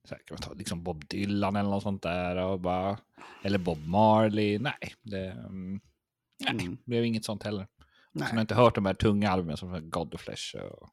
så 0.09 0.15
här, 0.15 0.23
kan 0.25 0.35
man 0.35 0.39
ta 0.39 0.53
liksom 0.53 0.83
Bob 0.83 1.09
Dylan 1.09 1.57
eller 1.57 1.71
något 1.71 1.83
sånt 1.83 2.03
där 2.03 2.37
och 2.37 2.61
bara, 2.61 2.99
eller 3.43 3.59
Bob 3.59 3.87
Marley. 3.87 4.59
Nej, 4.59 4.95
det 5.03 5.31
mm, 5.31 5.81
nej, 6.41 6.51
Mm. 6.67 6.77
blev 6.85 7.05
inget 7.05 7.25
sånt 7.25 7.43
heller. 7.43 7.67
Nej. 8.15 8.29
Jag 8.33 8.41
inte 8.41 8.55
hört 8.55 8.75
de 8.75 8.87
här 8.87 8.95
tunga 8.95 9.31
albumen 9.31 9.57
som 9.57 9.91
God 9.91 10.15
of 10.15 10.21
Flesh. 10.21 10.55
Och, 10.57 10.89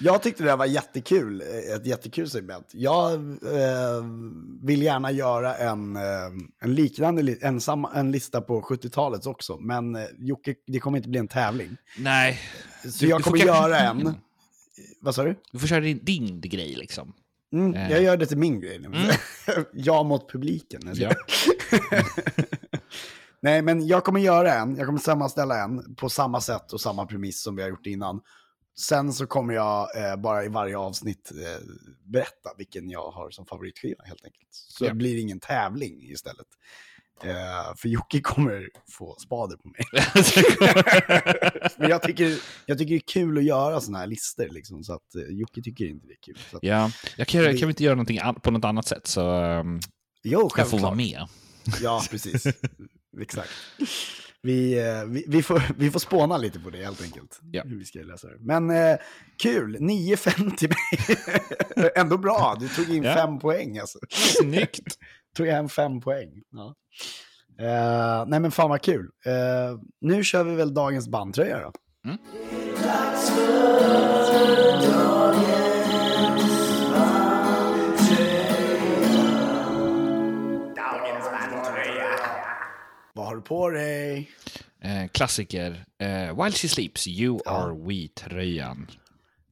Jag 0.00 0.22
tyckte 0.22 0.42
det 0.42 0.50
här 0.50 0.56
var 0.56 0.66
jättekul, 0.66 1.40
ett 1.76 1.86
jättekul 1.86 2.30
segment. 2.30 2.66
Jag 2.72 3.12
eh, 3.14 4.04
vill 4.62 4.82
gärna 4.82 5.10
göra 5.12 5.54
en, 5.56 5.96
eh, 5.96 6.02
en 6.60 6.74
liknande 6.74 7.22
li- 7.22 7.38
en, 7.40 7.60
samma, 7.60 7.92
en 7.94 8.10
lista 8.10 8.40
på 8.40 8.60
70-talets 8.62 9.26
också, 9.26 9.56
men 9.60 9.96
eh, 9.96 10.02
Jocke, 10.18 10.54
det 10.66 10.78
kommer 10.78 10.96
inte 10.98 11.08
bli 11.08 11.18
en 11.18 11.28
tävling. 11.28 11.76
nej, 11.98 12.40
Så 12.82 13.04
Du- 13.04 13.08
jag 13.10 13.22
kommer 13.22 13.38
göra 13.38 13.78
en. 13.78 14.14
Vad 15.00 15.14
sa 15.14 15.24
du? 15.24 15.34
du 15.52 15.58
får 15.58 15.66
köra 15.66 15.80
din, 15.80 16.00
din 16.04 16.40
grej 16.40 16.74
liksom. 16.74 17.12
Mm, 17.52 17.74
Eh. 17.74 17.90
jag 17.90 18.02
gör 18.02 18.16
det 18.16 18.26
till 18.26 18.38
min 18.38 18.60
grej 18.60 18.78
nu. 18.78 19.10
jag 19.72 20.06
mot 20.06 20.32
publiken. 20.32 20.80
Ja. 20.94 21.12
Nej, 23.44 23.62
men 23.62 23.86
jag 23.86 24.04
kommer 24.04 24.20
göra 24.20 24.54
en. 24.54 24.76
Jag 24.76 24.86
kommer 24.86 24.98
sammanställa 24.98 25.64
en 25.64 25.94
på 25.94 26.08
samma 26.08 26.40
sätt 26.40 26.72
och 26.72 26.80
samma 26.80 27.06
premiss 27.06 27.42
som 27.42 27.56
vi 27.56 27.62
har 27.62 27.68
gjort 27.68 27.86
innan. 27.86 28.20
Sen 28.78 29.12
så 29.12 29.26
kommer 29.26 29.54
jag 29.54 29.88
eh, 29.96 30.16
bara 30.16 30.44
i 30.44 30.48
varje 30.48 30.78
avsnitt 30.78 31.32
eh, 31.32 31.66
berätta 32.04 32.50
vilken 32.58 32.90
jag 32.90 33.10
har 33.10 33.30
som 33.30 33.46
favoritskiva 33.46 34.04
helt 34.04 34.24
enkelt. 34.24 34.48
Så 34.50 34.84
Ja. 34.84 34.88
det 34.88 34.94
blir 34.94 35.18
ingen 35.20 35.40
tävling 35.40 36.02
istället. 36.02 36.46
Eh, 37.24 37.74
för 37.76 37.88
Jocke 37.88 38.20
kommer 38.20 38.68
få 38.90 39.16
spader 39.18 39.56
på 39.56 39.68
mig. 39.68 39.80
Men 41.78 41.90
jag 41.90 42.02
tycker, 42.02 42.38
jag 42.66 42.78
tycker 42.78 42.94
det 42.94 42.98
är 42.98 43.12
kul 43.12 43.38
att 43.38 43.44
göra 43.44 43.80
sådana 43.80 43.98
här 43.98 44.06
listor, 44.06 44.48
liksom, 44.48 44.84
så 44.84 44.92
att 44.94 45.14
eh, 45.14 45.22
Jocke 45.22 45.62
tycker 45.62 45.84
inte 45.84 46.06
det 46.06 46.12
är 46.12 46.22
kul. 46.22 46.38
Att, 46.52 46.62
ja, 46.62 46.90
jag 47.16 47.28
kan, 47.28 47.44
kan 47.44 47.68
vi 47.68 47.72
inte 47.72 47.84
göra 47.84 47.94
någonting 47.94 48.20
på 48.42 48.50
något 48.50 48.64
annat 48.64 48.86
sätt 48.86 49.06
så 49.06 49.42
um, 49.42 49.80
jo, 50.22 50.50
jag 50.56 50.70
får 50.70 50.78
vara 50.78 50.94
med. 50.94 51.26
Ja, 51.82 52.02
precis. 52.10 52.46
Exakt. 53.20 53.50
Vi, 54.42 54.78
eh, 54.78 55.04
vi, 55.04 55.24
vi, 55.28 55.42
får, 55.42 55.62
vi 55.78 55.90
får 55.90 56.00
spåna 56.00 56.36
lite 56.36 56.60
på 56.60 56.70
det 56.70 56.84
helt 56.84 57.02
enkelt. 57.02 57.40
Ja. 57.52 57.62
Hur 57.64 57.78
vi 57.78 57.84
ska 57.84 57.98
lösa 57.98 58.28
det. 58.28 58.36
Men 58.40 58.70
eh, 58.70 58.96
kul, 59.42 59.76
9-5 59.76 60.56
till 60.56 60.68
mig. 60.68 61.16
Ändå 61.96 62.18
bra, 62.18 62.56
du 62.60 62.68
tog 62.68 62.88
in 62.96 63.02
Ja. 63.02 63.14
fem 63.14 63.38
poäng 63.38 63.78
alltså. 63.78 63.98
Snyggt. 64.10 64.98
Tog 65.36 65.46
jag 65.46 65.54
hem 65.54 65.68
fem 65.68 66.00
poäng. 66.00 66.30
Ja. 66.50 66.74
Eh, 67.64 68.24
nej 68.26 68.40
men 68.40 68.50
fan 68.50 68.70
vad 68.70 68.82
kul. 68.82 69.08
Eh, 69.26 69.78
nu 70.00 70.24
kör 70.24 70.44
vi 70.44 70.54
väl 70.54 70.74
dagens 70.74 71.08
bandtröja 71.08 71.60
då. 71.60 71.72
Vad 83.16 83.26
har 83.26 83.36
du 83.36 83.42
på 83.42 83.70
dig? 83.70 84.30
Eh, 84.80 85.08
klassiker. 85.08 85.84
Eh, 85.98 86.42
While 86.42 86.52
She 86.52 86.68
Sleeps, 86.68 87.06
You 87.08 87.40
Are 87.46 87.74
We-tröjan. 87.74 88.90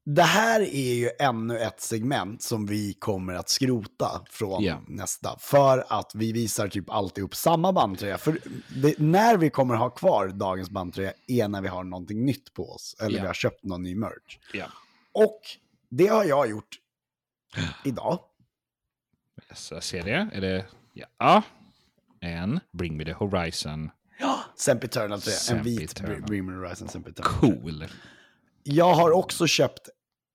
Det 0.04 0.22
här 0.22 0.60
är 0.60 0.94
ju 0.94 1.10
ännu 1.20 1.58
ett 1.58 1.80
segment 1.80 2.42
som 2.42 2.66
vi 2.66 2.92
kommer 2.94 3.34
att 3.34 3.48
skrota 3.48 4.24
från 4.30 4.62
Ja. 4.64 4.80
nästa. 4.88 5.38
För 5.38 5.84
att 5.88 6.12
vi 6.14 6.32
visar 6.32 6.68
typ 6.68 6.90
alltid 6.90 7.24
upp 7.24 7.34
samma 7.34 7.72
bandtröja. 7.72 8.18
För 8.18 8.38
det, 8.82 8.98
när 8.98 9.36
vi 9.36 9.50
kommer 9.50 9.74
ha 9.74 9.90
kvar 9.90 10.28
dagens 10.28 10.70
bandtröja 10.70 11.12
är 11.26 11.48
när 11.48 11.60
vi 11.62 11.68
har 11.68 11.84
någonting 11.84 12.24
nytt 12.24 12.54
på 12.54 12.70
oss. 12.70 12.96
Eller 13.00 13.16
Ja. 13.16 13.22
vi 13.22 13.26
har 13.26 13.34
köpt 13.34 13.64
någon 13.64 13.82
ny 13.82 13.94
merch. 13.94 14.38
Ja. 14.52 14.66
Och 15.12 15.40
det 15.90 16.06
har 16.06 16.24
jag 16.24 16.50
gjort 16.50 16.76
idag. 17.84 18.18
Så 19.54 19.74
jag 19.74 19.82
ser 19.82 20.02
det. 20.02 20.28
Är 20.32 20.40
det... 20.40 20.66
Ja. 21.18 21.42
En 22.22 22.60
Bring 22.72 22.96
Me 22.96 23.04
The 23.04 23.12
Horizon. 23.12 23.90
Sempiternal 24.56 25.20
tröja. 25.20 25.58
En 25.58 25.64
vit 25.64 26.00
Bring 26.26 26.46
Me 26.46 26.52
Horizon 26.52 26.88
Sempiternal. 26.88 27.32
Cool. 27.40 27.86
Jag 28.62 28.94
har 28.94 29.10
också 29.10 29.46
köpt 29.46 29.88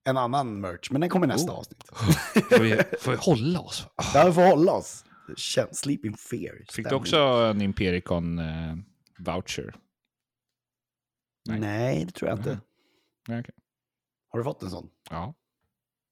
en 0.06 0.18
annan 0.18 0.62
merch, 0.62 0.92
men 0.92 1.02
den 1.02 1.10
kommer 1.10 1.26
i 1.26 1.30
nästa 1.30 1.52
Oh. 1.52 1.58
avsnitt. 1.60 1.84
Får 2.50 2.60
vi, 2.64 2.82
får 3.00 3.12
vi 3.12 3.18
hålla 3.18 3.60
oss? 3.60 3.88
Där 4.14 4.26
vi 4.28 4.34
får 4.34 4.42
hålla 4.48 4.72
oss. 4.72 5.06
Känn- 5.38 5.74
Sleep 5.74 6.06
in 6.06 6.14
fear. 6.18 6.66
Fick 6.72 6.90
du 6.90 6.96
också 6.96 7.18
en 7.18 7.62
Impericon 7.62 8.40
eh, 8.40 8.76
voucher? 9.20 9.76
Nej. 11.50 11.60
Nej. 11.60 12.06
det 12.06 12.12
tror 12.12 12.30
jag 12.30 12.40
inte. 12.40 12.60
Ja, 13.28 13.40
okej. 13.40 13.56
Har 14.30 14.40
du 14.40 14.44
fått 14.44 14.64
en 14.64 14.70
sån? 14.70 14.90
Ja. 15.10 15.34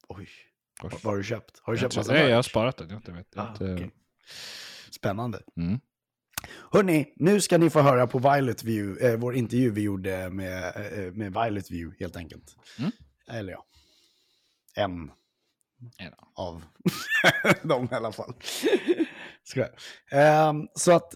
Oj. 0.07 0.29
Vad 0.81 0.93
har 1.03 1.17
du 1.17 1.23
köpt? 1.23 1.59
Har 1.63 1.73
du 1.73 1.77
Jag, 1.77 1.81
köpt 1.81 1.95
massa 1.97 2.11
nej, 2.13 2.29
jag 2.29 2.35
har 2.35 2.43
sparat 2.43 2.77
den. 2.77 2.89
Jag 2.89 2.97
inte 2.97 3.11
vet. 3.11 3.37
Ah, 3.37 3.49
inte, 3.51 3.73
okej. 3.73 3.91
Spännande. 4.95 5.41
mm. 5.57 5.79
Hörni, 6.71 7.13
nu 7.15 7.41
ska 7.41 7.57
ni 7.57 7.69
få 7.69 7.81
höra 7.81 8.07
på 8.07 8.19
Violet 8.19 8.63
View, 8.63 9.07
eh, 9.07 9.17
vår 9.19 9.35
intervju 9.35 9.71
vi 9.71 9.81
gjorde 9.81 10.29
med, 10.29 10.63
eh, 10.75 11.13
med 11.13 11.33
Violet 11.33 11.71
View 11.71 11.95
helt 11.99 12.15
enkelt. 12.15 12.55
Mm. 12.79 12.91
Eller 13.27 13.53
ja, 13.53 13.65
en 14.75 15.11
av 16.35 16.63
dem 17.63 17.87
i 17.91 17.95
alla 17.95 18.11
fall. 18.11 18.33
Ehm, 20.11 20.67
så 20.75 20.91
att 20.91 21.13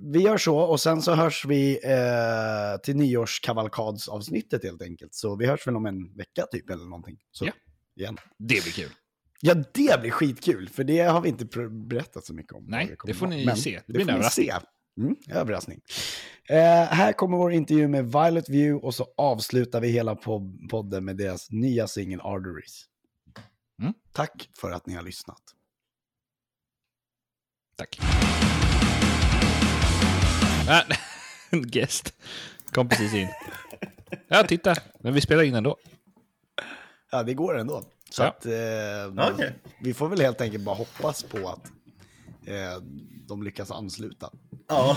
vi 0.00 0.20
gör 0.22 0.36
så 0.38 0.58
och 0.58 0.80
sen 0.80 1.02
så 1.02 1.14
hörs 1.14 1.44
vi 1.44 1.80
eh, 1.84 2.80
till 2.82 2.96
nyårskavalkadsavsnittet 2.96 4.64
helt 4.64 4.82
enkelt. 4.82 5.14
Så 5.14 5.36
vi 5.36 5.46
hörs 5.46 5.66
väl 5.66 5.76
om 5.76 5.86
en 5.86 6.16
vecka 6.16 6.46
typ 6.52 6.70
eller 6.70 6.84
någonting. 6.84 7.18
Så, 7.32 7.44
Ja. 7.46 7.52
igen. 7.96 8.16
Det 8.38 8.62
blir 8.62 8.72
kul. 8.72 8.90
Ja, 9.40 9.54
det 9.54 10.00
blir 10.00 10.10
skitkul, 10.10 10.68
för 10.68 10.84
det 10.84 10.98
har 11.00 11.20
vi 11.20 11.28
inte 11.28 11.44
berättat 11.70 12.24
så 12.24 12.34
mycket 12.34 12.52
om. 12.52 12.64
Nej, 12.68 12.96
det 13.04 13.14
får 13.14 13.26
ni 13.26 13.56
se. 13.56 13.80
Det 13.86 13.92
blir 13.92 14.00
en 14.00 14.06
får 14.06 14.12
ni 14.12 14.18
överraskning. 14.18 14.46
se. 14.46 14.52
Mm, 15.00 15.16
överraskning. 15.28 15.80
Eh, 16.48 16.56
här 16.84 17.12
kommer 17.12 17.36
vår 17.36 17.52
intervju 17.52 17.88
med 17.88 18.04
Violet 18.12 18.48
View 18.48 18.86
och 18.86 18.94
så 18.94 19.06
avslutar 19.16 19.80
vi 19.80 19.88
hela 19.88 20.14
pod- 20.14 20.68
podden 20.70 21.04
med 21.04 21.16
deras 21.16 21.50
nya 21.50 21.86
singel 21.88 22.20
Arteries. 22.20 22.84
Mm. 23.82 23.94
Tack 24.12 24.48
för 24.60 24.70
att 24.70 24.86
ni 24.86 24.94
har 24.94 25.02
lyssnat. 25.02 25.42
Tack. 27.76 27.98
Ah, 30.68 30.82
gäst 31.72 32.14
kom 32.72 32.88
precis 32.88 33.14
in. 33.14 33.28
Ja, 34.28 34.42
titta. 34.42 34.74
Men 35.00 35.14
vi 35.14 35.20
spelar 35.20 35.42
in 35.42 35.54
ändå. 35.54 35.76
Ja, 37.10 37.22
det 37.22 37.34
går 37.34 37.58
ändå. 37.58 37.82
Så 38.16 38.22
Ja. 38.22 38.26
att, 38.28 38.46
eh, 38.46 39.32
Okej. 39.34 39.58
vi 39.80 39.94
får 39.94 40.08
väl 40.08 40.20
helt 40.20 40.40
enkelt 40.40 40.64
bara 40.64 40.74
hoppas 40.74 41.22
på 41.22 41.48
att 41.48 41.66
eh, 42.46 42.82
de 43.28 43.42
lyckas 43.42 43.70
ansluta 43.70 44.30
Ja. 44.68 44.96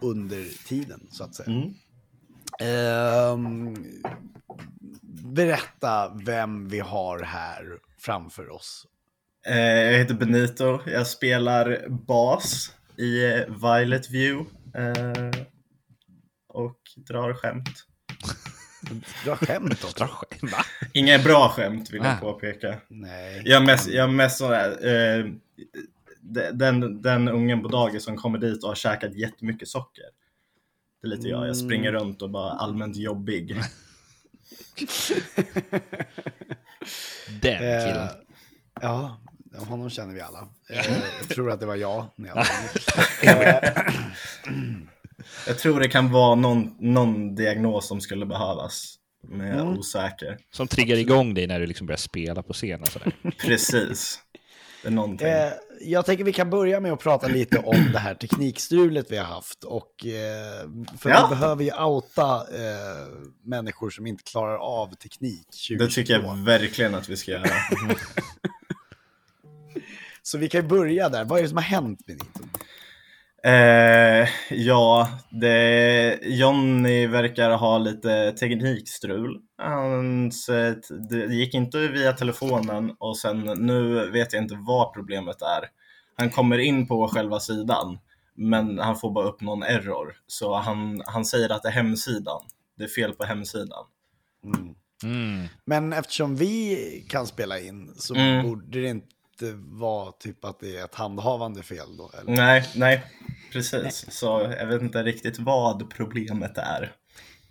under 0.00 0.66
tiden, 0.68 1.06
så 1.10 1.24
att 1.24 1.34
säga. 1.34 1.48
Mm. 1.50 1.74
Ehm, 2.60 3.76
berätta 5.34 6.14
vem 6.26 6.68
vi 6.68 6.80
har 6.80 7.18
här 7.22 7.78
framför 7.98 8.50
oss. 8.50 8.86
Eh, 9.46 9.58
jag 9.60 9.98
heter 9.98 10.14
Benito. 10.14 10.80
Jag 10.86 11.06
spelar 11.06 11.86
bas 11.88 12.74
i 12.96 13.24
eh, 13.24 13.40
Violet 13.48 14.10
View. 14.10 14.50
Eh, 14.74 15.44
och 16.48 16.80
drar 16.96 17.34
skämt. 17.34 17.86
Dra 19.24 19.36
skämt 19.36 19.84
också. 19.84 19.98
Dra 19.98 20.06
skämt. 20.08 20.52
Va? 20.52 20.64
Inga 20.92 21.18
bra 21.18 21.48
skämt 21.48 21.90
vill 21.90 22.00
Ah. 22.02 22.06
jag 22.08 22.20
påpeka. 22.20 22.76
Nej. 22.88 23.42
Jag 23.44 23.64
mest, 23.66 23.88
jag 23.88 24.10
mest 24.10 24.38
sådär, 24.38 24.70
eh, 24.86 25.26
de- 26.20 26.50
den, 26.52 27.02
den 27.02 27.28
ungen 27.28 27.62
på 27.62 27.68
dagis 27.68 28.04
som 28.04 28.16
kommer 28.16 28.38
dit 28.38 28.62
och 28.62 28.68
har 28.68 28.74
käkat 28.76 29.14
jättemycket 29.14 29.68
socker. 29.68 30.04
Det 31.02 31.06
är 31.06 31.10
lite 31.10 31.28
jag. 31.28 31.48
Jag 31.48 31.56
springer 31.56 31.92
runt 31.92 32.22
och 32.22 32.30
bara 32.30 32.50
allmänt 32.52 32.96
jobbig. 32.96 33.56
Den 37.42 37.52
Eh, 37.62 37.86
killen. 37.86 38.08
ja, 38.80 39.20
honom 39.68 39.90
känner 39.90 40.14
vi 40.14 40.20
alla. 40.20 40.48
Eh, 40.70 40.86
jag 41.20 41.28
tror 41.28 41.50
att 41.50 41.60
det 41.60 41.66
var 41.66 41.76
jag. 41.76 42.06
När 42.16 42.28
jag 42.28 42.34
var 42.34 42.46
Eh, 43.22 43.72
Jag 45.46 45.58
tror 45.58 45.80
det 45.80 45.88
kan 45.88 46.12
vara 46.12 46.34
någon, 46.34 46.76
någon 46.78 47.34
diagnos 47.34 47.88
som 47.88 48.00
skulle 48.00 48.26
behövas. 48.26 48.96
Men 49.28 49.46
jag 49.46 49.56
är 49.56 49.60
Mm. 49.62 49.78
osäker. 49.78 50.38
Som 50.52 50.68
triggar 50.68 50.96
igång 50.96 51.34
dig 51.34 51.46
när 51.46 51.60
du 51.60 51.66
liksom 51.66 51.86
börjar 51.86 51.96
spela 51.98 52.42
på 52.42 52.52
scen 52.52 52.80
och 52.82 52.88
sådär. 52.88 53.12
Precis. 53.38 54.18
Det 54.82 54.88
är 54.88 54.92
någonting. 54.92 55.28
Eh, 55.28 55.52
jag 55.80 56.06
tänker 56.06 56.24
vi 56.24 56.32
kan 56.32 56.50
börja 56.50 56.80
med 56.80 56.92
att 56.92 57.00
prata 57.00 57.28
lite 57.28 57.58
om 57.58 57.90
det 57.92 57.98
här 57.98 58.14
teknikstrulet 58.14 59.06
vi 59.10 59.16
har 59.16 59.24
haft. 59.24 59.64
Och, 59.64 60.06
eh, 60.06 60.68
för 60.98 61.10
Ja. 61.10 61.26
vi 61.30 61.34
behöver 61.36 61.64
ju 61.64 61.72
outa 61.84 62.36
eh, 62.36 63.08
människor 63.44 63.90
som 63.90 64.06
inte 64.06 64.22
klarar 64.22 64.56
av 64.56 64.94
teknik 64.94 65.46
2022. 65.46 65.84
Det 65.84 65.90
tycker 65.90 66.12
jag 66.14 66.36
verkligen 66.36 66.94
att 66.94 67.08
vi 67.08 67.16
ska 67.16 67.30
göra. 67.30 67.44
Så 70.22 70.38
vi 70.38 70.48
kan 70.48 70.68
börja 70.68 71.08
där. 71.08 71.24
Vad 71.24 71.38
är 71.38 71.42
det 71.42 71.48
som 71.48 71.56
har 71.56 71.64
hänt 71.64 72.00
med 72.08 72.16
Nito? 72.16 72.40
Eh, 73.44 74.28
ja, 74.50 75.08
det, 75.30 76.18
Johnny 76.22 77.06
verkar 77.06 77.50
ha 77.50 77.78
lite 77.78 78.32
teknikstrul. 78.32 79.40
Hans, 79.62 80.50
det 81.10 81.34
gick 81.34 81.54
inte 81.54 81.78
via 81.88 82.12
telefonen 82.12 82.94
och 82.98 83.18
sen 83.18 83.40
nu 83.40 84.10
vet 84.10 84.32
jag 84.32 84.42
inte 84.42 84.58
vad 84.66 84.94
problemet 84.94 85.42
är. 85.42 85.64
Han 86.16 86.30
kommer 86.30 86.58
in 86.58 86.86
på 86.86 87.08
själva 87.08 87.40
sidan, 87.40 87.98
men 88.34 88.78
han 88.78 88.96
får 88.96 89.10
bara 89.10 89.28
upp 89.28 89.40
någon 89.40 89.62
error. 89.62 90.16
Så 90.26 90.54
han, 90.56 91.02
han 91.06 91.24
säger 91.24 91.52
att 91.52 91.62
det 91.62 91.68
är 91.68 91.72
hemsidan. 91.72 92.42
Det 92.78 92.84
är 92.84 92.88
fel 92.88 93.12
på 93.12 93.24
hemsidan. 93.24 93.84
Mm. 95.02 95.46
Men 95.64 95.92
eftersom 95.92 96.36
vi 96.36 96.76
kan 97.08 97.26
spela 97.26 97.58
in 97.60 97.94
så 97.96 98.14
Mm. 98.14 98.42
borde 98.46 98.80
det 98.80 98.88
inte 98.88 99.06
vara 99.56 100.12
typ 100.12 100.44
att 100.44 100.60
det 100.60 100.76
är 100.76 100.84
ett 100.84 100.94
handhavande 100.94 101.62
fel 101.62 101.96
då? 101.96 102.10
Eller? 102.20 102.36
Nej, 102.36 102.68
nej, 102.76 103.04
precis. 103.52 104.06
Så 104.10 104.54
jag 104.58 104.66
vet 104.66 104.82
inte 104.82 105.02
riktigt 105.02 105.38
vad 105.38 105.90
problemet 105.90 106.58
är. 106.58 106.92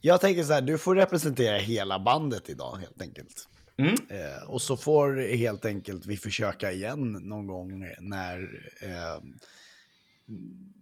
Jag 0.02 0.21
tänker 0.21 0.43
så 0.43 0.54
här, 0.54 0.62
du 0.62 0.78
får 0.78 0.95
representera 0.95 1.58
hela 1.58 1.99
bandet 1.99 2.49
idag 2.49 2.78
helt 2.78 3.02
enkelt. 3.02 3.47
Mm. 3.78 3.93
Eh, 4.10 4.43
och 4.47 4.62
så 4.62 4.78
får 4.78 5.36
helt 5.36 5.65
enkelt 5.65 6.06
vi 6.06 6.17
försöka 6.17 6.71
igen 6.71 7.12
någon 7.12 7.47
gång 7.47 7.95
när 7.99 8.39
eh, 8.82 9.23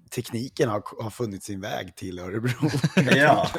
tekniken 0.09 0.69
har, 0.69 1.03
har 1.03 1.09
funnit 1.09 1.43
sin 1.43 1.61
väg 1.61 1.95
till 1.95 2.19
Örebro. 2.19 2.69
Ja. 3.15 3.49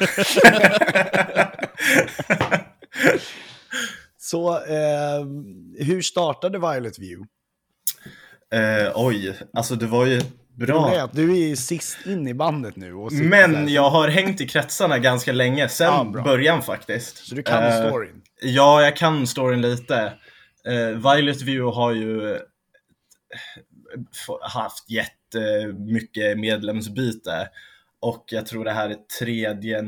så 4.17 4.55
eh, 4.57 5.25
hur 5.79 6.01
startade 6.01 6.59
Violet 6.59 6.99
View? 6.99 7.27
Eh, 8.53 8.91
oj, 8.95 9.35
alltså 9.53 9.75
det 9.75 9.85
var 9.85 10.05
ju 10.05 10.21
är 10.61 10.65
Bra. 10.65 11.01
att 11.03 11.13
du 11.13 11.31
är 11.31 11.47
ju 11.47 11.55
sist 11.55 12.05
in 12.05 12.27
i 12.27 12.33
bandet 12.33 12.75
nu. 12.75 12.93
Och 12.93 13.13
Men 13.13 13.67
jag 13.67 13.89
har 13.89 14.07
hängt 14.07 14.41
i 14.41 14.47
kretsarna 14.47 14.99
ganska 14.99 15.31
länge, 15.31 15.69
sen 15.69 15.87
Ja, 15.87 16.21
början 16.23 16.61
faktiskt. 16.61 17.17
Så 17.17 17.35
du 17.35 17.43
kan 17.43 17.63
Eh, 17.63 17.87
storyn. 17.87 18.21
Ja, 18.41 18.81
jag 18.81 18.95
kan 18.95 19.27
storyn 19.27 19.61
lite. 19.61 20.13
Uh, 20.67 21.13
Violet 21.13 21.41
View 21.41 21.75
har 21.75 21.91
ju 21.91 22.33
eh, 22.33 22.39
haft 24.41 24.89
jättemycket 24.89 26.39
medlemsbyte. 26.39 27.49
Och 27.99 28.25
jag 28.27 28.45
tror 28.45 28.65
det 28.65 28.71
här 28.71 28.89
är 28.89 28.97
tredje, 29.19 29.83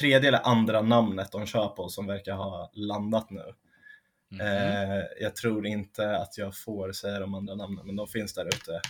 tredje 0.00 0.28
eller 0.28 0.46
andra 0.48 0.82
namnet 0.82 1.32
de 1.32 1.46
kör 1.46 1.68
på 1.68 1.88
som 1.88 2.06
verkar 2.06 2.34
ha 2.34 2.70
landat 2.74 3.30
nu. 3.30 3.44
Eh, 4.40 5.04
jag 5.20 5.36
tror 5.36 5.66
inte 5.66 6.16
att 6.16 6.38
jag 6.38 6.56
får 6.56 6.92
säga 6.92 7.20
de 7.20 7.34
andra 7.34 7.54
namnen, 7.54 7.86
men 7.86 7.96
de 7.96 8.08
finns 8.08 8.34
där 8.34 8.46
ute. 8.46 8.80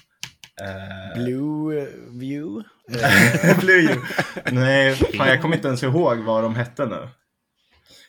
Eh, 0.60 1.22
Blue 1.22 1.82
eh, 1.82 1.88
View. 2.10 2.68
Blue 3.60 3.80
You. 3.80 4.02
Nej, 4.52 4.94
fan, 4.94 5.28
jag 5.28 5.42
kommer 5.42 5.56
inte 5.56 5.68
ens 5.68 5.82
ihåg 5.82 6.18
vad 6.18 6.42
de 6.42 6.54
hette 6.54 6.86
nu. 6.86 7.08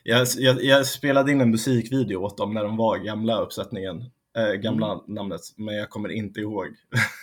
Jag, 0.03 0.27
jag, 0.37 0.63
jag 0.63 0.85
spelade 0.85 1.31
in 1.31 1.41
en 1.41 1.51
musikvideo 1.51 2.17
åt 2.17 2.37
dem 2.37 2.53
när 2.53 2.63
de 2.63 2.77
var 2.77 2.97
gamla 2.97 3.41
uppsättningen, 3.41 4.03
äh, 4.37 4.53
gamla 4.53 5.01
namnet, 5.07 5.41
men 5.55 5.75
jag 5.75 5.89
kommer 5.89 6.09
inte 6.09 6.39
ihåg. 6.39 6.67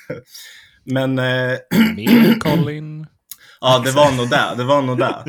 men 0.84 1.18
äh, 1.18 1.58
Mer 1.96 2.40
Colin 2.40 3.06
ja, 3.64 3.82
det 3.84 3.90
var 3.90 4.16
nog 4.16 4.30
det. 4.30 4.54
Det 4.56 4.64
var 4.64 4.82
nog 4.82 4.98
det. 4.98 5.24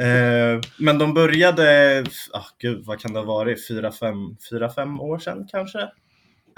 Eh, 0.00 0.60
men 0.78 0.98
de 0.98 1.14
började, 1.14 2.00
oh, 2.32 2.46
gud 2.58 2.84
vad 2.86 3.00
kan 3.00 3.12
det 3.12 3.18
ha 3.18 3.26
varit, 3.26 3.68
fyra, 3.68 3.92
fem, 3.92 4.16
fyra, 4.50 4.70
fem 4.70 5.00
år 5.00 5.18
sedan 5.18 5.48
kanske? 5.50 5.88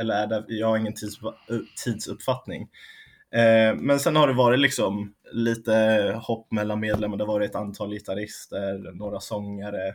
Eller 0.00 0.14
är 0.14 0.26
det, 0.26 0.44
jag 0.48 0.68
har 0.68 0.76
ingen 0.76 0.94
tids, 0.94 1.18
tidsuppfattning. 1.84 2.62
Eh, 3.34 3.76
men 3.76 4.00
sen 4.00 4.16
har 4.16 4.28
det 4.28 4.34
varit 4.34 4.58
liksom 4.58 5.14
lite 5.32 5.74
hopp 6.22 6.52
mellan 6.52 6.80
medlemmar. 6.80 7.16
Det 7.16 7.24
har 7.24 7.32
varit 7.32 7.50
ett 7.50 7.56
antal 7.56 7.90
gitarrister, 7.90 8.96
några 8.98 9.20
sångare. 9.20 9.94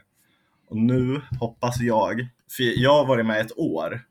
Och 0.70 0.78
nu 0.78 1.22
hoppas 1.40 1.80
jag, 1.80 2.28
för 2.58 2.82
jag 2.82 2.94
har 2.94 3.06
varit 3.06 3.26
med 3.26 3.42
ett 3.42 3.58
år. 3.58 4.02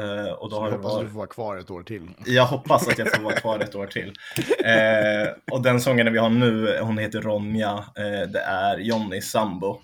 Eh, 0.00 0.32
och 0.32 0.50
då 0.50 0.56
har 0.60 0.70
Jag 0.70 0.76
hoppas 0.76 0.86
att 0.86 0.94
varit... 0.94 1.06
du 1.06 1.10
får 1.10 1.16
vara 1.18 1.26
kvar 1.26 1.56
ett 1.56 1.70
år 1.70 1.82
till. 1.82 2.08
Jag 2.26 2.46
hoppas 2.46 2.88
att 2.88 2.98
jag 2.98 3.12
får 3.14 3.22
vara 3.22 3.34
kvar 3.34 3.58
ett 3.60 3.74
år 3.74 3.86
till. 3.86 4.12
Eh, 4.64 5.28
och 5.52 5.62
den 5.62 5.80
sångaren 5.80 6.12
vi 6.12 6.18
har 6.18 6.30
nu, 6.30 6.78
hon 6.80 6.98
heter 6.98 7.20
Ronja. 7.20 7.84
Eh, 7.96 8.28
det 8.30 8.40
är 8.40 8.78
Johnny 8.78 9.20
sambo. 9.20 9.80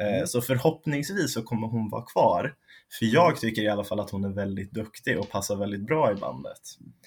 Eh, 0.00 0.24
så 0.26 0.40
förhoppningsvis 0.40 1.34
så 1.34 1.42
kommer 1.42 1.66
hon 1.68 1.90
vara 1.90 2.02
kvar. 2.02 2.54
För 2.98 3.06
jag 3.06 3.36
tycker 3.36 3.62
i 3.62 3.68
alla 3.68 3.84
fall 3.84 4.00
att 4.00 4.10
hon 4.10 4.24
är 4.24 4.28
väldigt 4.28 4.72
duktig 4.72 5.18
och 5.18 5.30
passar 5.30 5.56
väldigt 5.56 5.86
bra 5.86 6.12
i 6.12 6.14
bandet. 6.14 6.60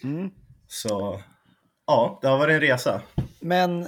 Mm. 0.04 0.30
Så 0.68 1.22
ja, 1.88 2.20
det 2.22 2.28
har 2.28 2.38
varit 2.38 2.54
en 2.54 2.62
resa. 2.62 3.02
Men 3.40 3.88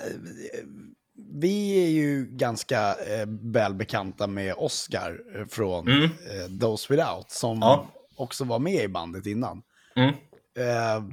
vi 1.33 1.85
är 1.85 1.89
ju 1.89 2.25
ganska 2.31 2.79
eh, 2.89 3.25
välbekanta 3.41 4.27
med 4.27 4.53
Oscar 4.57 5.19
från 5.49 5.87
Mm. 5.87 6.03
eh, 6.03 6.59
Those 6.61 6.93
Without 6.93 7.31
som 7.31 7.57
Ja. 7.61 7.87
Också 8.19 8.43
var 8.43 8.59
med 8.59 8.83
i 8.83 8.87
bandet 8.87 9.25
innan. 9.25 9.61
Mm. 9.95 10.09
Eh, 10.57 11.03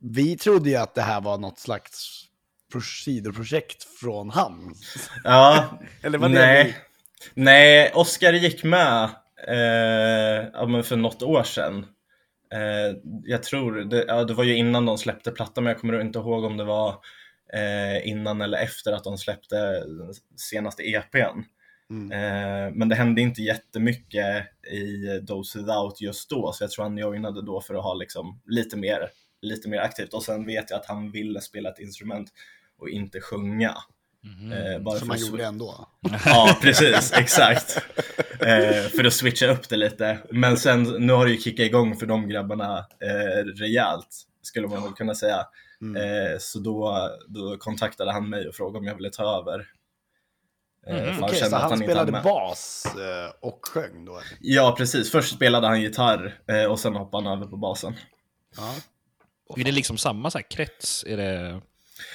vi 0.00 0.36
trodde 0.36 0.70
ju 0.70 0.76
att 0.76 0.94
det 0.94 1.02
här 1.02 1.20
var 1.20 1.38
något 1.38 1.58
slags 1.58 2.24
pro- 2.72 2.80
sidoprojekt 2.80 3.84
från 3.84 4.30
han. 4.30 4.74
Ja, 5.24 5.78
Eller 6.02 6.18
vad 6.18 6.30
nej. 6.30 6.64
det 6.64 6.74
Nej, 7.34 7.92
Oscar 7.94 8.32
gick 8.32 8.64
med 8.64 9.04
eh, 9.48 10.82
för 10.82 10.96
något 10.96 11.22
år 11.22 11.42
sedan. 11.42 11.86
Eh, 12.52 12.96
jag 13.24 13.42
tror, 13.42 13.72
det, 13.72 14.04
ja, 14.08 14.24
det 14.24 14.34
var 14.34 14.44
ju 14.44 14.56
innan 14.56 14.86
de 14.86 14.98
släppte 14.98 15.30
plattan, 15.30 15.64
men 15.64 15.70
jag 15.70 15.80
kommer 15.80 16.00
inte 16.00 16.18
ihåg 16.18 16.44
om 16.44 16.56
det 16.56 16.64
var 16.64 16.88
eh, 17.54 18.08
innan 18.08 18.40
eller 18.40 18.58
efter 18.58 18.92
att 18.92 19.04
de 19.04 19.18
släppte 19.18 19.82
senaste 20.36 20.82
EPn. 20.82 21.40
Mm. 21.90 22.12
Eh, 22.12 22.72
men 22.74 22.88
det 22.88 22.94
hände 22.94 23.20
inte 23.20 23.42
jättemycket 23.42 24.46
i 24.72 25.18
Dose 25.22 25.58
Without 25.58 26.00
just 26.00 26.30
då, 26.30 26.52
så 26.52 26.64
jag 26.64 26.70
tror 26.70 26.82
han 26.84 26.98
joinade 26.98 27.42
då 27.42 27.60
för 27.60 27.74
att 27.74 27.82
ha 27.82 27.94
liksom 27.94 28.40
lite 28.46 28.76
mer, 28.76 29.08
lite 29.42 29.68
mer 29.68 29.78
aktivt. 29.78 30.14
Och 30.14 30.22
sen 30.22 30.46
vet 30.46 30.70
jag 30.70 30.80
att 30.80 30.86
han 30.86 31.10
ville 31.10 31.40
spela 31.40 31.68
ett 31.68 31.78
instrument 31.78 32.28
och 32.78 32.88
inte 32.88 33.20
sjunga. 33.20 33.76
Eh, 34.52 34.82
bara 34.82 34.98
Som 34.98 35.08
man 35.08 35.14
att- 35.14 35.30
gjorde 35.30 35.44
ändå. 35.44 35.88
Ja, 36.24 36.58
precis. 36.62 37.12
Exakt. 37.12 37.78
Eh, 38.40 38.82
för 38.96 39.04
att 39.04 39.12
switcha 39.12 39.46
upp 39.46 39.68
det 39.68 39.76
lite. 39.76 40.18
Men 40.30 40.56
sen, 40.56 40.82
nu 40.82 41.12
har 41.12 41.24
det 41.26 41.32
ju 41.32 41.38
kickat 41.38 41.66
igång 41.66 41.96
för 41.96 42.06
de 42.06 42.28
grabbarna 42.28 42.78
eh, 42.78 43.44
rejält, 43.44 44.22
skulle 44.42 44.68
man 44.68 44.82
väl 44.82 44.92
kunna 44.92 45.14
säga. 45.14 45.46
Eh, 45.96 46.38
så 46.38 46.58
då, 46.58 47.08
då 47.28 47.56
kontaktade 47.58 48.12
han 48.12 48.28
mig 48.28 48.48
och 48.48 48.54
frågade 48.54 48.78
om 48.78 48.84
jag 48.86 48.94
ville 48.94 49.10
ta 49.10 49.38
över. 49.40 49.66
Eh, 50.86 51.14
för 51.14 51.22
Okej, 51.22 51.38
så 51.38 51.44
att 51.46 51.52
han 51.52 51.70
hade 51.70 51.84
spelade 51.84 52.12
bas 52.24 52.86
eh, 52.86 53.32
och 53.48 53.60
sjöng 53.62 54.04
då? 54.04 54.20
Ja, 54.40 54.74
precis. 54.78 55.10
Först 55.10 55.34
spelade 55.34 55.66
han 55.66 55.80
gitarr 55.80 56.38
eh, 56.48 56.64
och 56.64 56.80
sen 56.80 56.94
hoppade 56.96 57.28
han 57.28 57.38
över 57.38 57.50
på 57.50 57.56
basen. 57.56 57.94
Ja. 58.56 58.74
Är 59.56 59.64
det 59.64 59.72
liksom 59.72 59.98
samma 59.98 60.30
så 60.30 60.38
här 60.38 60.50
krets? 60.50 61.04
Är 61.08 61.16
det 61.16 61.60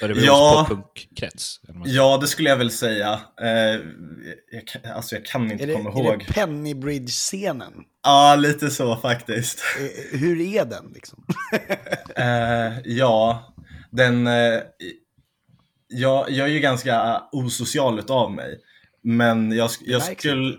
Örebros 0.02 0.24
Ja. 0.26 0.66
säger? 0.68 1.82
Ja, 1.84 2.18
det 2.20 2.26
skulle 2.26 2.50
jag 2.50 2.56
väl 2.56 2.70
säga. 2.70 3.20
Eh, 3.40 3.80
jag, 4.52 4.66
kan- 4.66 4.92
alltså 4.92 5.14
jag 5.14 5.24
kan 5.26 5.50
inte 5.52 5.64
Är 5.64 5.66
det, 5.66 5.72
komma 5.74 5.90
är 5.90 5.98
ihåg. 6.04 6.18
det 6.26 6.32
Pennybridge-scenen? 6.32 7.72
Ja, 8.02 8.34
lite 8.38 8.70
så 8.70 8.96
faktiskt. 8.96 9.60
Eh, 9.80 10.18
Hur 10.18 10.40
är 10.40 10.64
den 10.64 10.90
liksom? 10.94 11.24
Eh, 12.16 12.72
ja, 12.84 13.42
den... 13.90 14.26
Jag, 15.88 16.30
jag 16.30 16.48
är 16.48 16.52
ju 16.52 16.60
ganska 16.60 17.22
osocial 17.32 17.98
utav 17.98 18.32
mig. 18.32 18.60
Men 19.02 19.52
jag, 19.52 19.70
jag, 19.80 20.02
skulle, 20.02 20.56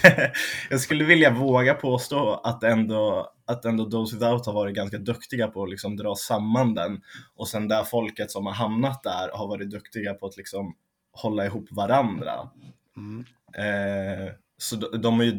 jag 0.70 0.80
skulle 0.80 1.04
vilja 1.04 1.30
våga 1.30 1.74
påstå 1.74 2.40
att 2.44 2.62
ändå, 2.62 3.32
att 3.46 3.64
ändå 3.64 3.90
Those 3.90 4.16
Without 4.16 4.46
har 4.46 4.52
varit 4.52 4.74
ganska 4.74 4.98
duktiga 4.98 5.48
på 5.48 5.62
att 5.62 5.70
liksom 5.70 5.96
dra 5.96 6.14
samman 6.14 6.74
den. 6.74 7.02
Och 7.36 7.48
sen 7.48 7.68
där 7.68 7.84
folket 7.84 8.30
som 8.30 8.46
har 8.46 8.52
hamnat 8.52 9.02
där 9.02 9.30
har 9.32 9.48
varit 9.48 9.70
duktiga 9.70 10.14
på 10.14 10.26
att 10.26 10.36
liksom 10.36 10.76
hålla 11.12 11.46
ihop 11.46 11.68
varandra. 11.70 12.50
Mm. 12.96 13.24
Eh, 13.54 14.32
så 14.58 14.76
de, 14.76 15.02
de 15.02 15.16
har 15.16 15.24
ju 15.24 15.38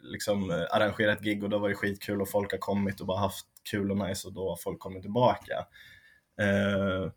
liksom 0.00 0.66
arrangerat 0.70 1.20
gig 1.20 1.44
och 1.44 1.50
det 1.50 1.56
har 1.56 1.60
varit 1.60 1.76
skitkul 1.76 2.22
och 2.22 2.30
folk 2.30 2.52
har 2.52 2.58
kommit 2.58 3.00
och 3.00 3.06
bara 3.06 3.18
haft 3.18 3.46
kul 3.70 3.90
och 3.90 4.08
nice 4.08 4.28
och 4.28 4.34
då 4.34 4.48
har 4.48 4.56
folk 4.56 4.78
kommit 4.78 5.02
tillbaka. 5.02 5.54
Eh, 6.40 7.10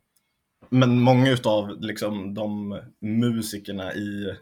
men 0.69 0.99
många 1.01 1.31
utav 1.31 1.81
liksom, 1.81 2.33
de 2.33 2.79
musikerna 2.99 3.93
i 3.93 4.35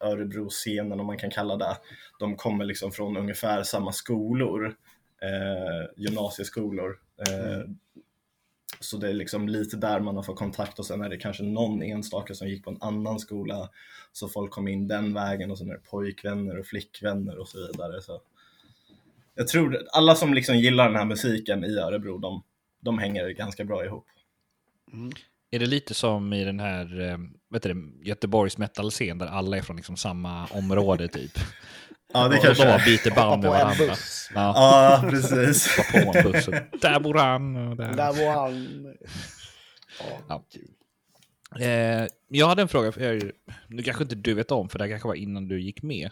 Örebro-scenen, 0.00 1.00
om 1.00 1.06
man 1.06 1.18
kan 1.18 1.30
kalla 1.30 1.56
det, 1.56 1.76
de 2.18 2.36
kommer 2.36 2.64
liksom 2.64 2.92
från 2.92 3.16
ungefär 3.16 3.62
samma 3.62 3.92
skolor, 3.92 4.66
eh, 5.22 6.02
gymnasieskolor. 6.04 6.98
Eh, 7.18 7.70
Så 8.82 8.96
det 8.96 9.08
är 9.08 9.14
liksom 9.14 9.48
lite 9.48 9.76
där 9.76 10.00
man 10.00 10.16
har 10.16 10.22
fått 10.22 10.38
kontakt 10.38 10.78
och 10.78 10.86
sen 10.86 11.02
är 11.02 11.08
det 11.08 11.16
kanske 11.16 11.42
någon 11.42 11.82
enstaka 11.82 12.34
som 12.34 12.48
gick 12.48 12.64
på 12.64 12.70
en 12.70 12.78
annan 12.80 13.18
skola 13.18 13.68
så 14.12 14.28
folk 14.28 14.50
kom 14.50 14.68
in 14.68 14.88
den 14.88 15.14
vägen 15.14 15.50
och 15.50 15.58
sen 15.58 15.70
är 15.70 15.74
det 15.74 15.90
pojkvänner 15.90 16.58
och 16.58 16.66
flickvänner 16.66 17.38
och 17.38 17.48
så 17.48 17.58
vidare. 17.66 18.02
Så 18.02 18.20
jag 19.34 19.48
tror 19.48 19.78
alla 19.92 20.14
som 20.14 20.34
liksom 20.34 20.58
gillar 20.58 20.86
den 20.86 20.96
här 20.96 21.04
musiken 21.04 21.64
i 21.64 21.76
Örebro, 21.76 22.18
de, 22.18 22.42
de 22.80 22.98
hänger 22.98 23.28
ganska 23.30 23.64
bra 23.64 23.84
ihop. 23.84 24.06
Är 25.50 25.58
det 25.58 25.66
lite 25.66 25.94
som 25.94 26.32
i 26.32 26.44
den 26.44 26.60
här 26.60 27.00
eh, 27.00 27.18
vet 27.50 27.62
du, 27.62 27.74
det, 27.74 28.08
Göteborgs 28.08 28.58
metal-scen 28.58 29.18
där 29.18 29.26
alla 29.26 29.56
är 29.56 29.62
från 29.62 29.76
liksom 29.76 29.96
samma 29.96 30.46
område 30.46 31.08
typ? 31.08 31.32
Ja, 32.12 32.28
det 32.28 32.36
och 32.36 32.42
kanske 32.44 32.64
de 32.64 32.70
är. 32.70 32.84
byter 32.84 33.14
band 33.14 33.42
med 33.42 33.50
varandra. 33.50 33.86
buss. 33.86 34.30
Ja, 34.34 34.52
Ja, 35.02 35.10
precis. 35.10 35.76
på 35.92 35.98
en 35.98 36.32
buss. 36.32 36.48
och 36.48 36.54
Där 36.80 37.00
bor 37.00 37.14
han. 37.14 37.56
Och 37.56 37.76
där. 37.76 37.94
Där 37.94 38.12
var 38.12 38.32
han. 38.32 38.86
Ja. 40.28 40.44
Eh, 41.60 42.06
jag 42.28 42.46
hade 42.48 42.62
en 42.62 42.68
fråga, 42.68 42.92
för 42.92 43.00
jag, 43.00 43.30
nu 43.68 43.82
kanske 43.82 44.02
inte 44.02 44.14
du 44.14 44.34
vet 44.34 44.50
om, 44.50 44.68
för 44.68 44.78
det 44.78 44.84
här 44.84 44.90
kanske 44.90 45.08
var 45.08 45.14
innan 45.14 45.48
du 45.48 45.60
gick 45.62 45.82
med. 45.82 46.10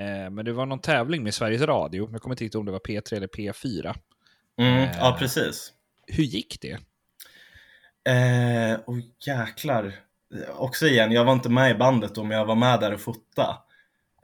Eh, 0.00 0.30
men 0.30 0.44
det 0.44 0.52
var 0.52 0.66
någon 0.66 0.78
tävling 0.80 1.22
med 1.22 1.34
Sveriges 1.34 1.62
Radio, 1.62 2.08
jag 2.12 2.22
kommer 2.22 2.34
inte 2.34 2.44
riktigt 2.44 2.54
ihåg 2.54 2.60
om 2.60 2.66
det 2.66 2.72
var 2.72 2.78
P3 2.78 3.14
eller 3.14 3.26
P4. 3.28 3.94
Mm, 4.60 4.88
ja, 4.98 5.16
precis. 5.18 5.72
Hur 6.06 6.24
gick 6.24 6.58
det? 6.60 6.78
Eh, 8.08 8.80
oh, 8.86 8.98
jäklar. 9.26 9.94
Också 10.56 10.86
igen, 10.86 11.12
jag 11.12 11.24
var 11.24 11.32
inte 11.32 11.48
med 11.48 11.70
i 11.70 11.74
bandet 11.74 12.14
då, 12.14 12.24
men 12.24 12.38
jag 12.38 12.44
var 12.44 12.54
med 12.54 12.80
där 12.80 12.94
och 12.94 13.00
fota. 13.00 13.56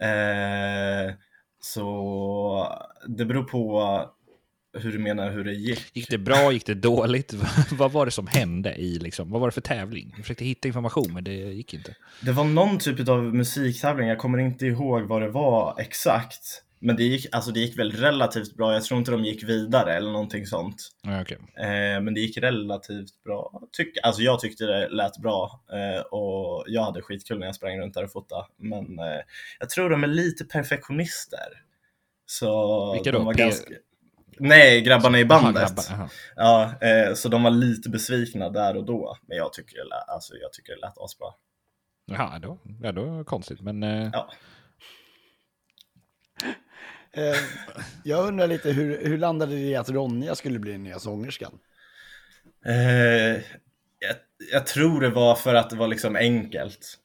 Eh, 0.01 1.15
så 1.61 2.79
det 3.07 3.25
beror 3.25 3.45
på 3.45 4.01
hur 4.79 4.93
du 4.93 4.99
menar 4.99 5.31
hur 5.31 5.45
det 5.45 5.53
gick. 5.53 5.97
Gick 5.97 6.11
det 6.11 6.19
bra, 6.19 6.53
gick 6.53 6.67
det 6.67 6.75
dåligt? 6.75 7.35
vad 7.73 7.93
var 7.93 8.05
det 8.05 8.13
som 8.13 8.27
hände 8.27 8.75
i, 8.75 8.99
liksom, 8.99 9.31
vad 9.31 9.41
var 9.41 9.49
det 9.49 9.53
för 9.53 9.61
tävling? 9.61 10.13
Jag 10.17 10.25
försökte 10.25 10.45
hitta 10.45 10.69
information, 10.69 11.13
men 11.15 11.25
det 11.25 11.33
gick 11.33 11.75
inte. 11.75 11.95
Det 12.21 12.33
var 12.33 12.45
någon 12.45 12.79
typ 12.79 13.09
av 13.09 13.35
musiktävling, 13.35 14.09
jag 14.09 14.19
kommer 14.19 14.39
inte 14.39 14.67
ihåg 14.67 15.03
vad 15.03 15.23
det 15.23 15.29
var 15.29 15.81
exakt. 15.81 16.64
Men 16.85 16.97
det 16.97 17.03
gick, 17.03 17.27
alltså 17.33 17.51
det 17.51 17.61
gick 17.61 17.79
väl 17.79 17.93
relativt 17.93 18.57
bra. 18.57 18.73
Jag 18.73 18.85
tror 18.85 18.99
inte 18.99 19.11
de 19.11 19.25
gick 19.25 19.45
vidare 19.45 19.97
eller 19.97 20.11
någonting 20.11 20.47
sånt. 20.47 20.77
Okej. 21.23 21.39
Eh, 21.57 22.01
men 22.01 22.15
det 22.15 22.21
gick 22.21 22.39
relativt 22.39 23.23
bra. 23.25 23.63
Tyck, 23.73 23.99
alltså 24.03 24.23
jag 24.23 24.41
tyckte 24.41 24.65
det 24.65 24.89
lät 24.89 25.19
bra 25.19 25.65
eh, 25.73 26.01
och 26.01 26.65
jag 26.67 26.83
hade 26.83 27.03
skitkul 27.03 27.39
när 27.39 27.47
jag 27.47 27.55
sprang 27.55 27.81
runt 27.81 27.95
där 27.95 28.05
och 28.05 28.13
fotade. 28.13 28.47
Men 28.57 28.99
eh, 28.99 29.21
jag 29.61 29.71
tror 29.71 29.91
de 29.91 30.05
är 30.05 30.09
lite 30.09 30.45
perfektionister. 30.45 31.63
Så 32.27 32.93
Vilka 32.93 33.13
då? 33.13 33.31
ganska... 33.31 33.75
Nej, 34.39 34.81
grabbarna 34.81 35.21
i 35.21 35.25
bandet. 35.25 35.91
Aha, 35.91 36.09
grabbar. 36.37 36.79
Ja, 36.81 37.15
så 37.15 37.29
de 37.29 37.43
var 37.43 37.51
lite 37.51 37.91
besvikna 37.91 38.51
där 38.51 38.77
och 38.77 38.85
då. 38.85 39.17
Men 39.29 39.37
jag 39.37 39.53
tycker 39.53 39.77
det 39.77 39.85
lät, 39.85 40.09
alltså, 40.09 40.35
jag 40.35 40.53
tycker 40.53 40.75
det 40.75 40.81
lät 40.81 40.99
asbra. 40.99 41.29
Jaha, 42.07 42.39
då, 42.39 42.59
ja, 42.83 42.93
då 42.93 43.25
konstigt. 43.25 43.61
Men 43.61 43.83
Ja. 43.83 44.31
Eh, 47.17 47.37
jag 48.05 48.29
undrar 48.29 48.47
lite, 48.47 48.71
hur, 48.71 49.07
hur 49.07 49.19
landade 49.19 49.55
det 49.55 49.61
i 49.61 49.77
att 49.77 49.91
Ronja 49.91 50.35
skulle 50.35 50.59
bli 50.59 50.73
den 50.73 50.83
nya 50.83 50.99
sångerskan? 50.99 51.59
Eh, 52.67 53.43
jag, 53.99 54.17
jag 54.53 54.67
tror 54.67 55.01
det 55.01 55.11
var 55.11 55.35
för 55.35 55.55
att 55.55 55.71
det 55.71 55.77
var 55.77 55.89
liksom 55.89 56.17
enkelt. 56.17 56.99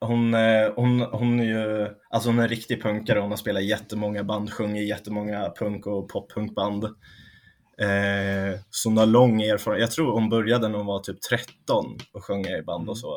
Hon, 0.00 0.34
eh, 0.34 0.72
hon, 0.76 1.00
hon 1.00 1.40
är 1.40 1.44
ju 1.44 1.88
alltså 2.10 2.28
hon 2.28 2.38
är 2.38 2.42
en 2.42 2.48
riktig 2.48 2.82
punkare. 2.82 3.18
Hon 3.18 3.30
har 3.30 3.36
spelat 3.36 3.64
jättemånga 3.64 4.24
band, 4.24 4.52
sjungit 4.52 4.88
jättemånga 4.88 5.52
punk 5.58 5.86
och 5.86 6.08
poppunkband. 6.08 6.84
Eh, 6.84 8.60
så 8.70 8.88
hon 8.88 8.98
har 8.98 9.06
lång 9.06 9.42
erfarenhet. 9.42 9.80
Jag 9.80 9.90
tror 9.90 10.12
hon 10.12 10.28
började 10.28 10.68
när 10.68 10.78
hon 10.78 10.86
var 10.86 11.00
typ 11.00 11.20
13 11.20 11.98
och 12.12 12.24
sjunga 12.24 12.58
i 12.58 12.62
band 12.62 12.88
och 12.88 12.98
så. 12.98 13.14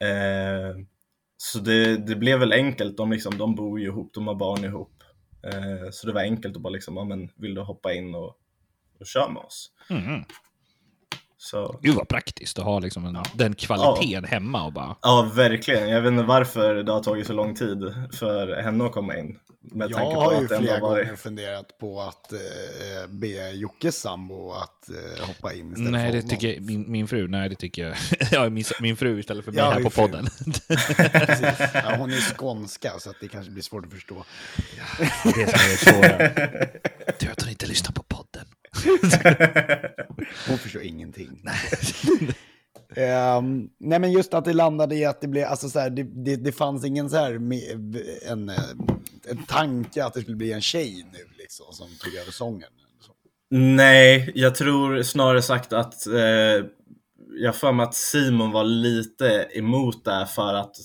Eh, 0.00 0.76
så 1.36 1.58
det, 1.58 1.96
det 1.96 2.16
blev 2.16 2.38
väl 2.38 2.52
enkelt. 2.52 2.96
De, 2.96 3.12
liksom, 3.12 3.38
de 3.38 3.54
bor 3.54 3.80
ju 3.80 3.86
ihop, 3.86 4.10
de 4.14 4.26
har 4.26 4.34
barn 4.34 4.64
ihop. 4.64 4.95
Eh, 5.46 5.90
så 5.90 6.06
det 6.06 6.12
var 6.12 6.20
enkelt 6.20 6.56
att 6.56 6.62
bara 6.62 6.72
liksom, 6.72 6.96
ja, 6.96 7.04
men 7.04 7.30
vill 7.34 7.54
du 7.54 7.60
hoppa 7.60 7.92
in 7.92 8.14
och, 8.14 8.38
och 8.98 9.06
köra 9.06 9.28
med 9.28 9.42
oss? 9.42 9.72
Mm. 9.90 10.24
Så 11.38 11.78
Gud 11.82 11.94
vad 11.94 12.08
praktiskt 12.08 12.58
att 12.58 12.64
ha 12.64 12.78
liksom 12.78 13.04
en, 13.06 13.18
den 13.34 13.54
kvaliteten 13.54 14.24
hemma 14.24 14.64
och 14.64 14.72
bara... 14.72 14.96
Ja, 15.02 15.30
verkligen. 15.34 15.88
Jag 15.88 16.00
vet 16.02 16.10
inte 16.12 16.22
varför 16.24 16.74
det 16.74 16.92
har 16.92 17.02
tagit 17.02 17.26
så 17.26 17.32
lång 17.32 17.54
tid 17.54 17.94
för 18.12 18.62
henne 18.62 18.84
att 18.84 18.92
komma 18.92 19.16
in. 19.16 19.38
Med 19.72 19.90
Jag 19.90 19.98
tanke 19.98 20.14
på 20.14 20.20
har 20.20 20.40
ju 20.40 20.46
det 20.46 20.58
flera 20.58 20.80
varit... 20.80 21.04
gånger 21.04 21.16
funderat 21.16 21.78
på 21.78 22.00
att 22.00 22.32
eh, 22.32 22.38
be 23.08 23.50
Jockes 23.50 23.96
sambo 24.00 24.52
att 24.52 24.88
eh, 24.90 25.26
hoppa 25.26 25.52
in 25.54 25.68
istället 25.72 25.92
Nej, 25.92 26.10
för 26.12 26.16
det 26.16 26.22
tycker 26.28 26.54
jag, 26.54 26.62
min, 26.62 26.90
min 26.92 27.08
fru, 27.08 27.28
nej 27.28 27.48
det 27.48 27.54
tycker 27.54 27.82
jag. 27.86 27.96
ja, 28.32 28.48
min, 28.48 28.64
min 28.80 28.96
fru 28.96 29.20
istället 29.20 29.44
för 29.44 29.52
mig 29.52 29.58
Ja, 29.60 29.70
här 29.70 29.82
på 29.82 29.90
fru. 29.90 30.02
podden. 30.02 30.26
Ja, 31.74 31.96
hon 31.98 32.10
är 32.12 32.34
skånska 32.36 32.92
så 32.98 33.10
att 33.10 33.16
det 33.20 33.28
kanske 33.28 33.50
blir 33.52 33.62
svårt 33.62 33.84
att 33.86 33.92
förstå. 33.92 34.24
det 34.98 35.42
är 35.42 35.46
som 35.46 35.92
är 35.92 35.92
svåra. 35.92 36.28
Tur 37.18 37.30
att 37.30 37.40
hon 37.42 37.50
inte 37.50 37.66
lyssnar 37.66 37.92
på 37.92 38.02
podden. 38.02 38.35
Hon 40.48 40.58
förstår 40.58 40.82
ingenting. 40.82 41.42
Ehm, 42.96 43.68
nej 43.78 43.98
men 43.98 44.12
just 44.12 44.34
att 44.34 44.44
det 44.44 44.52
landade 44.52 44.94
i 44.94 45.04
att 45.04 45.20
det 45.20 45.28
blev, 45.28 45.48
alltså 45.48 45.68
så 45.68 45.78
här, 45.78 45.90
det, 45.90 46.02
det, 46.02 46.36
det 46.36 46.52
fanns 46.52 46.84
ingen 46.84 47.10
så 47.10 47.16
här, 47.16 47.32
en, 48.26 48.48
eh, 48.48 48.56
en 49.28 49.46
tanke 49.48 50.04
att 50.04 50.14
det 50.14 50.20
skulle 50.20 50.36
bli 50.36 50.52
en 50.52 50.60
tjej 50.60 51.06
nu 51.12 51.18
liksom 51.38 51.66
som 51.70 51.86
tog 52.00 52.14
över 52.14 52.32
sången. 52.32 52.68
Så. 53.00 53.12
Nej, 53.50 54.32
jag 54.34 54.54
tror 54.54 55.02
snarare 55.02 55.42
sagt 55.42 55.72
att 55.72 56.06
eh, 56.06 56.66
jag 57.38 57.56
för 57.56 57.72
mig 57.72 57.84
att 57.84 57.94
Simon 57.94 58.50
var 58.50 58.64
lite 58.64 59.48
emot 59.52 60.04
det 60.04 60.26
för 60.34 60.54
att 60.54 60.76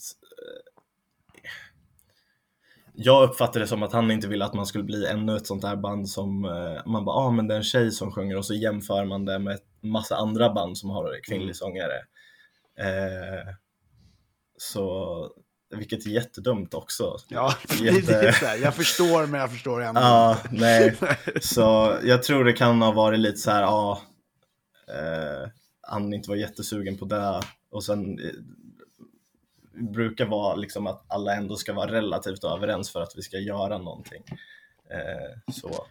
jag 3.03 3.29
uppfattade 3.29 3.59
det 3.59 3.67
som 3.67 3.83
att 3.83 3.93
han 3.93 4.11
inte 4.11 4.27
ville 4.27 4.45
att 4.45 4.53
man 4.53 4.65
skulle 4.65 4.83
bli 4.83 5.05
ännu 5.07 5.35
ett 5.37 5.47
sånt 5.47 5.63
här 5.63 5.75
band 5.75 6.09
som 6.09 6.45
eh, 6.45 6.85
man 6.91 7.05
bara, 7.05 7.15
ah 7.15 7.31
men 7.31 7.47
det 7.47 7.53
är 7.53 7.57
en 7.57 7.63
tjej 7.63 7.91
som 7.91 8.11
sjunger 8.11 8.37
och 8.37 8.45
så 8.45 8.53
jämför 8.53 9.05
man 9.05 9.25
det 9.25 9.39
med 9.39 9.59
massa 9.83 10.15
andra 10.15 10.53
band 10.53 10.77
som 10.77 10.89
har 10.89 11.19
kvinnlig 11.23 11.55
sångare. 11.55 11.95
Eh, 12.79 13.53
så, 14.57 15.29
vilket 15.75 16.05
är 16.05 16.09
jättedumt 16.09 16.73
också. 16.73 17.17
Ja, 17.27 17.53
Jätte- 17.81 18.01
det 18.21 18.27
är 18.27 18.31
så 18.31 18.45
här, 18.45 18.57
jag 18.57 18.75
förstår 18.75 19.27
men 19.27 19.39
jag 19.39 19.51
förstår 19.51 19.81
ändå 19.83 20.01
Ja, 20.01 20.37
inte. 20.51 20.55
nej. 20.63 20.97
Så 21.41 21.97
jag 22.03 22.23
tror 22.23 22.43
det 22.43 22.53
kan 22.53 22.81
ha 22.81 22.91
varit 22.91 23.19
lite 23.19 23.37
så 23.37 23.51
här, 23.51 23.61
ja, 23.61 24.01
eh, 24.87 25.49
han 25.81 26.13
inte 26.13 26.29
var 26.29 26.35
jättesugen 26.37 26.97
på 26.97 27.05
det. 27.05 27.41
Och 27.71 27.83
sen 27.83 28.19
eh, 28.19 28.25
brukar 29.73 30.25
vara 30.25 30.55
liksom 30.55 30.87
att 30.87 31.05
alla 31.07 31.35
ändå 31.35 31.55
ska 31.55 31.73
vara 31.73 31.91
relativt 31.91 32.43
överens 32.43 32.91
för 32.91 33.01
att 33.01 33.13
vi 33.15 33.21
ska 33.21 33.37
göra 33.37 33.77
någonting. 33.77 34.23
Eh, 34.91 35.53
så. 35.53 35.85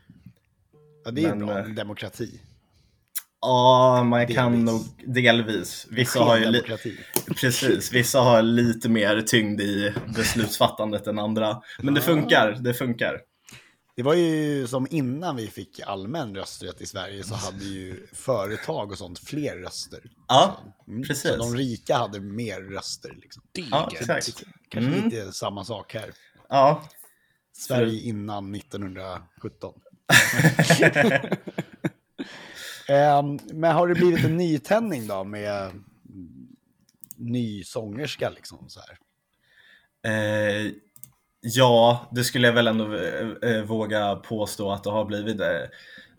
Ja, 1.04 1.10
det 1.10 1.24
är 1.24 1.28
Men, 1.34 1.46
bra, 1.46 1.58
eh, 1.58 1.64
demokrati. 1.64 2.40
Ja, 3.40 4.02
man 4.04 4.26
kan 4.26 4.52
Delvis. 4.52 4.72
nog 4.72 5.14
delvis. 5.14 5.86
Vissa 5.90 6.20
har 6.20 6.38
ju. 6.38 6.62
Precis, 7.40 7.92
vissa 7.92 8.20
har 8.20 8.42
lite 8.42 8.88
mer 8.88 9.20
tyngd 9.22 9.60
i 9.60 9.94
beslutsfattandet 10.16 11.06
än 11.06 11.18
andra. 11.18 11.62
Men 11.78 11.94
det 11.94 12.00
funkar, 12.00 12.52
det 12.60 12.74
funkar. 12.74 13.20
Det 13.96 14.02
var 14.02 14.14
ju 14.14 14.66
som 14.66 14.86
innan 14.90 15.36
vi 15.36 15.46
fick 15.46 15.80
allmän 15.80 16.36
rösträtt 16.36 16.80
i 16.80 16.86
Sverige 16.86 17.24
så 17.24 17.34
hade 17.34 17.64
ju 17.64 18.06
företag 18.12 18.90
och 18.92 18.98
sånt 18.98 19.18
fler 19.18 19.56
röster. 19.56 20.10
Ja, 20.28 20.56
Mm, 20.88 21.02
precis. 21.02 21.30
Så 21.30 21.36
de 21.36 21.54
rika 21.56 21.96
hade 21.96 22.20
mer 22.20 22.60
röster. 22.60 23.16
Liksom. 23.20 23.42
Ja, 23.52 23.90
exakt. 23.92 24.42
Kanske 24.68 24.92
Mm. 24.92 25.04
lite 25.04 25.32
samma 25.32 25.64
sak 25.64 25.94
här. 25.94 26.12
Ja, 26.48 26.82
Sverige 27.52 28.00
innan 28.00 28.54
1917. 28.54 29.80
Ehm, 32.88 33.38
men 33.52 33.72
har 33.74 33.88
det 33.88 33.94
blivit 33.94 34.24
en 34.24 34.36
nytändning 34.36 35.06
då 35.06 35.24
med 35.24 35.70
ny 37.16 37.64
sångerska 37.64 38.30
liksom 38.30 38.68
så 38.68 38.80
här? 38.80 38.98
Eh, 40.10 40.72
ja, 41.40 42.08
det 42.12 42.24
skulle 42.24 42.46
jag 42.48 42.54
väl 42.54 42.66
ändå 42.66 42.94
eh, 42.94 43.50
eh, 43.50 43.62
våga 43.62 44.14
påstå 44.16 44.70
att 44.72 44.84
det 44.84 44.90
har 44.90 45.04
blivit 45.04 45.38
det. 45.38 45.70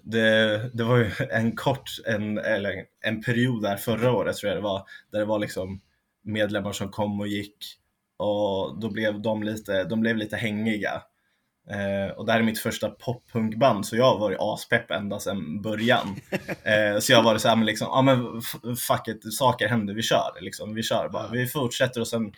Det, 0.04 0.70
det 0.74 0.84
var 0.84 0.98
ju 0.98 1.12
en 1.32 1.56
kort, 1.56 1.90
en, 2.06 2.38
eller 2.38 2.84
en 3.02 3.22
period 3.24 3.64
där 3.64 3.78
förra 3.78 4.12
året 4.12 4.36
tror 4.38 4.50
jag 4.50 4.58
det 4.58 4.64
var, 4.64 4.84
där 5.12 5.20
det 5.20 5.26
var 5.26 5.40
liksom 5.40 5.82
medlemmar 6.24 6.72
som 6.72 6.90
kom 6.90 7.20
och 7.22 7.28
gick 7.28 7.58
och 8.18 8.80
då 8.80 8.90
blev 8.90 9.22
de 9.22 9.44
lite, 9.44 9.84
de 9.84 10.02
blev 10.02 10.18
lite 10.18 10.36
hängiga. 10.38 11.02
Eh, 11.70 12.16
och 12.18 12.26
det 12.26 12.32
här 12.32 12.40
är 12.40 12.44
mitt 12.44 12.60
första 12.60 12.90
poppunkband 12.90 13.86
så 13.86 13.96
jag 13.96 14.06
har 14.06 14.20
varit 14.20 14.38
aspepp 14.40 14.92
ända 14.92 15.20
sedan 15.20 15.62
början. 15.62 16.16
Eh, 16.64 17.00
så 17.00 17.12
jag 17.12 17.18
har 17.18 17.24
varit 17.24 17.42
så 17.42 17.48
här, 17.48 17.56
men 17.56 17.66
liksom, 17.66 17.88
ja 17.92 18.02
men 18.02 18.38
f- 18.38 18.80
fuck 18.88 19.08
it, 19.08 19.34
saker 19.34 19.68
händer, 19.68 19.94
vi 19.94 20.02
kör 20.02 20.42
liksom, 20.42 20.74
vi 20.76 20.84
kör 20.84 21.10
bara. 21.10 21.28
Vi 21.28 21.48
fortsätter 21.48 22.02
och 22.02 22.08
sen 22.08 22.34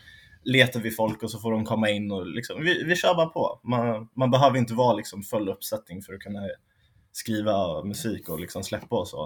letar 0.45 0.79
vi 0.79 0.91
folk 0.91 1.23
och 1.23 1.31
så 1.31 1.39
får 1.39 1.51
de 1.51 1.65
komma 1.65 1.89
in 1.89 2.11
och 2.11 2.27
liksom, 2.27 2.61
vi, 2.63 2.83
vi 2.83 2.95
kör 2.95 3.15
bara 3.15 3.25
på. 3.29 3.59
Man, 3.63 4.09
man 4.15 4.31
behöver 4.31 4.57
inte 4.57 4.73
vara 4.73 4.93
liksom 4.93 5.23
full 5.23 5.49
uppsättning 5.49 6.01
för 6.01 6.13
att 6.13 6.19
kunna 6.19 6.39
skriva 7.11 7.83
musik 7.83 8.29
och 8.29 8.39
liksom 8.39 8.63
släppa 8.63 8.95
och 8.95 9.07
så. 9.07 9.23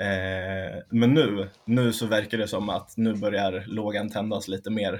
Eh, 0.00 0.82
men 0.90 1.14
nu, 1.14 1.50
nu 1.64 1.92
så 1.92 2.06
verkar 2.06 2.38
det 2.38 2.48
som 2.48 2.68
att 2.68 2.96
nu 2.96 3.14
börjar 3.14 3.64
lågan 3.66 4.10
tändas 4.10 4.48
lite 4.48 4.70
mer. 4.70 4.92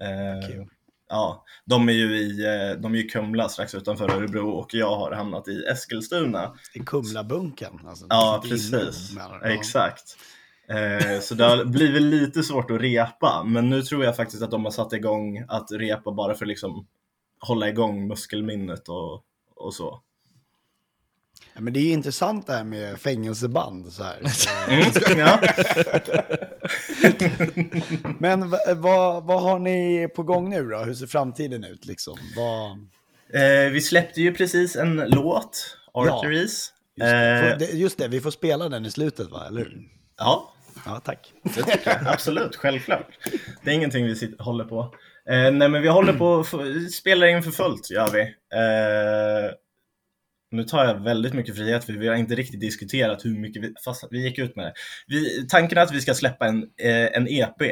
Eh, 0.00 0.48
Kul. 0.48 0.66
ja, 1.08 1.44
de 1.66 1.88
är 1.88 1.92
ju 1.92 2.16
i 2.16 2.44
eh, 2.44 2.80
de 2.80 2.94
är 2.94 3.08
Kumla 3.08 3.48
strax 3.48 3.74
utanför 3.74 4.10
Örebro 4.10 4.50
och 4.50 4.74
jag 4.74 4.96
har 4.96 5.12
hamnat 5.12 5.48
i 5.48 5.64
Eskilstuna. 5.72 6.54
I 6.74 6.78
Kumlabunken. 6.78 7.80
Alltså, 7.86 8.06
Ja, 8.08 8.42
precis. 8.48 9.12
ja. 9.16 9.40
Exakt. 9.44 10.16
Eh, 10.68 11.20
så 11.20 11.34
det 11.34 11.44
har 11.44 11.64
blivit 11.64 12.02
lite 12.02 12.42
svårt 12.42 12.70
att 12.70 12.80
repa, 12.80 13.44
men 13.46 13.70
nu 13.70 13.82
tror 13.82 14.04
jag 14.04 14.16
faktiskt 14.16 14.42
att 14.42 14.50
de 14.50 14.64
har 14.64 14.72
satt 14.72 14.92
igång 14.92 15.44
att 15.48 15.72
repa 15.72 16.12
bara 16.12 16.34
för 16.34 16.46
liksom 16.46 16.86
hålla 17.40 17.68
igång 17.68 18.08
muskelminnet 18.08 18.88
och, 18.88 19.22
och 19.56 19.74
så. 19.74 20.00
Ja, 21.54 21.60
men 21.60 21.72
det 21.72 21.80
är 21.80 21.92
intressant 21.92 22.46
det 22.46 22.52
här 22.52 22.64
med 22.64 23.00
fängelseband. 23.00 23.92
Så 23.92 24.02
här. 24.02 24.20
Mm, 24.68 25.18
ja. 25.18 25.40
Men 28.18 28.50
vad, 28.76 29.24
vad 29.24 29.42
har 29.42 29.58
ni 29.58 30.08
på 30.16 30.22
gång 30.22 30.50
nu 30.50 30.68
då? 30.68 30.78
Hur 30.78 30.94
ser 30.94 31.06
framtiden 31.06 31.64
ut 31.64 31.84
liksom? 31.86 32.18
Vad... 32.36 32.70
eh, 33.42 33.70
vi 33.72 33.80
släppte 33.80 34.20
ju 34.20 34.34
precis 34.34 34.76
en 34.76 34.96
låt, 34.96 35.76
Arteries. 35.92 36.42
Just, 36.42 36.72
det. 36.96 37.68
Eh, 37.72 37.80
just 37.80 37.98
det, 37.98 38.08
vi 38.08 38.20
får 38.20 38.30
spela 38.30 38.68
den 38.68 38.86
i 38.86 38.90
slutet 38.90 39.30
va, 39.30 39.46
eller 39.46 39.60
hur? 39.60 39.88
ja, 40.18 40.52
Ja, 40.86 41.00
tack. 41.04 41.32
Det 41.42 41.62
tycker 41.62 41.90
jag. 41.90 42.06
Absolut, 42.06 42.56
självklart. 42.56 43.18
Det 43.62 43.70
är 43.70 43.74
ingenting 43.74 44.06
vi 44.06 44.16
sitter, 44.16 44.44
håller 44.44 44.64
på. 44.64 44.94
Eh, 45.28 45.52
nej, 45.52 45.68
men 45.68 45.82
vi 45.82 45.88
håller 45.88 46.12
på 46.12 46.44
spelar 46.92 47.26
in 47.26 47.42
för 47.42 47.50
fullt, 47.50 47.90
gör 47.90 48.10
vi. 48.12 48.20
Eh, 48.20 49.54
nu 50.50 50.64
tar 50.64 50.84
jag 50.84 51.04
väldigt 51.04 51.34
mycket 51.34 51.56
frihet 51.56 51.84
för 51.84 51.92
vi 51.92 52.08
har 52.08 52.14
inte 52.14 52.34
riktigt 52.34 52.60
diskuterat 52.60 53.24
hur 53.24 53.38
mycket 53.38 53.62
vi, 53.62 53.74
fast 53.84 54.04
vi 54.10 54.22
gick 54.22 54.38
ut 54.38 54.56
med 54.56 54.64
det. 54.64 54.72
Vi, 55.06 55.46
tanken 55.48 55.78
är 55.78 55.82
att 55.82 55.94
vi 55.94 56.00
ska 56.00 56.14
släppa 56.14 56.46
en, 56.46 56.62
eh, 56.62 57.16
en 57.16 57.28
EP 57.28 57.62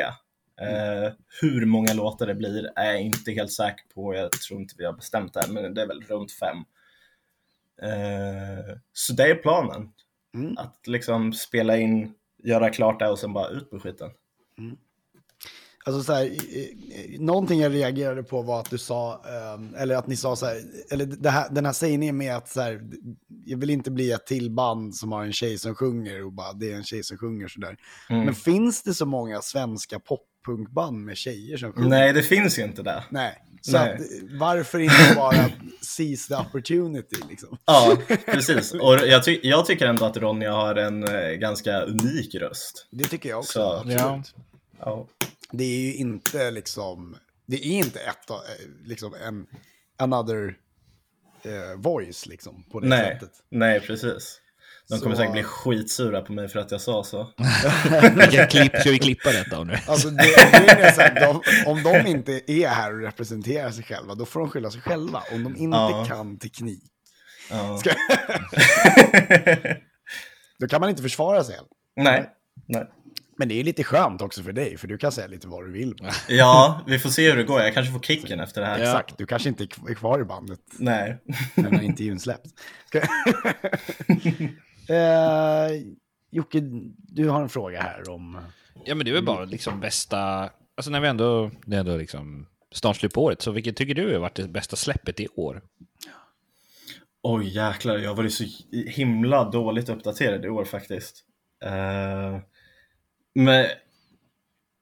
Eh, 0.60 1.12
hur 1.40 1.66
många 1.66 1.92
låtar 1.92 2.26
det 2.26 2.34
blir 2.34 2.70
är 2.76 2.92
jag 2.92 3.00
inte 3.00 3.32
helt 3.32 3.52
säker 3.52 3.84
på. 3.94 4.14
Jag 4.14 4.32
tror 4.32 4.60
inte 4.60 4.74
vi 4.78 4.84
har 4.84 4.92
bestämt 4.92 5.34
det 5.34 5.40
än, 5.40 5.54
men 5.54 5.74
det 5.74 5.82
är 5.82 5.86
väl 5.86 6.02
runt 6.02 6.32
fem. 6.32 6.56
Eh, 7.82 8.76
så 8.92 9.12
det 9.12 9.30
är 9.30 9.34
planen. 9.34 9.92
Mm. 10.34 10.58
Att 10.58 10.86
liksom 10.86 11.32
spela 11.32 11.76
in, 11.76 12.14
göra 12.44 12.70
klart 12.70 12.98
det 12.98 13.08
och 13.08 13.18
sen 13.18 13.32
bara 13.32 13.48
ut 13.48 13.70
på 13.70 13.80
skiten. 13.80 14.10
Alltså 15.86 16.02
så 16.02 16.12
här, 16.12 16.30
någonting 17.18 17.60
jag 17.60 17.74
reagerade 17.74 18.22
på 18.22 18.42
var 18.42 18.60
att 18.60 18.70
du 18.70 18.78
sa, 18.78 19.12
eh, 19.12 19.82
eller 19.82 19.96
att 19.96 20.06
ni 20.06 20.16
sa 20.16 20.36
så 20.36 20.46
här, 20.46 20.62
eller 20.90 21.30
här, 21.30 21.50
den 21.50 21.66
här 21.66 21.72
sägningen 21.72 22.16
med 22.16 22.36
att 22.36 22.48
så 22.48 22.60
här, 22.60 22.82
jag 23.44 23.58
vill 23.58 23.70
inte 23.70 23.90
bli 23.90 24.12
ett 24.12 24.26
till 24.26 24.50
band 24.50 24.94
som 24.94 25.12
har 25.12 25.24
en 25.24 25.32
tjej 25.32 25.58
som 25.58 25.74
sjunger 25.74 26.24
och 26.24 26.32
bara 26.32 26.52
det 26.52 26.72
är 26.72 26.76
en 26.76 26.84
tjej 26.84 27.02
som 27.02 27.18
sjunger 27.18 27.48
sådär. 27.48 27.76
Mm. 28.10 28.24
Men 28.24 28.34
finns 28.34 28.82
det 28.82 28.94
så 28.94 29.06
många 29.06 29.40
svenska 29.40 29.98
poppunkband 29.98 31.04
med 31.04 31.16
tjejer 31.16 31.56
som 31.56 31.72
sjunger? 31.72 31.88
Nej, 31.88 32.12
det 32.12 32.22
finns 32.22 32.58
ju 32.58 32.62
inte 32.62 32.82
det. 32.82 33.04
Nej. 33.10 33.42
Så. 33.70 33.76
Att, 33.76 34.00
eh, 34.00 34.06
varför 34.30 34.78
inte 34.78 35.12
bara 35.16 35.50
seize 35.80 36.28
the 36.28 36.34
opportunity 36.34 37.16
liksom? 37.30 37.58
Ja, 37.64 37.96
precis. 38.26 38.72
Och 38.74 38.94
jag, 38.94 39.24
ty- 39.24 39.40
jag 39.42 39.66
tycker 39.66 39.86
ändå 39.86 40.04
att 40.04 40.16
Ronja 40.16 40.52
har 40.52 40.74
en 40.76 41.04
eh, 41.08 41.30
ganska 41.30 41.80
unik 41.80 42.34
röst. 42.34 42.86
Det 42.90 43.04
tycker 43.04 43.28
jag 43.28 43.38
också. 43.38 43.52
Så, 43.52 43.72
absolut. 43.76 44.34
Ja. 44.78 45.08
Det 45.52 45.64
är 45.64 45.80
ju 45.80 45.94
inte 45.94 46.50
liksom, 46.50 47.16
det 47.46 47.56
är 47.66 47.70
inte 47.78 48.00
ett, 48.00 48.30
eh, 48.30 48.36
liksom 48.84 49.14
en, 49.14 49.46
another 49.98 50.56
eh, 51.42 51.76
voice 51.80 52.26
liksom 52.26 52.64
på 52.72 52.80
det 52.80 52.88
Nej, 52.88 53.12
sättet. 53.20 53.32
nej, 53.50 53.80
precis. 53.80 54.40
De 54.94 55.00
kommer 55.02 55.14
Så- 55.16 55.20
säkert 55.20 55.32
bli 55.32 55.42
skitsura 55.42 56.20
på 56.20 56.32
mig 56.32 56.48
för 56.48 56.58
att 56.58 56.70
jag 56.70 56.80
sa 56.80 57.04
så. 57.04 57.24
Klipp, 58.50 58.76
ska 58.80 58.90
vi 58.90 58.98
klippa 58.98 59.32
detta 59.32 59.64
nu? 59.64 59.76
Alltså 59.88 60.10
det, 60.10 60.22
det 60.66 60.70
är 60.82 60.92
så 60.92 61.00
här, 61.00 61.20
de, 61.20 61.40
om 61.70 61.82
de 61.82 62.06
inte 62.10 62.52
är 62.52 62.68
här 62.68 62.92
och 62.94 63.00
representerar 63.00 63.70
sig 63.70 63.84
själva, 63.84 64.14
då 64.14 64.26
får 64.26 64.40
de 64.40 64.50
skylla 64.50 64.70
sig 64.70 64.80
själva. 64.80 65.22
Om 65.32 65.44
de 65.44 65.56
inte 65.56 65.76
Ja. 65.76 66.04
kan 66.08 66.38
teknik, 66.38 66.82
Ja. 67.50 67.78
Ska- 67.80 67.94
då 70.58 70.68
kan 70.68 70.80
man 70.80 70.90
inte 70.90 71.02
försvara 71.02 71.44
sig. 71.44 71.56
nej, 71.96 72.30
nej. 72.66 72.86
Men 73.38 73.48
det 73.48 73.60
är 73.60 73.64
lite 73.64 73.84
skönt 73.84 74.22
också 74.22 74.42
för 74.42 74.52
dig, 74.52 74.78
för 74.78 74.88
du 74.88 74.98
kan 74.98 75.12
säga 75.12 75.26
lite 75.26 75.48
vad 75.48 75.64
du 75.66 75.72
vill. 75.72 75.94
Ja, 76.28 76.80
vi 76.86 76.98
får 76.98 77.10
se 77.10 77.30
hur 77.30 77.36
det 77.36 77.44
går. 77.44 77.60
Jag 77.60 77.74
kanske 77.74 77.92
får 77.92 78.00
kicken 78.00 78.40
efter 78.40 78.60
det 78.60 78.66
här. 78.66 78.78
Exakt, 78.78 79.18
du 79.18 79.26
kanske 79.26 79.48
inte 79.48 79.64
är 79.64 79.66
kv- 79.66 79.90
är 79.90 79.94
kvar 79.94 80.20
i 80.20 80.24
bandet 80.24 80.60
Nej. 80.78 81.18
när 81.54 81.82
intervjun 81.82 82.20
släpps. 82.20 82.50
Eh, 84.88 85.82
Jocke, 86.30 86.60
du 86.96 87.28
har 87.28 87.42
en 87.42 87.48
fråga 87.48 87.82
här 87.82 88.10
om... 88.10 88.38
Ja, 88.84 88.94
men 88.94 89.04
det 89.04 89.10
är 89.10 89.14
väl 89.14 89.24
bara 89.24 89.44
liksom 89.44 89.80
bästa... 89.80 90.50
Alltså 90.76 90.90
när 90.90 91.00
vi 91.00 91.08
ändå, 91.08 91.50
det 91.66 91.76
är 91.76 91.80
ändå 91.80 91.96
liksom 91.96 92.46
snart 92.72 92.96
slut 92.96 93.12
på 93.12 93.24
året, 93.24 93.42
så 93.42 93.50
vilket 93.50 93.76
tycker 93.76 93.94
du 93.94 94.12
har 94.12 94.20
varit 94.20 94.34
det 94.34 94.48
bästa 94.48 94.76
släppet 94.76 95.20
i 95.20 95.28
år? 95.28 95.62
Oj 97.22 97.48
jäklar, 97.48 97.98
jag 97.98 98.10
har 98.10 98.16
varit 98.16 98.34
så 98.34 98.44
himla 98.72 99.50
dåligt 99.50 99.88
uppdaterad 99.88 100.44
i 100.44 100.48
år 100.48 100.64
faktiskt. 100.64 101.24
Eh, 101.64 102.38
men 103.34 103.66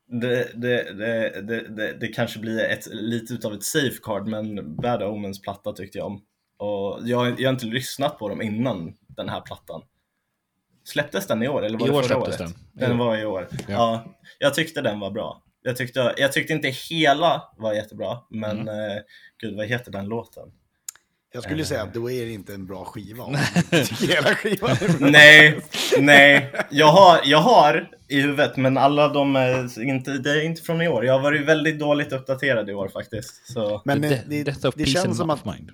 det, 0.06 0.52
det, 0.54 0.98
det, 0.98 1.42
det, 1.42 1.68
det, 1.68 1.92
det 2.00 2.08
kanske 2.08 2.38
blir 2.38 2.64
ett, 2.64 2.86
lite 2.92 3.34
utav 3.34 3.54
ett 3.54 3.62
safeguard, 3.62 4.28
men 4.28 4.76
Bad 4.76 5.02
Omens 5.02 5.40
platta 5.40 5.72
tyckte 5.72 5.98
jag 5.98 6.06
om. 6.06 6.22
Och 6.56 7.00
jag, 7.04 7.40
jag 7.40 7.48
har 7.48 7.52
inte 7.52 7.66
lyssnat 7.66 8.18
på 8.18 8.28
dem 8.28 8.42
innan 8.42 8.94
den 9.08 9.28
här 9.28 9.40
plattan. 9.40 9.82
Släpptes 10.84 11.26
den 11.26 11.42
i 11.42 11.48
år 11.48 11.64
eller 11.64 11.78
var 11.78 11.86
I 11.86 11.90
det 11.90 11.96
år 11.96 12.02
förra 12.02 12.18
året? 12.18 12.38
den. 12.38 12.54
Den 12.72 12.98
var 12.98 13.16
i 13.16 13.24
år. 13.26 13.48
Ja. 13.50 13.64
Ja. 13.68 14.04
jag 14.38 14.54
tyckte 14.54 14.80
den 14.80 15.00
var 15.00 15.10
bra. 15.10 15.42
Jag 15.62 15.76
tyckte, 15.76 16.14
jag 16.16 16.32
tyckte 16.32 16.52
inte 16.52 16.68
hela 16.68 17.42
var 17.56 17.72
jättebra, 17.74 18.18
men 18.30 18.60
Mm. 18.60 18.68
eh, 18.68 18.96
gud 19.42 19.56
vad 19.56 19.66
heter 19.66 19.92
den 19.92 20.04
låten? 20.06 20.42
Jag 21.34 21.42
skulle 21.42 21.64
säga 21.64 21.82
att 21.82 21.94
då 21.94 22.10
är 22.10 22.24
det 22.26 22.32
inte 22.32 22.54
en 22.54 22.66
bra 22.66 22.84
skiva. 22.84 23.24
om 23.24 23.34
hela 24.00 24.34
skivan 24.34 24.70
är 24.70 24.98
bra. 24.98 25.08
Nej, 25.10 25.60
nej. 25.98 26.52
Jag 26.70 26.86
har, 26.92 27.20
jag 27.24 27.38
har 27.38 27.90
i 28.08 28.20
huvudet, 28.20 28.56
men 28.56 28.78
alla 28.78 29.08
de 29.08 29.36
är 29.36 29.82
inte, 29.82 30.10
det 30.10 30.30
är 30.30 30.44
inte 30.44 30.62
från 30.62 30.82
i 30.82 30.88
år. 30.88 31.04
Jag 31.04 31.12
har 31.12 31.20
varit 31.20 31.46
väldigt 31.46 31.78
dåligt 31.78 32.12
uppdaterad 32.12 32.70
i 32.70 32.72
år 32.74 32.88
faktiskt. 32.88 33.52
Så. 33.52 33.82
Men 33.84 34.04
eh, 34.04 34.18
det, 34.26 34.48
of 34.64 34.74
det 34.74 34.84
Peace 34.84 34.90
känns 34.90 35.16
som 35.16 35.30
att 35.30 35.44
Mind. 35.44 35.70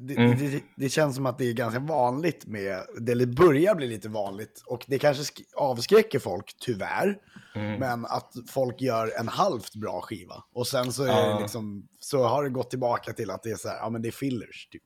Det, 0.00 0.16
Mm. 0.16 0.38
det, 0.38 0.60
det 0.76 0.88
känns 0.88 1.16
som 1.16 1.26
att 1.26 1.38
det 1.38 1.44
är 1.48 1.52
ganska 1.52 1.80
vanligt 1.80 2.46
med, 2.46 2.78
det 3.00 3.26
börjar 3.26 3.74
bli 3.74 3.86
lite 3.88 4.08
vanligt 4.08 4.62
och 4.66 4.84
det 4.86 4.98
kanske 4.98 5.22
sk- 5.22 5.42
avskräcker 5.56 6.18
folk, 6.18 6.56
tyvärr. 6.60 7.16
Mm. 7.54 7.80
Men 7.80 8.04
att 8.06 8.32
folk 8.50 8.80
gör 8.80 9.12
en 9.20 9.28
halvt 9.28 9.74
bra 9.74 10.00
skiva 10.00 10.34
och 10.54 10.66
sen 10.66 10.92
så, 10.92 11.02
är 11.04 11.08
Ja. 11.08 11.34
det 11.34 11.40
liksom, 11.40 11.86
så 12.00 12.24
har 12.24 12.44
det 12.44 12.50
gått 12.50 12.70
tillbaka 12.70 13.12
till 13.12 13.30
att 13.30 13.42
det 13.42 13.50
är 13.50 13.56
så 13.56 13.68
här, 13.68 13.76
ja 13.76 13.90
men 13.90 14.02
det 14.02 14.08
är 14.08 14.12
fillers. 14.12 14.68
Typ. 14.72 14.82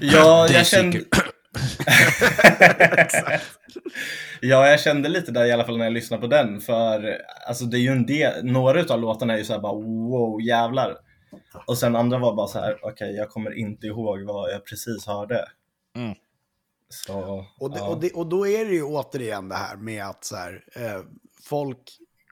Ja, 0.00 0.46
Det 0.48 0.54
är 0.54 0.58
jag 0.58 0.66
kände... 0.66 1.00
ja, 4.40 4.68
jag 4.68 4.80
kände 4.80 5.08
lite 5.08 5.32
där 5.32 5.44
i 5.44 5.52
alla 5.52 5.64
fall 5.64 5.78
när 5.78 5.84
jag 5.84 5.92
lyssnade 5.92 6.20
på 6.20 6.26
den. 6.26 6.60
För 6.60 7.18
alltså, 7.48 7.64
det 7.64 7.76
är 7.76 7.80
ju 7.80 7.88
en 7.92 8.06
del, 8.06 8.44
några 8.44 8.94
av 8.94 9.00
låtarna 9.00 9.34
är 9.34 9.38
ju 9.38 9.44
så 9.44 9.52
här 9.52 9.60
bara 9.60 9.74
wow, 9.74 10.42
jävlar. 10.42 10.96
Och 11.66 11.78
sen 11.78 11.96
andra 11.96 12.18
var 12.18 12.34
bara 12.34 12.46
så 12.46 12.58
här, 12.58 12.78
okej, 12.82 13.14
jag 13.14 13.30
kommer 13.30 13.58
inte 13.58 13.86
ihåg 13.86 14.20
vad 14.22 14.52
jag 14.52 14.64
precis 14.66 15.06
hörde. 15.06 15.44
Mm. 15.96 16.10
Och, 16.10 16.16
Så, 16.94 17.68
det, 17.68 17.78
ja. 17.78 17.88
och, 17.88 18.00
det, 18.00 18.10
och 18.12 18.26
då 18.26 18.46
är 18.46 18.64
det 18.64 18.72
ju 18.72 18.82
återigen 18.82 19.48
det 19.48 19.54
här 19.54 19.76
med 19.76 20.06
att 20.06 20.24
så 20.24 20.36
här, 20.36 20.64
eh, 20.74 21.02
folk 21.42 21.78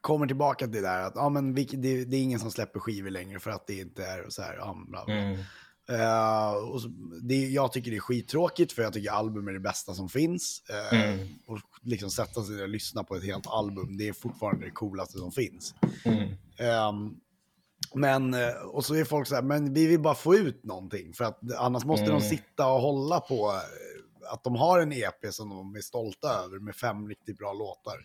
kommer 0.00 0.26
tillbaka 0.26 0.64
till 0.64 0.74
det 0.74 0.80
där 0.80 1.00
att 1.00 1.12
ja, 1.16 1.28
men 1.28 1.56
vilk- 1.58 1.76
det, 1.76 2.04
det 2.04 2.16
är 2.16 2.22
ingen 2.22 2.40
som 2.40 2.50
släpper 2.50 2.80
skivor 2.80 3.10
längre 3.10 3.40
för 3.40 3.50
att 3.50 3.66
det 3.66 3.78
inte 3.78 4.04
är 4.04 4.26
så 4.28 4.42
här. 4.42 4.56
Ja, 4.56 4.76
bla, 4.88 5.04
bla. 5.04 5.14
Mm. 5.14 5.38
Eh, 5.88 6.52
och 6.70 6.82
så, 6.82 6.88
det, 7.22 7.34
jag 7.48 7.72
tycker 7.72 7.90
det 7.90 7.96
är 7.96 8.00
skittråkigt 8.00 8.72
för 8.72 8.82
jag 8.82 8.92
tycker 8.92 9.10
album 9.10 9.48
är 9.48 9.52
det 9.52 9.60
bästa 9.60 9.94
som 9.94 10.08
finns. 10.08 10.62
Eh, 10.92 10.98
Mm. 11.12 11.28
Och 11.46 11.58
liksom 11.82 12.10
sätta 12.10 12.42
sig 12.42 12.62
och 12.62 12.68
lyssna 12.68 13.04
på 13.04 13.16
ett 13.16 13.24
helt 13.24 13.46
album, 13.46 13.96
det 13.96 14.08
är 14.08 14.12
fortfarande 14.12 14.64
det 14.64 14.70
coolaste 14.70 15.18
som 15.18 15.32
finns. 15.32 15.74
Mm. 16.04 16.28
Ehm, 16.58 17.16
men, 17.94 18.34
eh, 18.34 18.52
och 18.52 18.84
så 18.84 18.94
är 18.94 19.04
folk 19.04 19.28
så 19.28 19.34
här, 19.34 19.42
men 19.42 19.74
vi 19.74 19.86
vill 19.86 20.00
bara 20.00 20.14
få 20.14 20.34
ut 20.34 20.64
någonting. 20.64 21.12
För 21.14 21.24
att 21.24 21.40
annars 21.58 21.84
måste 21.84 22.04
Mm. 22.06 22.20
de 22.20 22.26
sitta 22.26 22.66
och 22.72 22.80
hålla 22.80 23.20
på 23.20 23.48
eh, 23.50 24.32
att 24.32 24.44
de 24.44 24.56
har 24.56 24.80
en 24.80 24.92
EP 24.92 25.32
som 25.32 25.48
de 25.48 25.76
är 25.76 25.80
stolta 25.80 26.28
över 26.44 26.58
med 26.58 26.76
fem 26.76 27.08
riktigt 27.08 27.38
bra 27.38 27.52
låtar. 27.52 27.98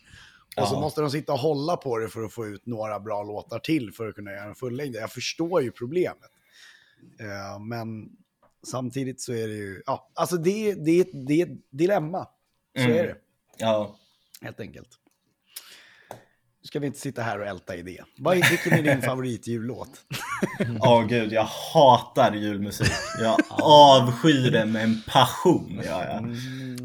Och 0.61 0.67
så 0.67 0.75
Ja. 0.75 0.79
måste 0.79 1.01
de 1.01 1.09
sitta 1.11 1.33
och 1.33 1.39
hålla 1.39 1.77
på 1.77 1.97
det 1.97 2.09
för 2.09 2.23
att 2.23 2.33
få 2.33 2.45
ut 2.45 2.65
några 2.65 2.99
bra 2.99 3.23
låtar 3.23 3.59
till 3.59 3.93
för 3.93 4.07
att 4.07 4.15
kunna 4.15 4.31
göra 4.31 4.43
en 4.49 4.55
fullängd. 4.55 4.95
Jag 4.95 5.11
förstår 5.11 5.61
ju 5.61 5.71
problemet. 5.71 6.31
Eh, 7.19 7.59
men 7.59 8.09
samtidigt 8.67 9.21
så 9.21 9.33
är 9.33 9.47
det 9.47 9.53
ju, 9.53 9.83
ja, 9.85 10.09
alltså 10.13 10.37
det, 10.37 10.69
är- 10.69 10.75
det, 10.75 10.91
är- 10.99 11.25
det 11.27 11.41
är 11.41 11.45
ett 11.45 11.59
dilemma. 11.69 12.27
Så 12.77 12.83
Mm. 12.83 12.97
är 12.97 13.03
det, 13.03 13.15
Ja. 13.57 13.95
helt 14.41 14.59
enkelt. 14.59 14.89
Nu 16.65 16.67
ska 16.67 16.79
vi 16.79 16.87
inte 16.87 16.99
sitta 16.99 17.21
här 17.21 17.39
och 17.39 17.45
älta 17.45 17.75
i 17.75 17.81
det. 17.81 18.01
Vad 18.17 18.37
är, 18.37 18.49
vilken 18.49 18.73
är 18.73 18.93
din 18.93 19.01
favoritjullåt? 19.01 19.89
Åh 20.81 21.05
gud, 21.07 21.33
jag 21.33 21.47
hatar 21.73 22.33
julmusik. 22.33 22.91
Jag 23.19 23.37
avskyr 23.49 24.51
det 24.51 24.65
med 24.65 24.83
en 24.83 25.01
passion. 25.07 25.81
Ja, 25.85 26.03
ja. 26.05 26.21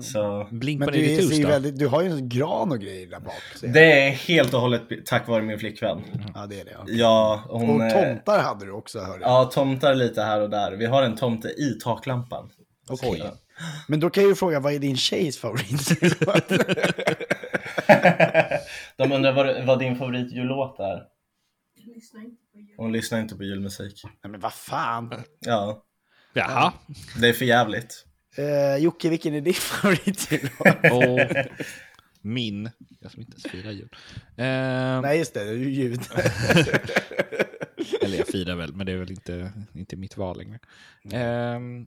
Så. 0.02 0.48
Blink 0.50 0.78
Men 0.78 0.88
på 0.88 0.92
du, 0.92 1.00
92 1.00 1.42
då? 1.42 1.48
väldigt, 1.48 1.78
du 1.78 1.86
har 1.86 2.02
ju 2.02 2.10
en 2.10 2.28
gran 2.28 2.72
och 2.72 2.78
grejer 2.78 3.06
där 3.06 3.20
bak. 3.20 3.42
Det 3.60 4.06
är 4.08 4.10
helt 4.10 4.54
och 4.54 4.60
hållet 4.60 4.82
tack 5.04 5.28
vare 5.28 5.42
min 5.42 5.58
flickvän. 5.58 6.02
Ja, 6.34 6.46
det 6.46 6.60
är 6.60 6.64
det. 6.64 6.70
Ja. 6.70 6.84
Ja, 6.86 7.44
hon... 7.48 7.80
Och 7.80 7.86
eh, 7.86 8.14
tomtar 8.14 8.42
hade 8.42 8.66
du 8.66 8.72
också, 8.72 8.98
hörde 8.98 9.20
jag. 9.20 9.30
Ja, 9.30 9.44
tomtar 9.44 9.94
lite 9.94 10.22
här 10.22 10.40
och 10.40 10.50
där. 10.50 10.72
Vi 10.72 10.86
har 10.86 11.02
en 11.02 11.16
tomte 11.16 11.48
i 11.48 11.78
taklampan. 11.82 12.50
Okej. 12.88 13.32
Men 13.88 14.00
då 14.00 14.10
kan 14.10 14.22
jag 14.22 14.28
ju 14.30 14.34
fråga, 14.34 14.60
vad 14.60 14.72
är 14.72 14.78
din 14.78 14.96
tjejs 14.96 15.38
favoritjullåt? 15.38 16.48
De 18.96 19.12
undrar 19.12 19.32
vad, 19.32 19.64
vad 19.66 19.78
din 19.78 19.96
favoritjullåt 19.96 20.80
är. 20.80 21.02
Hon 22.76 22.92
lyssnar 22.92 23.20
inte 23.20 23.36
på 23.36 23.44
julmusik. 23.44 24.02
Nej, 24.04 24.30
men 24.30 24.40
vad 24.40 24.52
fan. 24.52 25.24
Ja, 25.40 25.84
Jaha. 26.32 26.72
det 27.20 27.28
är 27.28 27.32
för 27.32 27.44
jävligt. 27.44 28.06
Eh, 28.36 28.76
Jocke, 28.76 29.08
vilken 29.08 29.34
är 29.34 29.40
din 29.40 29.54
favoritjullåt? 29.54 30.92
Och 30.92 31.20
min. 32.20 32.70
Jag 33.00 33.10
som 33.12 33.20
inte 33.20 33.32
ens 33.32 33.46
firar 33.46 33.70
jul. 33.70 33.88
Ehm, 34.36 35.00
Nej, 35.02 35.18
just 35.18 35.34
det, 35.34 35.44
det 35.44 35.50
är 35.50 35.54
ju 35.54 35.70
ljud. 35.70 36.00
Eller 38.02 38.18
jag 38.18 38.26
firar 38.26 38.56
väl, 38.56 38.72
men 38.74 38.86
det 38.86 38.92
är 38.92 38.96
väl 38.96 39.10
inte, 39.10 39.52
inte 39.74 39.96
mitt 39.96 40.16
val 40.16 40.38
längre. 40.38 40.58
Ehm, 41.12 41.86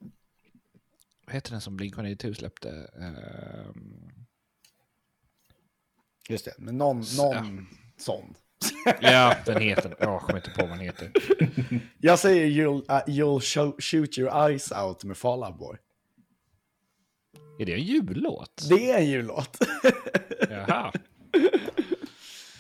vad 1.26 1.36
heter 1.36 1.52
den 1.52 1.62
som 1.62 1.80
Blink-182 1.80 2.34
släppte? 2.34 2.70
Ehm, 3.02 4.10
Just 6.30 6.46
det, 6.46 6.54
men 6.58 6.78
någon, 6.78 7.04
någon 7.18 7.68
sån. 7.98 8.36
ja, 9.02 9.36
den 9.46 9.62
heter... 9.62 9.96
Ja, 10.00 10.12
jag 10.12 10.22
kommer 10.22 10.40
inte 10.40 10.50
på 10.50 10.62
vad 10.62 10.70
den 10.70 10.80
heter. 10.80 11.12
Jag 12.00 12.20
säger 12.20 12.46
you'll, 12.46 12.82
uh, 12.82 13.14
you'll 13.16 13.40
show, 13.42 13.76
shoot 13.80 14.18
your 14.18 14.50
eyes 14.50 14.72
out 14.72 15.04
med 15.04 15.18
Fall 15.18 15.44
Out 15.44 15.58
Boy. 15.58 15.78
Är 17.60 17.66
det 17.66 17.74
en 17.74 17.84
jullåt? 17.84 18.66
Det 18.70 18.92
är 18.92 18.98
en 18.98 19.06
jullåt. 19.10 19.58
Jaha. 20.50 20.92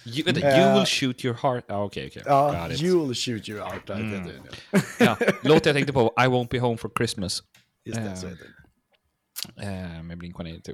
You, 0.05 0.23
vänta, 0.25 0.41
Eh. 0.47 0.59
you 0.59 0.73
will 0.77 0.85
shoot 0.85 1.25
your 1.25 1.35
heart... 1.41 1.65
Ja, 1.67 1.83
okej, 1.83 2.07
okej. 2.07 2.23
Ja. 2.25 2.67
You'll 2.69 3.13
shoot 3.13 3.49
your 3.49 3.61
heart 3.61 3.89
out. 3.89 3.99
Mm. 3.99 4.29
Ja, 4.99 5.17
låt 5.43 5.65
jag 5.65 5.75
tänkte 5.75 5.93
på, 5.93 6.13
I 6.17 6.21
won't 6.27 6.47
be 6.49 6.59
home 6.59 6.77
for 6.77 6.91
Christmas. 6.97 7.43
Just 7.85 7.99
det, 7.99 8.15
så 8.15 8.25
Eh. 8.25 8.31
heter 8.31 8.45
den. 9.55 9.95
Eh, 9.97 10.03
med 10.03 10.17
Blink-182. 10.17 10.73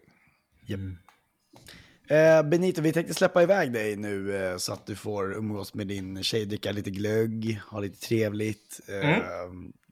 Eh, 2.09 2.43
Benito, 2.43 2.81
vi 2.81 2.93
tänkte 2.93 3.13
släppa 3.13 3.43
iväg 3.43 3.71
dig 3.73 3.95
nu 3.95 4.35
eh, 4.45 4.57
så 4.57 4.73
att 4.73 4.85
du 4.85 4.95
får 4.95 5.33
umgås 5.37 5.73
med 5.73 5.87
din 5.87 6.23
tjej, 6.23 6.45
dricka 6.45 6.71
lite 6.71 6.89
glögg, 6.89 7.59
ha 7.71 7.79
lite 7.79 7.99
trevligt. 8.07 8.79
Eh, 8.87 9.17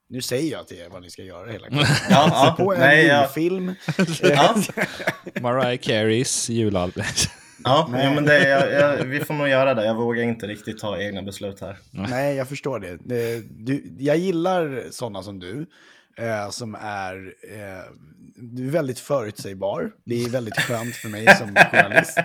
Nu 0.10 0.22
säger 0.22 0.52
jag 0.52 0.68
till 0.68 0.78
er 0.78 0.90
vad 0.90 1.02
ni 1.02 1.10
ska 1.10 1.24
göra 1.24 1.52
hela 1.52 1.68
kvällen. 1.70 1.86
Ja, 2.10 2.30
ja. 2.32 2.56
På 2.66 2.74
en 2.74 2.80
Nej, 2.80 3.06
julfilm. 3.08 3.74
ja, 4.24 4.56
Mariah 5.42 5.78
Careys 5.78 6.50
julalbum. 6.50 7.04
ja 7.64 7.88
jo, 8.04 8.14
men 8.14 8.26
det, 8.26 8.50
jag, 8.50 8.72
jag, 8.74 9.06
vi 9.06 9.20
får 9.20 9.34
nog 9.34 9.48
göra 9.50 9.74
det. 9.74 9.86
Jag 9.86 9.96
vågar 9.96 10.24
inte 10.24 10.48
riktigt 10.48 10.78
ta 10.78 11.02
egna 11.02 11.22
beslut 11.24 11.62
här. 11.62 11.78
Nej, 11.92 12.36
jag 12.36 12.50
förstår 12.50 12.80
det. 12.80 12.90
Eh, 12.92 13.44
Du, 13.50 13.84
jag 14.00 14.18
gillar 14.18 14.84
sådana 14.92 15.24
som 15.24 15.40
du, 15.40 15.66
eh, 16.18 16.50
som 16.50 16.76
är, 16.76 17.34
eh, 17.44 17.84
väldigt 18.72 19.00
förutsägbar. 19.00 19.92
Det 20.06 20.24
är 20.24 20.30
väldigt 20.30 20.60
skönt 20.60 20.96
för 20.96 21.10
mig 21.10 21.36
som 21.36 21.56
journalist. 21.72 22.18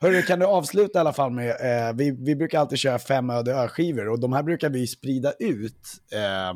Hörru, 0.00 0.22
kan 0.22 0.38
du 0.38 0.46
avsluta 0.46 0.98
i 0.98 1.00
alla 1.00 1.12
fall 1.12 1.30
med, 1.30 1.48
eh, 1.50 1.94
vi, 1.94 2.10
vi 2.10 2.36
brukar 2.36 2.60
alltid 2.60 2.78
köra 2.78 2.98
fem 2.98 3.30
öde 3.30 3.52
ö-skivor 3.52 4.08
och 4.08 4.20
de 4.20 4.32
här 4.32 4.42
brukar 4.42 4.70
vi 4.70 4.86
sprida 4.86 5.32
ut 5.38 5.88
eh, 6.12 6.54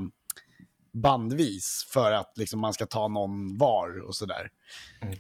bandvis 1.03 1.87
för 1.93 2.13
att 2.13 2.33
liksom, 2.37 2.61
man 2.61 2.73
ska 2.73 2.87
ta 2.87 3.09
någon 3.09 3.59
var 3.59 4.07
och 4.09 4.15
sådär. 4.15 4.51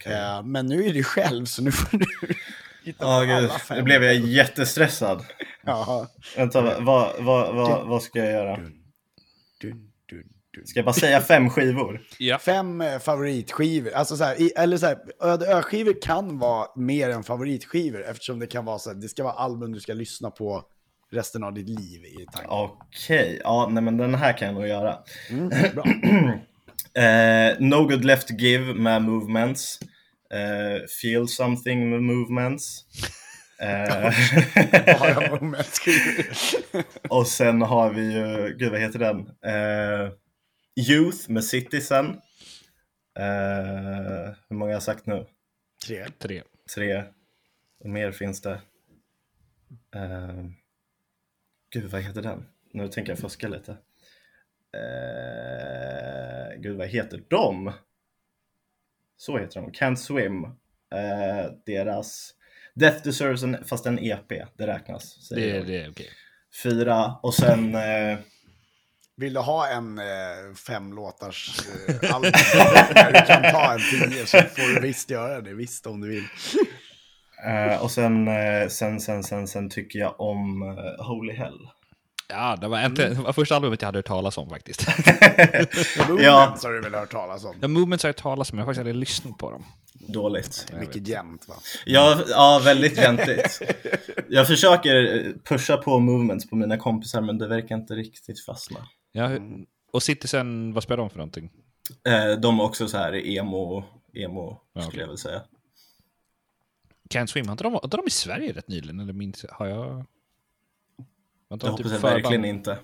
Eh, 0.04 0.42
men 0.42 0.66
nu 0.66 0.86
är 0.86 0.92
du 0.92 1.04
själv 1.04 1.44
så 1.44 1.62
nu 1.62 1.72
får 1.72 1.98
du 1.98 2.06
hitta 2.84 3.24
gud. 3.24 3.34
alla 3.34 3.58
fem. 3.58 3.76
Nu 3.76 3.82
blev 3.82 4.04
jag 4.04 4.14
jättestressad. 4.14 5.24
Ja. 5.66 6.06
Vänta, 6.36 6.80
vad, 6.80 7.12
vad, 7.18 7.54
vad, 7.54 7.86
vad, 7.86 8.02
ska 8.02 8.18
jag 8.18 8.32
göra? 8.32 8.56
Ska 10.64 10.78
jag 10.78 10.84
bara 10.84 10.92
säga 10.92 11.20
fem 11.20 11.50
skivor? 11.50 12.00
ja. 12.18 12.38
Fem 12.38 12.80
eh, 12.80 12.98
favoritskivor, 12.98 13.92
alltså 13.92 14.16
så 14.16 14.24
här, 14.24 14.40
i, 14.40 14.52
eller 14.56 14.76
så 14.76 14.86
här, 14.86 14.98
öde 15.22 15.46
ö-skivor 15.46 16.02
kan 16.02 16.38
vara 16.38 16.66
mer 16.76 17.10
än 17.10 17.22
favoritskivor 17.22 18.04
eftersom 18.04 18.38
det 18.38 18.46
kan 18.46 18.64
vara 18.64 18.78
så 18.78 18.90
här, 18.90 18.96
det 18.96 19.08
ska 19.08 19.24
vara 19.24 19.34
album 19.34 19.72
du 19.72 19.80
ska 19.80 19.94
lyssna 19.94 20.30
på 20.30 20.62
resten 21.12 21.44
av 21.44 21.54
ditt 21.54 21.68
liv 21.68 22.04
i 22.04 22.26
tanken. 22.32 22.50
Okej, 22.50 23.40
ja, 23.44 23.68
nej 23.72 23.82
men 23.82 23.96
den 23.96 24.14
här 24.14 24.38
kan 24.38 24.48
jag 24.48 24.54
nog 24.54 24.68
göra. 24.68 24.98
Mm, 25.30 25.48
bra. 25.74 25.84
Eh, 27.02 27.56
no 27.58 27.86
Good 27.88 28.04
Left 28.04 28.40
Give 28.40 28.74
med 28.74 29.02
Movements. 29.02 29.78
Eh, 30.32 30.86
feel 31.02 31.28
Something 31.28 31.90
med 31.90 32.02
Movements. 32.02 32.84
Eh, 33.58 34.12
Bara 35.00 35.38
och 37.08 37.26
sen 37.26 37.62
har 37.62 37.90
vi 37.92 38.12
ju, 38.12 38.56
gud 38.58 38.70
vad 38.72 38.80
heter 38.80 38.98
den? 38.98 39.18
Eh, 39.42 40.12
Youth 40.90 41.30
med 41.30 41.44
Citizen. 41.44 42.06
Eh, 43.18 44.34
hur 44.48 44.54
många 44.56 44.64
har 44.68 44.72
jag 44.72 44.82
sagt 44.82 45.06
nu? 45.06 45.26
Tre. 45.86 46.06
Tre. 46.18 46.42
Tre. 46.74 47.04
Och 47.80 47.88
mer 47.90 48.12
finns 48.12 48.40
det. 48.40 48.60
Eh, 49.94 50.44
gud, 51.72 51.90
vad 51.90 52.02
heter 52.02 52.22
den? 52.22 52.46
Nu 52.72 52.88
tänker 52.88 53.12
jag 53.12 53.18
fuska 53.18 53.48
lite. 53.48 53.76
Eh, 54.72 56.56
gud, 56.60 56.76
vad 56.76 56.88
heter 56.88 57.22
de? 57.28 57.72
Så 59.16 59.38
heter 59.38 59.60
de. 59.60 59.72
Can't 59.72 59.96
Swim. 59.96 60.44
Eh, 60.44 61.52
deras 61.66 62.34
Death 62.76 63.02
Deserves 63.04 63.42
an, 63.42 63.56
fast 63.66 63.86
en 63.86 63.98
EP, 63.98 64.28
det 64.58 64.66
räknas. 64.66 65.26
säger 65.28 65.52
Det, 65.52 65.56
jag. 65.58 65.66
det 65.66 65.82
är 65.84 65.90
okej. 65.90 66.08
Fyra 66.62 67.14
och 67.22 67.34
sen 67.34 67.74
eh, 67.74 68.18
Vill 69.16 69.34
du 69.34 69.40
ha 69.40 69.68
en 69.68 69.98
eh, 69.98 70.04
fem 70.66 70.92
låtars 70.92 71.58
eh, 72.02 72.14
album 72.14 72.32
där 72.94 73.12
du 73.12 73.26
kan 73.26 73.42
ta 73.52 73.72
en 73.72 73.80
tio 74.10 74.26
så 74.26 74.38
får 74.38 74.74
du 74.74 74.80
visst 74.80 75.10
göra 75.10 75.40
det, 75.40 75.54
visst 75.54 75.86
om 75.86 76.00
du 76.00 76.08
vill. 76.08 76.24
eh, 77.46 77.82
och 77.82 77.90
sen, 77.90 78.28
eh, 78.28 78.68
sen, 78.68 79.00
sen, 79.00 79.22
sen, 79.24 79.48
sen 79.48 79.70
tycker 79.70 79.98
jag 79.98 80.20
om 80.20 80.62
eh, 80.62 81.06
Holy 81.06 81.32
Hell. 81.32 81.58
Ja, 82.28 82.56
det 82.60 82.68
var, 82.68 82.84
inte, 82.86 83.08
det 83.08 83.14
var 83.14 83.32
första 83.32 83.56
albumet 83.56 83.82
jag 83.82 83.86
hade 83.88 83.98
hört 83.98 84.06
talas 84.06 84.38
om 84.38 84.50
faktiskt. 84.50 84.86
Movements 86.08 86.64
har 86.64 86.72
du 86.72 86.80
väl 86.80 86.94
hört 86.94 87.10
talas 87.10 87.44
om? 87.44 87.60
The 87.60 87.68
Movements 87.68 88.02
har 88.04 88.08
jag 88.08 88.14
hört 88.14 88.22
talas 88.22 88.52
om, 88.52 88.58
jag 88.58 88.64
har 88.64 88.68
faktiskt 88.72 88.80
aldrig 88.80 88.96
lyssnat 88.96 89.38
på 89.38 89.50
dem. 89.50 89.64
Dåligt. 90.06 90.72
Mycket 90.80 91.08
jämnt 91.08 91.48
va? 91.48 91.54
Ja, 91.84 92.22
ja, 92.28 92.60
väldigt 92.64 92.98
väntigt. 92.98 93.60
Jag 94.28 94.46
försöker 94.46 95.32
pusha 95.44 95.76
på 95.76 95.98
movements 95.98 96.50
på 96.50 96.56
mina 96.56 96.76
kompisar 96.76 97.20
men 97.20 97.38
det 97.38 97.48
verkar 97.48 97.74
inte 97.76 97.94
riktigt 97.94 98.44
fastna. 98.44 98.88
Ja, 99.12 99.30
och 99.92 100.02
Citizen, 100.02 100.72
vad 100.72 100.82
spelar 100.82 100.96
de 100.96 101.10
för 101.10 101.18
någonting? 101.18 101.50
Eh, 102.08 102.40
De 102.40 102.60
är 102.60 102.64
också 102.64 102.88
så 102.88 102.96
här 102.98 103.26
emo, 103.26 103.84
emo 104.14 104.60
Ja, 104.72 104.82
skulle 104.82 105.02
jag 105.02 105.08
väl 105.08 105.18
säga. 105.18 105.42
Can't 107.10 107.26
Swim, 107.26 107.50
inte 107.50 107.64
de, 107.64 107.80
inte 107.84 107.96
de 107.96 108.06
i 108.06 108.10
Sverige 108.10 108.52
rätt 108.52 108.68
nyligen? 108.68 109.00
Eller 109.00 109.12
minns, 109.12 109.44
har 109.50 109.66
jag... 109.66 110.04
Inte 111.52 111.66
Det 111.66 111.70
de 111.70 111.76
typ 111.76 111.86
hoppas 111.86 111.92
jag 111.92 112.00
verkligen 112.00 112.44
inte. 112.44 112.78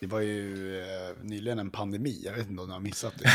Det 0.00 0.06
var 0.06 0.20
ju 0.20 0.78
eh, 0.80 1.16
nyligen 1.22 1.58
en 1.58 1.70
pandemi, 1.70 2.22
jag 2.24 2.32
vet 2.32 2.48
inte 2.50 2.62
om 2.62 2.68
du 2.68 2.72
har 2.72 2.80
missat 2.80 3.12
det. 3.18 3.30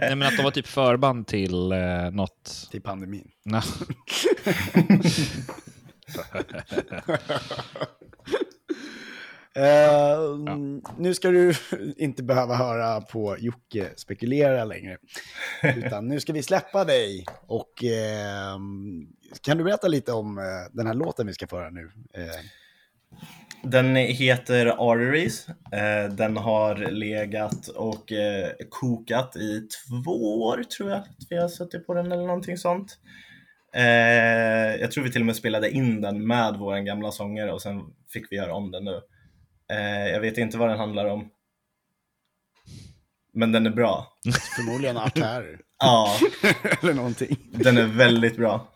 Nej 0.00 0.16
men 0.16 0.28
att 0.28 0.36
de 0.36 0.42
var 0.42 0.50
typ 0.50 0.66
förband 0.66 1.26
till 1.26 1.72
eh, 1.72 2.10
något... 2.12 2.68
Till 2.70 2.82
pandemin. 2.82 3.30
Nej. 3.44 3.62
Eh, 9.56 10.18
Nu 10.98 11.14
ska 11.14 11.28
du 11.30 11.54
inte 11.96 12.22
behöva 12.22 12.54
höra 12.54 13.00
på 13.00 13.36
Jocke 13.38 13.90
spekulera 13.96 14.64
längre. 14.64 14.96
Utan 15.62 16.08
nu 16.08 16.20
ska 16.20 16.32
vi 16.32 16.42
släppa 16.42 16.84
dig. 16.84 17.24
Och 17.46 17.84
eh, 17.84 18.58
kan 19.42 19.58
du 19.58 19.64
berätta 19.64 19.88
lite 19.88 20.12
om 20.12 20.38
eh, 20.38 20.44
den 20.72 20.86
här 20.86 20.94
låten 20.94 21.26
vi 21.26 21.32
ska 21.34 21.46
föra 21.46 21.70
nu? 21.70 21.90
Den 23.62 23.96
heter 23.96 24.66
Arteries. 24.66 25.48
Eh, 25.48 26.10
Den 26.16 26.36
har 26.36 26.76
legat 26.76 27.68
och 27.68 28.12
eh, 28.12 28.50
kokat 28.70 29.36
i 29.36 29.60
två 29.88 30.42
år 30.42 30.62
tror 30.62 30.90
jag. 30.90 30.98
att 30.98 31.08
Vi 31.30 31.36
har 31.36 31.48
suttit 31.48 31.86
på 31.86 31.94
den 31.94 32.12
eller 32.12 32.26
någonting 32.26 32.56
sånt. 32.56 32.98
Eh, 33.74 33.84
Jag 34.80 34.90
tror 34.92 35.04
vi 35.04 35.12
till 35.12 35.22
och 35.22 35.26
med 35.26 35.36
spelade 35.36 35.70
in 35.70 36.00
den 36.00 36.26
med 36.26 36.54
vår 36.58 36.78
gamla 36.78 37.12
sångare 37.12 37.52
och 37.52 37.62
sen 37.62 37.80
fick 38.12 38.32
vi 38.32 38.36
göra 38.36 38.54
om 38.54 38.70
den 38.70 38.84
nu. 38.84 39.00
Jag 40.12 40.20
vet 40.20 40.38
inte 40.38 40.58
vad 40.58 40.68
den 40.68 40.78
handlar 40.78 41.06
om. 41.06 41.30
Men 43.32 43.52
den 43.52 43.66
är 43.66 43.70
bra. 43.70 44.12
förmodligen 44.56 44.96
artärer. 44.96 45.60
Ja, 45.78 46.16
Eller 46.82 46.94
någonting. 46.94 47.36
den 47.52 47.78
är 47.78 47.86
väldigt 47.86 48.36
bra. 48.36 48.68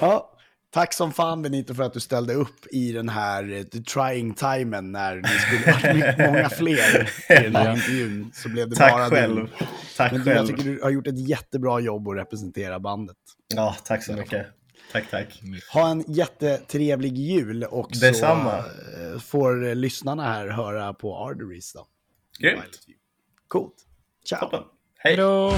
Ja, 0.00 0.35
tack 0.70 0.92
som 0.94 1.12
fan 1.12 1.42
Benito 1.42 1.74
för 1.74 1.82
att 1.82 1.92
du 1.92 2.00
ställde 2.00 2.34
upp 2.34 2.66
i 2.72 2.92
den 2.92 3.08
här 3.08 3.52
eh, 3.52 3.62
the 3.62 3.80
trying 3.82 4.34
timen 4.34 4.92
när 4.92 5.16
ni 5.16 5.28
skulle 5.28 5.72
varit 5.72 6.18
många 6.18 6.48
fler 6.58 7.08
i 7.28 7.42
den 7.42 7.56
här 7.56 7.74
intervjun. 7.74 8.30
Så 8.34 8.48
blev 8.48 8.68
det 8.68 8.76
bara 8.76 8.90
Tack 8.90 9.10
du. 9.10 9.16
själv. 9.16 9.48
Tack 9.96 10.12
Men 10.12 10.20
du, 10.24 10.30
jag 10.30 10.36
själv. 10.36 10.46
tycker 10.48 10.70
du 10.70 10.82
har 10.82 10.90
gjort 10.90 11.06
ett 11.06 11.28
jättebra 11.28 11.80
jobb 11.80 12.08
att 12.08 12.16
representera 12.16 12.80
bandet. 12.80 13.16
Ja, 13.54 13.76
tack 13.84 14.04
så 14.04 14.12
mycket. 14.12 14.46
Tack, 14.92 15.10
tack. 15.10 15.40
Ha 15.72 15.88
en 15.90 16.04
jättetrevlig 16.08 17.18
jul 17.18 17.64
och 17.64 17.90
Detsamma. 18.00 18.62
så 18.62 19.12
eh, 19.14 19.18
får 19.20 19.74
lyssnarna 19.74 20.22
här 20.22 20.48
höra 20.48 20.94
på 20.94 21.16
Arteries 21.16 21.72
då. 21.72 21.86
Grymt. 22.38 22.62
Coolt. 23.48 23.74
Ciao. 24.28 24.40
Toppen. 24.40 24.62
Hej. 24.98 25.12
Hejdå! 25.12 25.52